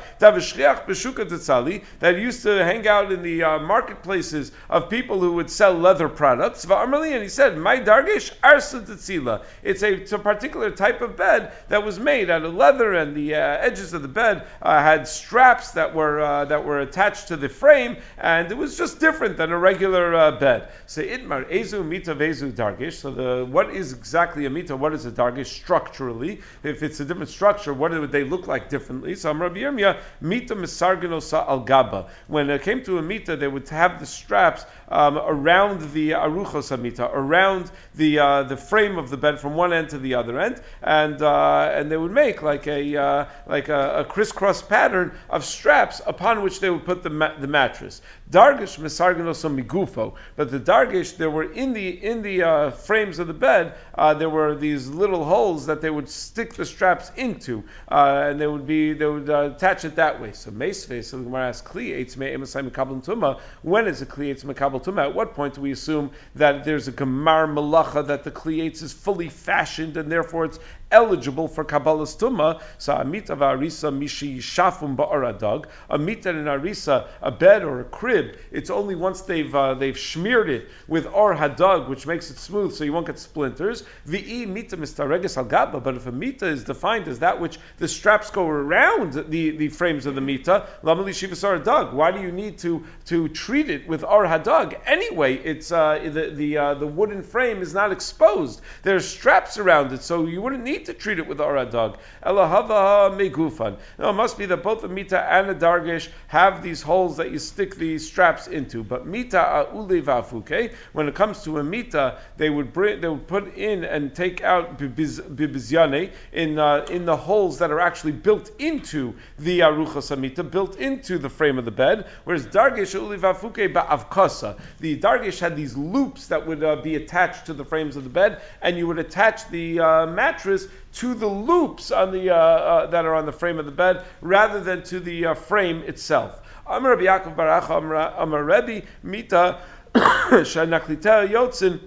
that 2.01 2.19
used 2.19 2.43
to 2.43 2.65
hang 2.65 2.87
out 2.89 3.13
in 3.13 3.23
the 3.23 3.34
uh, 3.43 3.59
marketplaces 3.59 4.53
of 4.71 4.91
people 4.91 5.21
who 5.21 5.35
would 5.35 5.51
sell 5.51 5.75
leather 5.75 6.09
products. 6.09 6.65
And 6.65 7.23
he 7.23 7.29
said, 7.29 7.59
My 7.59 7.79
dargish 7.79 8.33
arsa 8.43 9.43
It's 9.63 9.83
a, 9.83 9.93
it's 9.93 10.13
a 10.13 10.19
particular 10.19 10.71
type 10.71 11.01
of 11.01 11.17
bed 11.17 11.53
that 11.69 11.85
was 11.85 11.99
made 11.99 12.31
out 12.31 12.45
of 12.45 12.55
leather, 12.55 12.93
and 12.95 13.17
the 13.17 13.35
uh, 13.35 13.39
edges 13.39 13.93
of 13.93 14.03
the 14.03 14.09
bed 14.09 14.47
uh, 14.63 14.81
had 14.83 15.09
straps 15.09 15.73
that 15.73 15.95
were 15.95 16.21
uh, 16.21 16.45
that 16.47 16.65
were 16.65 16.81
attached 16.81 17.29
to 17.29 17.37
the 17.37 17.49
frame, 17.49 17.97
and 18.19 18.51
it 18.51 18.57
was 18.57 18.77
just 18.77 19.01
different 19.01 19.37
than 19.37 19.51
a 19.53 19.59
regular 19.59 20.15
uh, 20.15 20.33
bed. 20.39 20.69
So 20.87 21.03
itmar 21.03 21.51
ezu 21.51 21.85
mita 21.85 22.15
vezu 22.15 22.53
dargish. 22.53 22.95
So 22.95 23.11
the 23.11 23.45
what 23.45 23.71
is 23.71 23.93
exactly 23.93 24.47
a 24.47 24.51
mita? 24.51 24.77
What 24.77 24.95
is 24.95 25.07
a 25.07 25.13
dargish 25.13 25.47
structurally? 25.47 26.41
If 26.63 26.83
it's 26.83 27.01
a 27.01 27.05
different 27.05 27.31
structure, 27.31 27.73
what 27.73 27.93
would 27.93 28.13
they 28.13 28.25
look 28.25 28.47
like 28.47 28.69
differently? 28.69 29.15
So 29.15 29.33
Rabbi 29.33 29.61
Yirmiyah 29.61 30.01
mita 30.21 30.55
misarganosa 30.55 31.47
al 31.49 31.61
gaba. 31.61 32.11
When 32.29 32.51
it 32.51 32.63
came 32.63 32.83
to 32.85 32.99
a 32.99 33.03
mita 33.03 33.24
they 33.27 33.49
would 33.49 33.69
have 33.69 34.01
the 34.01 34.07
straps 34.07 34.65
um, 34.89 35.19
around 35.19 35.93
the 35.93 36.11
aruchos 36.11 36.71
hamita, 36.71 37.11
around 37.13 37.71
the 37.95 38.19
uh, 38.19 38.43
the 38.45 38.57
frame 38.57 38.99
of 38.99 39.11
the 39.11 39.17
bed 39.17 39.41
from 39.41 39.55
one 39.55 39.73
end 39.73 39.91
to 39.91 39.99
the 39.99 40.15
other 40.15 40.39
end, 40.39 40.61
and 40.83 41.21
uh, 41.23 41.71
and 41.75 41.91
they 41.91 41.97
would 41.97 42.13
make 42.13 42.43
like 42.43 42.67
a 42.67 42.97
uh, 42.97 43.25
like 43.47 43.69
a, 43.69 44.01
a, 44.01 44.05
crisscross 44.05 44.63
pattern 44.63 45.13
of 45.31 45.45
straps 45.45 46.01
upon 46.07 46.43
which 46.43 46.61
they 46.61 46.71
would 46.71 46.85
put 46.85 47.03
the 47.03 47.11
ma- 47.11 47.39
the 47.39 47.49
mattress. 47.49 48.03
Dargish 48.31 48.79
misarganoso 48.79 49.49
migufo, 49.55 50.15
but 50.37 50.51
the 50.51 50.61
dargish 50.61 51.17
there 51.17 51.31
were 51.31 51.51
in 51.51 51.73
the 51.73 51.89
in 51.89 52.23
the 52.23 52.43
uh, 52.43 52.71
frames 52.71 53.19
of 53.19 53.27
the 53.27 53.35
bed 53.35 53.75
uh, 53.95 54.15
there 54.15 54.31
were 54.31 54.55
these 54.55 54.89
little 54.89 55.25
holes 55.25 55.67
that 55.67 55.81
they 55.81 55.91
would 55.91 56.09
stick 56.09 56.55
the 56.55 56.65
straps 56.65 57.11
into, 57.17 57.65
uh, 57.89 58.27
and 58.29 58.41
they 58.41 58.47
would 58.47 58.67
be 58.67 58.93
they 58.93 59.07
would 59.07 59.29
attach 59.29 59.85
it 59.85 59.97
that 59.97 60.21
way. 60.21 60.33
So 60.33 60.51
meisve, 60.51 61.05
so 61.05 61.19
the 61.19 61.25
Gemara 61.25 61.49
asks 61.49 61.69
kli 61.69 61.99
eitz 61.99 62.17
me'emasai 62.17 62.69
mekabel 62.69 63.04
tuma. 63.05 63.41
When 63.63 63.87
is 63.87 64.03
a 64.03 64.07
kli 64.07 64.33
eitz 64.33 64.45
mekabel 64.45 64.83
tuma? 64.83 65.03
At 65.03 65.15
what 65.15 65.35
point 65.35 65.55
do 65.55 65.61
we 65.61 65.73
assume 65.73 66.11
that 66.35 66.65
there's 66.65 66.89
a 66.89 66.93
gemar 66.93 67.47
malacha 67.47 68.07
that 68.07 68.25
the 68.25 68.31
kli 68.31 68.71
eitz 68.71 68.83
is 68.83 68.93
fully 68.93 69.29
fashioned 69.29 69.97
and 69.97 70.11
therefore 70.11 70.47
it's 70.47 70.59
eligible 70.95 71.49
for 71.49 71.65
Kabbalas 71.65 72.17
Tumah. 72.17 72.63
So 72.79 72.95
Amita 72.95 73.37
Arisa 73.37 73.93
Mishi 73.93 74.39
Shafum 74.39 74.97
Ba'aradag. 74.97 75.67
Amita 75.91 76.31
and 76.31 76.47
Arisa, 76.47 77.09
a 77.21 77.31
bed 77.31 77.65
or 77.65 77.81
a 77.81 77.85
crib, 77.85 78.37
it's 78.51 78.71
only 78.71 78.95
once 78.95 79.23
they've 79.23 79.55
uh, 79.55 79.75
they've 79.75 79.99
smeared 79.99 80.49
it 80.49 80.69
with 80.87 81.07
Or 81.07 81.35
Hadag, 81.35 81.89
which 81.89 82.07
makes 82.07 82.31
it 82.31 82.39
smooth 82.39 82.73
so 82.73 82.85
you 82.85 82.93
won't 82.93 83.07
get 83.07 83.19
splinters. 83.19 83.83
V'i 84.07 84.47
Mita 84.47 84.77
Mistaregas 84.77 85.37
Al 85.37 85.45
Gaba. 85.45 85.81
But 85.81 85.97
if 85.97 86.07
a 86.07 86.13
Mita 86.13 86.47
is 86.47 86.65
defined 86.65 87.09
as 87.09 87.19
that 87.19 87.41
which 87.41 87.59
the 87.79 87.89
straps 87.89 88.31
go 88.31 88.47
around 88.49 89.13
the, 89.15 89.51
the 89.51 89.69
frames 89.69 90.07
of 90.07 90.15
the 90.15 90.21
Mita, 90.21 90.67
Lamali 90.85 91.11
Shivas 91.11 91.43
Hadag. 91.43 91.93
Why 91.93 92.13
do 92.13 92.21
you 92.21 92.31
need 92.33 92.59
to, 92.59 92.85
to 93.07 93.29
treat 93.29 93.69
it 93.69 93.89
with 93.89 94.05
Or 94.05 94.25
Hadag? 94.25 94.81
Anyway, 94.87 95.35
it's 95.35 95.73
uh, 95.73 95.99
the 95.99 96.31
the 96.31 96.57
uh, 96.59 96.75
the 96.75 96.87
wooden 96.87 97.23
frame 97.23 97.63
is 97.63 97.75
not 97.75 97.91
exposed. 97.91 98.61
There's 98.83 99.07
straps 99.07 99.59
around 99.59 99.93
it, 99.93 100.03
so 100.03 100.27
you 100.27 100.41
wouldn't 100.41 100.63
need 100.63 100.84
to 100.87 100.95
treat 100.95 101.19
it 101.19 101.27
with 101.27 101.41
a 101.41 101.69
dog. 101.71 101.99
Elahava 102.25 103.11
megufan. 103.17 103.77
It 103.99 104.13
must 104.15 104.39
be 104.39 104.47
that 104.47 104.63
both 104.63 104.83
the 104.83 104.89
mita 104.89 105.21
and 105.21 105.49
the 105.49 105.55
dargish 105.55 106.09
have 106.29 106.63
these 106.63 106.83
holes 106.83 107.17
that 107.19 107.31
you 107.31 107.39
stick 107.39 107.77
these 107.77 108.07
straps 108.07 108.47
into. 108.47 108.83
But 108.83 109.07
mita 109.07 109.39
a'ulevafuke, 109.39 110.75
when 110.93 111.09
it 111.09 111.15
comes 111.15 111.43
to 111.45 111.59
a 111.59 111.65
mita, 111.65 112.19
they 112.37 112.51
would 112.51 112.73
bring, 112.73 113.01
they 113.01 113.09
would 113.09 113.27
put 113.27 113.57
in 113.57 113.85
and 113.85 114.15
take 114.15 114.43
out 114.43 114.79
bibizyane 114.79 116.13
in 116.33 116.59
uh, 116.59 116.87
in 116.91 117.05
the 117.05 117.17
holes 117.17 117.59
that 117.59 117.71
are 117.71 117.81
actually 117.81 118.13
built 118.13 118.51
into 118.59 119.15
the 119.39 119.61
arucha 119.61 120.03
samita, 120.03 120.49
built 120.49 120.77
into 120.77 121.19
the 121.19 121.29
frame 121.29 121.59
of 121.59 121.65
the 121.65 121.71
bed. 121.71 122.07
Whereas 122.25 122.47
dargish 122.47 122.95
ulevafuke 122.95 123.73
ba'avkasa, 123.73 124.59
the 124.81 124.99
dargish 124.99 125.41
had 125.41 125.57
these 125.57 125.77
loops 125.77 126.29
that 126.29 126.47
would 126.47 126.63
uh, 126.63 126.77
be 126.77 126.97
attached 126.97 127.47
to 127.47 127.55
the 127.55 127.65
frames 127.65 127.97
of 127.97 128.05
the 128.05 128.11
bed, 128.11 128.43
and 128.63 128.77
you 128.77 128.87
would 128.87 128.99
attach 128.99 129.49
the 129.49 129.81
uh, 129.81 130.07
mattress 130.07 130.67
to 130.95 131.15
the 131.15 131.27
loops 131.27 131.91
on 131.91 132.13
the, 132.13 132.31
uh, 132.31 132.37
uh, 132.37 132.87
that 132.87 133.05
are 133.05 133.15
on 133.15 133.27
the 133.27 133.33
frame 133.33 133.59
of 133.59 133.67
the 133.67 133.73
bed 133.73 134.05
rather 134.21 134.61
than 134.61 134.83
to 134.85 135.01
the 135.01 135.27
uh, 135.27 135.35
frame 135.35 135.83
itself. 135.83 136.41
Amar 136.67 136.97
Rabbi 136.97 137.05
Yaakov 137.05 137.37
Barach 137.37 138.17
Amar 138.19 138.45
Rebbe 138.45 138.87
Mita 139.03 139.61
Yotzin. 139.95 141.81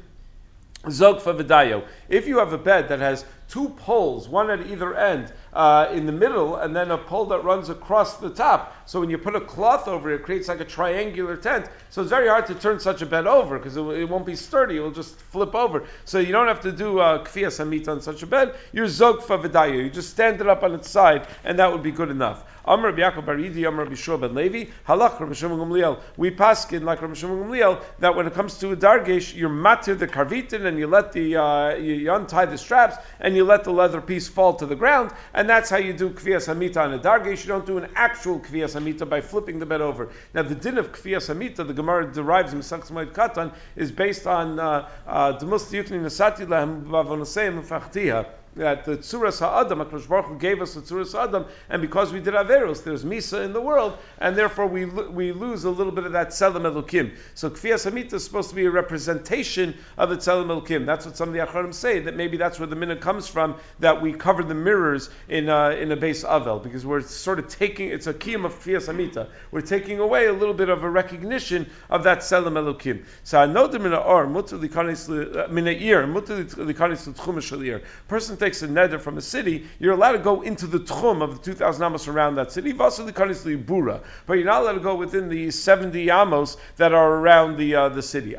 If 2.09 2.27
you 2.27 2.37
have 2.37 2.53
a 2.53 2.57
bed 2.57 2.89
that 2.89 2.99
has 2.99 3.25
two 3.49 3.69
poles, 3.69 4.27
one 4.27 4.49
at 4.49 4.67
either 4.67 4.95
end, 4.95 5.31
uh, 5.53 5.87
in 5.91 6.05
the 6.05 6.11
middle, 6.11 6.57
and 6.57 6.75
then 6.75 6.91
a 6.91 6.97
pole 6.97 7.25
that 7.25 7.43
runs 7.43 7.69
across 7.69 8.17
the 8.17 8.29
top. 8.29 8.75
So 8.85 8.99
when 8.99 9.09
you 9.09 9.17
put 9.17 9.35
a 9.35 9.41
cloth 9.41 9.87
over 9.87 10.11
it, 10.11 10.15
it 10.15 10.23
creates 10.23 10.47
like 10.47 10.59
a 10.59 10.65
triangular 10.65 11.37
tent. 11.37 11.67
So 11.89 12.01
it's 12.01 12.09
very 12.09 12.27
hard 12.27 12.47
to 12.47 12.55
turn 12.55 12.79
such 12.79 13.01
a 13.01 13.05
bed 13.05 13.25
over 13.25 13.57
because 13.57 13.77
it, 13.77 13.81
it, 13.81 14.09
won't 14.09 14.25
be 14.25 14.35
sturdy. 14.35 14.77
It 14.77 14.81
will 14.81 14.91
just 14.91 15.15
flip 15.15 15.55
over. 15.55 15.85
So 16.05 16.19
you 16.19 16.31
don't 16.31 16.47
have 16.47 16.61
to 16.61 16.71
do 16.71 16.99
uh, 16.99 17.23
kfiyas 17.23 17.63
hamit 17.63 17.87
on 17.87 18.01
such 18.01 18.23
a 18.23 18.27
bed. 18.27 18.55
You're 18.73 18.87
zogfa 18.87 19.43
v'dayo. 19.43 19.83
You 19.83 19.89
just 19.89 20.09
stand 20.09 20.41
it 20.41 20.47
up 20.47 20.63
on 20.63 20.73
its 20.73 20.89
side, 20.89 21.27
and 21.43 21.59
that 21.59 21.71
would 21.71 21.83
be 21.83 21.91
good 21.91 22.09
enough. 22.09 22.43
Amr 22.67 22.91
Yaakov 22.91 23.25
Baridi, 23.25 23.65
Amr 23.65 23.83
Rabbi 23.83 23.95
Shua 23.95 24.17
ben 24.17 24.35
Levi, 24.35 24.69
Halach 24.85 25.19
Rabbi 25.19 25.33
Shimon 25.33 25.57
Gamliel. 25.57 26.01
We 26.17 26.31
paskin 26.31 26.83
like 26.83 27.01
Rabbi 27.01 27.13
Shimon 27.13 27.45
Gamliel 27.45 27.81
that 27.99 28.15
when 28.15 28.27
it 28.27 28.33
comes 28.33 28.57
to 28.57 28.73
a 28.73 28.75
dargesh, 28.75 29.33
you're 29.33 29.49
matir 29.49 29.97
the 29.97 30.07
karvitin 30.07 30.65
and 30.65 30.77
you 30.77 30.87
let 30.87 31.13
the 31.13 31.37
uh, 31.37 31.75
you 31.75 32.11
untie 32.11 32.45
the 32.45 32.57
straps 32.57 32.97
and 33.21 33.36
you 33.37 33.45
let 33.45 33.63
the 33.63 33.71
leather 33.71 34.01
piece 34.01 34.27
fall 34.27 34.55
to 34.55 34.65
the 34.65 34.75
ground, 34.75 35.11
and 35.33 35.49
that's 35.49 35.69
how 35.69 35.77
you 35.77 35.93
do 35.93 36.09
kviyas 36.09 36.53
hamita 36.53 36.83
on 36.83 36.93
a 36.93 36.99
dargesh. 36.99 37.43
You 37.43 37.47
don't 37.47 37.65
do 37.65 37.77
an 37.77 37.89
actual 37.95 38.39
kviyas 38.39 38.75
hamita 38.75 39.07
by 39.07 39.21
flipping 39.21 39.59
the 39.59 39.65
bed 39.65 39.81
over. 39.81 40.09
Now 40.33 40.41
the 40.41 40.55
din 40.55 40.77
of 40.77 40.91
kviyas 40.91 41.33
hamita, 41.33 41.65
the 41.65 41.73
Gemara 41.73 42.11
derives 42.11 42.53
in 42.53 42.59
Moed 42.59 43.13
Katan, 43.13 43.53
is 43.75 43.91
based 43.91 44.27
on 44.27 44.59
uh, 44.59 44.89
uh, 45.07 45.31
the 45.33 45.45
Musli 45.45 45.81
Nasati 45.87 46.45
Lahem 46.45 46.83
Vavonaseim 46.83 47.65
Fachtiha 47.65 48.27
that 48.57 48.85
the 48.85 48.97
Tzuras 48.97 49.39
Ha'adam, 49.39 49.79
HaKadosh 49.79 50.07
Baruch 50.07 50.25
Hu 50.25 50.37
gave 50.37 50.61
us 50.61 50.73
the 50.73 50.81
Tzuras 50.81 51.13
Ha'adam, 51.13 51.45
and 51.69 51.81
because 51.81 52.11
we 52.11 52.19
did 52.19 52.33
Averos, 52.33 52.83
there's 52.83 53.03
Misa 53.03 53.43
in 53.43 53.53
the 53.53 53.61
world, 53.61 53.97
and 54.19 54.35
therefore 54.35 54.67
we, 54.67 54.85
we 54.85 55.31
lose 55.31 55.63
a 55.63 55.69
little 55.69 55.91
bit 55.91 56.05
of 56.05 56.13
that 56.13 56.29
Tzelem 56.29 56.63
Elokim. 56.63 57.15
So 57.35 57.49
Kfiyas 57.49 57.89
Hamita 57.89 58.13
is 58.13 58.23
supposed 58.23 58.49
to 58.49 58.55
be 58.55 58.65
a 58.65 58.71
representation 58.71 59.75
of 59.97 60.09
the 60.09 60.17
Tzelem 60.17 60.47
Elokim. 60.47 60.85
That's 60.85 61.05
what 61.05 61.17
some 61.17 61.29
of 61.29 61.33
the 61.33 61.41
Acharim 61.41 61.73
say, 61.73 61.99
that 61.99 62.15
maybe 62.15 62.37
that's 62.37 62.59
where 62.59 62.67
the 62.67 62.75
minute 62.75 63.01
comes 63.01 63.27
from, 63.27 63.55
that 63.79 64.01
we 64.01 64.13
cover 64.13 64.43
the 64.43 64.55
mirrors 64.55 65.09
in, 65.29 65.49
uh, 65.49 65.69
in 65.69 65.91
a 65.91 65.95
base 65.95 66.23
Avel, 66.23 66.61
because 66.63 66.85
we're 66.85 67.01
sort 67.01 67.39
of 67.39 67.47
taking, 67.47 67.89
it's 67.89 68.07
a 68.07 68.13
Kiyam 68.13 68.45
of 68.45 68.53
Kfiyas 68.55 68.87
Hamita. 68.93 69.29
We're 69.51 69.61
taking 69.61 69.99
away 69.99 70.25
a 70.25 70.33
little 70.33 70.53
bit 70.53 70.69
of 70.69 70.83
a 70.83 70.89
recognition 70.89 71.69
of 71.89 72.03
that 72.03 72.19
Tzelem 72.19 72.53
Elokim. 72.53 73.05
So 73.23 73.39
I 73.39 73.45
know 73.45 73.67
the 73.67 73.79
Mina 73.79 73.97
Or, 73.97 74.27
Mutter 74.27 74.57
Likanis 74.57 75.49
Mina 75.51 75.71
Ir, 75.71 76.07
Mutter 76.07 76.43
Likanis 76.43 77.07
L'Tchum 77.07 77.81
Person 78.07 78.37
takes 78.37 78.46
a 78.47 78.67
neder 78.67 78.99
from 78.99 79.17
a 79.17 79.21
city, 79.21 79.67
you're 79.79 79.93
allowed 79.93 80.13
to 80.13 80.19
go 80.19 80.41
into 80.41 80.67
the 80.67 80.79
tchum 80.79 81.21
of 81.21 81.37
the 81.37 81.43
2,000 81.43 81.83
amos 81.83 82.07
around 82.07 82.35
that 82.35 82.51
city, 82.51 82.71
but 82.71 82.97
you're 82.97 84.45
not 84.45 84.61
allowed 84.61 84.73
to 84.73 84.79
go 84.79 84.95
within 84.95 85.29
the 85.29 85.51
70 85.51 86.09
amos 86.09 86.57
that 86.77 86.93
are 86.93 87.13
around 87.13 87.57
the 87.57 87.75
uh, 87.75 87.89
the 87.89 88.01
city. 88.01 88.31
You 88.31 88.37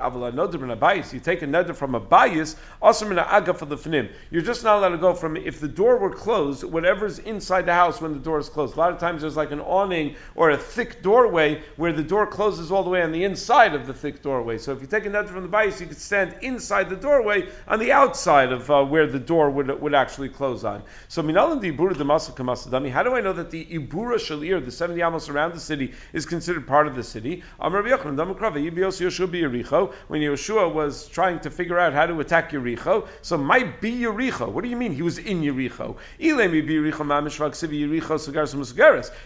take 1.20 1.42
a 1.42 1.46
neder 1.46 1.74
from 1.74 1.94
a 1.94 2.00
bias, 2.00 2.56
aga 2.82 3.52
the. 3.52 4.08
You're 4.30 4.42
just 4.42 4.64
not 4.64 4.78
allowed 4.78 4.90
to 4.90 4.98
go 4.98 5.14
from 5.14 5.36
if 5.36 5.60
the 5.60 5.68
door 5.68 5.98
were 5.98 6.10
closed, 6.10 6.62
whatever's 6.64 7.18
inside 7.18 7.66
the 7.66 7.74
house 7.74 8.00
when 8.00 8.12
the 8.12 8.18
door 8.18 8.38
is 8.38 8.48
closed. 8.48 8.76
A 8.76 8.78
lot 8.78 8.92
of 8.92 8.98
times 8.98 9.22
there's 9.22 9.36
like 9.36 9.50
an 9.50 9.60
awning 9.60 10.16
or 10.34 10.50
a 10.50 10.56
thick 10.56 11.02
doorway 11.02 11.62
where 11.76 11.92
the 11.92 12.02
door 12.02 12.26
closes 12.26 12.70
all 12.70 12.82
the 12.82 12.90
way 12.90 13.02
on 13.02 13.12
the 13.12 13.24
inside 13.24 13.74
of 13.74 13.86
the 13.86 13.94
thick 13.94 14.22
doorway. 14.22 14.58
So 14.58 14.72
if 14.72 14.80
you 14.80 14.86
take 14.86 15.06
a 15.06 15.10
neder 15.10 15.28
from 15.28 15.42
the 15.42 15.48
bias, 15.48 15.80
you 15.80 15.86
could 15.86 15.98
stand 15.98 16.36
inside 16.42 16.88
the 16.88 16.96
doorway 16.96 17.48
on 17.66 17.78
the 17.78 17.92
outside 17.92 18.52
of 18.52 18.70
uh, 18.70 18.84
where 18.84 19.06
the 19.06 19.18
door 19.18 19.50
would 19.50 19.80
would 19.80 19.87
actually 19.94 20.28
close 20.28 20.64
on. 20.64 20.82
So 21.08 21.22
minalan 21.22 21.60
the 21.60 21.72
ibura 21.72 21.94
demasa 21.94 22.32
kamasadami. 22.32 22.90
How 22.90 23.02
do 23.02 23.14
I 23.14 23.20
know 23.20 23.32
that 23.32 23.50
the 23.50 23.64
ibura 23.64 24.16
shalir, 24.16 24.64
the 24.64 24.70
seventy 24.70 25.02
amos 25.02 25.28
around 25.28 25.54
the 25.54 25.60
city, 25.60 25.94
is 26.12 26.26
considered 26.26 26.66
part 26.66 26.86
of 26.86 26.96
the 26.96 27.02
city? 27.02 27.42
When 27.58 27.72
Yeshua 30.22 30.72
was 30.72 31.08
trying 31.08 31.40
to 31.40 31.50
figure 31.50 31.78
out 31.78 31.92
how 31.92 32.06
to 32.06 32.20
attack 32.20 32.52
Yericho, 32.52 33.06
so 33.22 33.38
might 33.38 33.80
be 33.80 33.92
Yericho. 33.92 34.50
What 34.50 34.64
do 34.64 34.70
you 34.70 34.76
mean 34.76 34.92
he 34.92 35.02
was 35.02 35.18
in 35.18 35.42
Yericho? 35.42 35.96
Ilemi 36.20 36.66
be 36.66 36.74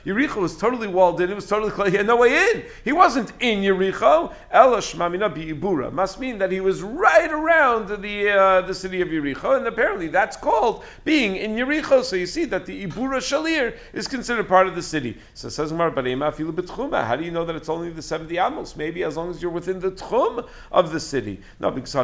Yericho 0.04 0.40
was 0.40 0.56
totally 0.56 0.88
walled 0.88 1.20
in. 1.20 1.30
It 1.30 1.34
was 1.34 1.46
totally 1.46 1.70
closed. 1.70 1.90
He 1.92 1.96
had 1.96 2.06
no 2.06 2.16
way 2.16 2.50
in. 2.50 2.64
He 2.84 2.92
wasn't 2.92 3.32
in 3.40 3.62
Yericho. 3.62 4.32
Elash 4.54 4.94
mamina 4.94 5.32
ibura 5.34 5.92
must 5.92 6.18
mean 6.20 6.38
that 6.38 6.50
he 6.52 6.60
was 6.60 6.82
right 6.82 7.30
around 7.30 7.88
the 8.02 8.30
uh, 8.30 8.60
the 8.62 8.74
city 8.74 9.00
of 9.00 9.08
Yericho, 9.08 9.56
and 9.56 9.66
apparently 9.66 10.08
that's 10.08 10.36
called 10.36 10.51
called 10.52 10.84
being 11.04 11.36
in 11.36 11.56
Yericho. 11.56 12.04
So 12.04 12.16
you 12.16 12.26
see 12.26 12.44
that 12.46 12.66
the 12.66 12.86
Ibura 12.86 13.18
Shalir 13.18 13.76
is 13.92 14.08
considered 14.08 14.48
part 14.48 14.66
of 14.66 14.74
the 14.74 14.82
city. 14.82 15.18
So 15.34 15.48
says 15.48 15.70
How 15.70 15.90
do 15.90 17.24
you 17.24 17.30
know 17.30 17.44
that 17.46 17.56
it's 17.56 17.68
only 17.68 17.90
the 17.90 18.02
70 18.02 18.38
amos? 18.38 18.76
Maybe 18.76 19.02
as 19.02 19.16
long 19.16 19.30
as 19.30 19.40
you're 19.40 19.50
within 19.50 19.80
the 19.80 19.92
tchum 19.92 20.46
of 20.70 20.92
the 20.92 21.00
city. 21.00 21.40
No, 21.58 21.70
because 21.70 21.94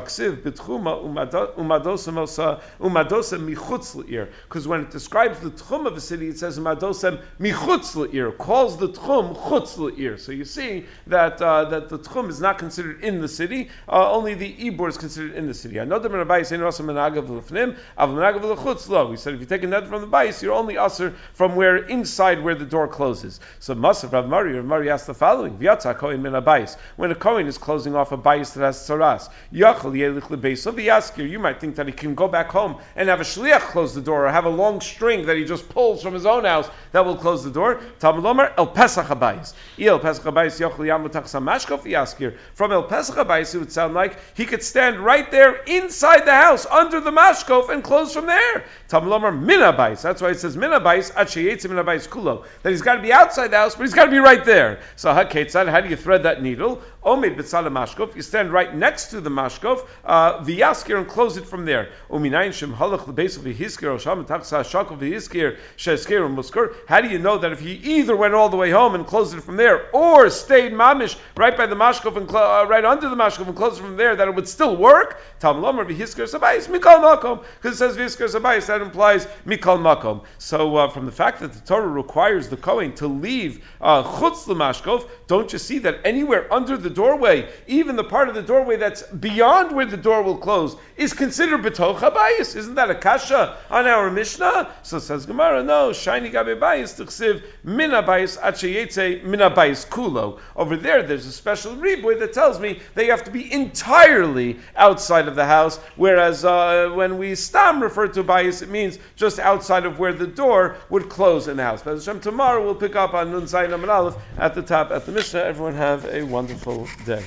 Umadosamosa 1.59 2.61
Umadosem 2.80 3.55
Michutzla. 3.55 4.28
Because 4.44 4.66
when 4.66 4.80
it 4.80 4.90
describes 4.90 5.40
the 5.40 5.51
tchum 5.51 5.86
of 5.86 5.96
a 5.96 6.01
city, 6.01 6.28
it 6.28 6.38
says 6.38 6.59
umadosem 6.59 7.20
michutz 7.40 7.94
le'ir, 7.94 8.36
calls 8.36 8.78
the 8.78 8.88
tchum 8.88 9.36
chutz 9.36 9.76
le'ir. 9.76 10.18
So 10.18 10.32
you 10.32 10.44
see 10.44 10.86
that 11.09 11.42
uh, 11.42 11.66
that 11.66 11.88
the 11.88 11.99
tchum 11.99 12.28
is 12.30 12.40
not 12.40 12.59
considered 12.59 13.05
in 13.05 13.20
the 13.20 13.28
city, 13.28 13.70
uh, 13.88 14.12
only 14.12 14.34
the 14.34 14.53
ibur 14.55 14.88
is 14.88 14.96
considered 14.96 15.34
in 15.34 15.46
the 15.46 15.55
city. 15.55 15.78
I 15.80 15.84
know 15.84 15.99
the 15.99 16.09
Rabbi 16.09 16.42
saying 16.42 16.62
av 16.62 16.74
menagav 16.76 18.38
We 18.41 19.16
said 19.16 19.34
if 19.34 19.41
you 19.41 19.47
take 19.47 19.62
a 19.64 19.66
net 19.66 19.89
from 19.89 20.01
the 20.01 20.07
bais, 20.07 20.43
you're 20.43 20.55
only 20.55 20.78
usher 20.78 21.14
from 21.34 21.57
where 21.57 21.76
inside 21.76 22.43
where 22.43 22.55
the 22.55 22.64
door 22.64 22.86
closes. 22.86 23.41
So 23.59 23.74
Masav 23.74 24.12
Rav 24.12 24.28
Mari, 24.28 24.55
Rav 24.55 24.64
Mari 24.64 24.91
asked 24.91 25.09
the 25.09 25.14
following: 25.14 25.59
V'yatza 25.59 25.97
kohen 25.97 26.22
min 26.22 26.32
bais. 26.32 26.76
When 26.97 27.11
a 27.11 27.14
kohen 27.14 27.47
is 27.49 27.59
closing 27.59 27.97
off 27.97 28.12
a 28.12 28.16
bais 28.16 28.55
that 28.55 28.64
has 28.64 28.78
tzaras, 28.78 29.28
yachal 29.53 29.93
yelich 29.93 30.22
lebeis 30.22 30.66
of 30.66 30.76
the 30.76 30.86
yaskir. 30.86 31.28
You 31.28 31.41
might 31.41 31.61
think 31.61 31.76
that 31.76 31.86
he 31.86 31.93
can 31.93 32.14
go 32.14 32.28
back 32.28 32.51
home 32.51 32.76
and 32.95 33.09
have 33.09 33.20
a 33.20 33.24
shliach 33.24 33.61
close 33.72 33.95
the 33.95 34.01
door, 34.01 34.26
or 34.26 34.30
have 34.30 34.45
a 34.45 34.51
long 34.51 34.80
string 34.80 35.26
that 35.26 35.36
he 35.36 35.45
just 35.45 35.68
pulls 35.68 36.01
from 36.03 36.14
his 36.14 36.26
own 36.26 36.45
house 36.45 36.70
that 36.93 37.05
will 37.05 37.16
close 37.16 37.43
the 37.43 37.51
door. 37.51 37.80
Talmud 37.99 38.22
Lomar 38.22 38.53
El 38.57 38.68
Pesach 38.68 39.07
Habayis. 39.07 39.53
El 39.80 39.99
Pesach 39.99 40.24
Habayis 40.24 40.61
Yochel 40.61 40.86
Yamutach 40.86 41.24
Samashkof 41.24 41.82
Yaskir. 41.82 42.36
From 42.55 42.70
El 42.70 42.84
Pesach 42.84 43.16
Habayis, 43.16 43.55
it 43.55 43.59
would 43.59 43.72
sound 43.72 43.95
like 43.95 44.16
he 44.36 44.47
could 44.47 44.62
stand 44.62 45.01
right 45.01 45.28
there 45.30 45.57
inside 45.64 46.24
the 46.24 46.34
house 46.34 46.66
under 46.66 47.01
the 47.01 47.11
mashkof 47.11 47.68
and 47.68 47.82
close 47.82 48.14
from 48.14 48.26
there. 48.29 48.64
Talmud 48.87 49.11
Lomar 49.11 49.33
Minabais. 49.37 50.01
That's 50.01 50.22
why 50.22 50.31
it 50.31 50.39
says 50.39 50.57
Minabais 50.57 51.12
Achiyetz 51.12 51.66
Minabais 51.66 52.09
Kulo. 52.09 52.45
That 52.62 52.70
he's 52.70 52.83
got 52.83 52.95
to 52.95 53.03
be 53.03 53.12
outside 53.12 53.49
the 53.49 53.57
house, 53.57 53.74
but 53.74 53.83
he's 53.83 53.95
got 53.95 54.05
to 54.05 54.11
be 54.11 54.18
right 54.18 54.45
there. 54.45 54.81
So 54.95 55.12
Haketzad, 55.12 55.68
how 55.68 55.81
do 55.81 55.89
you 55.89 55.97
thread 55.97 56.22
that 56.22 56.43
needle? 56.43 56.81
Omid 57.05 57.37
B'tzala 57.37 57.72
Mashkof. 57.72 58.14
You 58.14 58.22
stand 58.22 58.53
right 58.53 58.74
next 58.74 59.07
to 59.07 59.20
the 59.20 59.31
mashkof, 59.31 59.87
uh, 60.05 60.43
the 60.45 60.61
Yaskir, 60.61 60.99
and 60.99 61.09
close 61.09 61.37
it 61.37 61.47
from 61.47 61.64
there. 61.64 61.91
Uminayin 62.11 62.53
Shem 62.53 62.74
Halach 62.74 63.07
Lebeis 63.07 63.39
V'Hiskir 63.39 63.97
Osham 63.97 64.26
Taksa 64.26 64.61
Shakov 64.61 64.99
V'Hiskir 64.99 65.59
Sheskir 65.76 66.29
Muskir. 66.35 66.74
How 66.87 67.01
do 67.01 67.09
you 67.09 67.18
know 67.18 67.39
that 67.39 67.53
if 67.53 67.61
he 67.61 67.72
either 67.72 68.14
went 68.14 68.35
all 68.35 68.49
the 68.49 68.57
way 68.57 68.70
home 68.70 68.95
and 68.95 69.07
closed 69.07 69.35
it 69.35 69.41
from 69.41 69.57
there, 69.57 69.89
or 69.95 70.29
stayed 70.29 70.72
mamish 70.72 71.16
right 71.37 71.57
by 71.57 71.66
the 71.66 71.76
mashkov 71.76 72.16
and 72.16 72.29
clo- 72.29 72.62
uh, 72.62 72.66
right 72.66 72.85
under 72.85 73.09
the 73.09 73.16
mashkov 73.16 73.47
and 73.47 73.57
closed 73.57 73.79
it 73.79 73.83
from 73.83 73.97
there, 73.97 74.16
that 74.16 74.29
it 74.29 74.35
would 74.35 74.49
still 74.49 74.76
work? 74.76 75.20
Tam 75.41 75.62
lomer 75.62 75.85
v'hisker 75.85 76.24
sabayis 76.29 76.68
mikol 76.68 77.01
makom 77.01 77.45
because 77.57 77.81
it 77.81 77.95
says 77.95 77.97
that 78.19 78.81
implies 78.83 79.27
mikol 79.47 79.79
makom. 79.79 80.25
So 80.39 80.77
uh, 80.77 80.91
from 80.91 81.07
the 81.07 81.12
fact 81.12 81.41
that 81.41 81.53
the 81.53 81.61
Torah 81.61 81.87
requires 81.87 82.49
the 82.49 82.57
kohen 82.57 82.95
to 82.97 83.07
leave 83.09 83.64
uh, 83.81 84.03
chutz 84.03 84.47
l'mashkov, 84.47 85.09
don't 85.27 85.53
you 85.53 85.59
see 85.59 85.79
that 85.81 86.01
anywhere 86.05 86.53
under 86.53 86.77
the 86.77 86.91
doorway, 86.91 87.49
even 87.66 87.97
the 87.97 88.05
part 88.05 88.29
of 88.29 88.35
the 88.35 88.43
doorway 88.43 88.77
that's 88.77 89.03
beyond 89.03 89.75
where 89.75 89.87
the 89.87 89.97
door 89.97 90.23
will 90.23 90.39
close, 90.39 90.77
is 90.97 91.12
considered 91.12 91.62
betoch 91.62 91.99
habayis? 91.99 92.57
Isn't 92.57 92.75
that 92.77 92.91
a 92.91 92.95
kasha 92.95 93.57
on 93.71 93.87
our 93.87 94.11
Mishnah? 94.11 94.71
So 94.83 94.99
says 94.99 95.27
Gemara, 95.27 95.62
no, 95.62 95.93
shiny 95.93 96.31
gabe 96.31 96.59
bayis 96.61 96.99
tuchsiv 96.99 97.43
min 97.62 97.91
abayis 97.91 98.39
achayetze 98.39 99.23
min 99.25 99.41
abayis 99.41 99.87
kulo. 99.89 100.41
Over 100.57 100.77
there, 100.77 101.03
there's 101.03 101.27
a 101.27 101.33
special 101.33 101.77
riboy 101.77 102.19
that 102.21 102.33
tells 102.33 102.59
me 102.59 102.81
that 102.95 103.05
you 103.05 103.11
have 103.11 103.25
to 103.25 103.31
be 103.31 103.53
entirely 103.53 104.59
outside 104.77 105.29
of 105.29 105.35
the 105.35 105.47
house, 105.47 105.79
whereas 105.97 106.45
uh, 106.45 106.91
when 106.95 107.19
we 107.19 107.35
stam 107.35 107.83
refer 108.09 108.23
to 108.23 108.29
bayis, 108.29 108.63
it 108.63 108.69
means 108.69 108.99
just 109.17 109.39
outside 109.39 109.87
of 109.87 109.99
where 109.99 110.13
the 110.13 110.27
door 110.27 110.77
would 110.91 111.09
close 111.09 111.49
in 111.49 111.57
the 111.57 111.63
house. 111.63 111.83
But 111.83 111.95
Hashem, 111.95 112.21
tomorrow 112.21 112.65
we'll 112.65 112.75
pick 112.75 112.97
up 112.97 113.15
on 113.15 113.33
Nun 113.33 113.43
Zayin 113.43 113.71
Amud 113.71 113.89
Aleph 113.89 114.17
at 114.39 114.55
the 114.55 114.63
top 114.63 114.91
at 114.91 115.07
the 115.07 115.13
Mishnah. 115.13 115.41
Everyone 115.41 115.75
have 115.75 116.05
a 116.07 116.23
wonderful 116.23 116.87
day. 117.07 117.25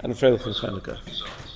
And 0.00 0.12
a 0.12 0.14
Freilich 0.14 0.42
Chanukah. 0.42 1.49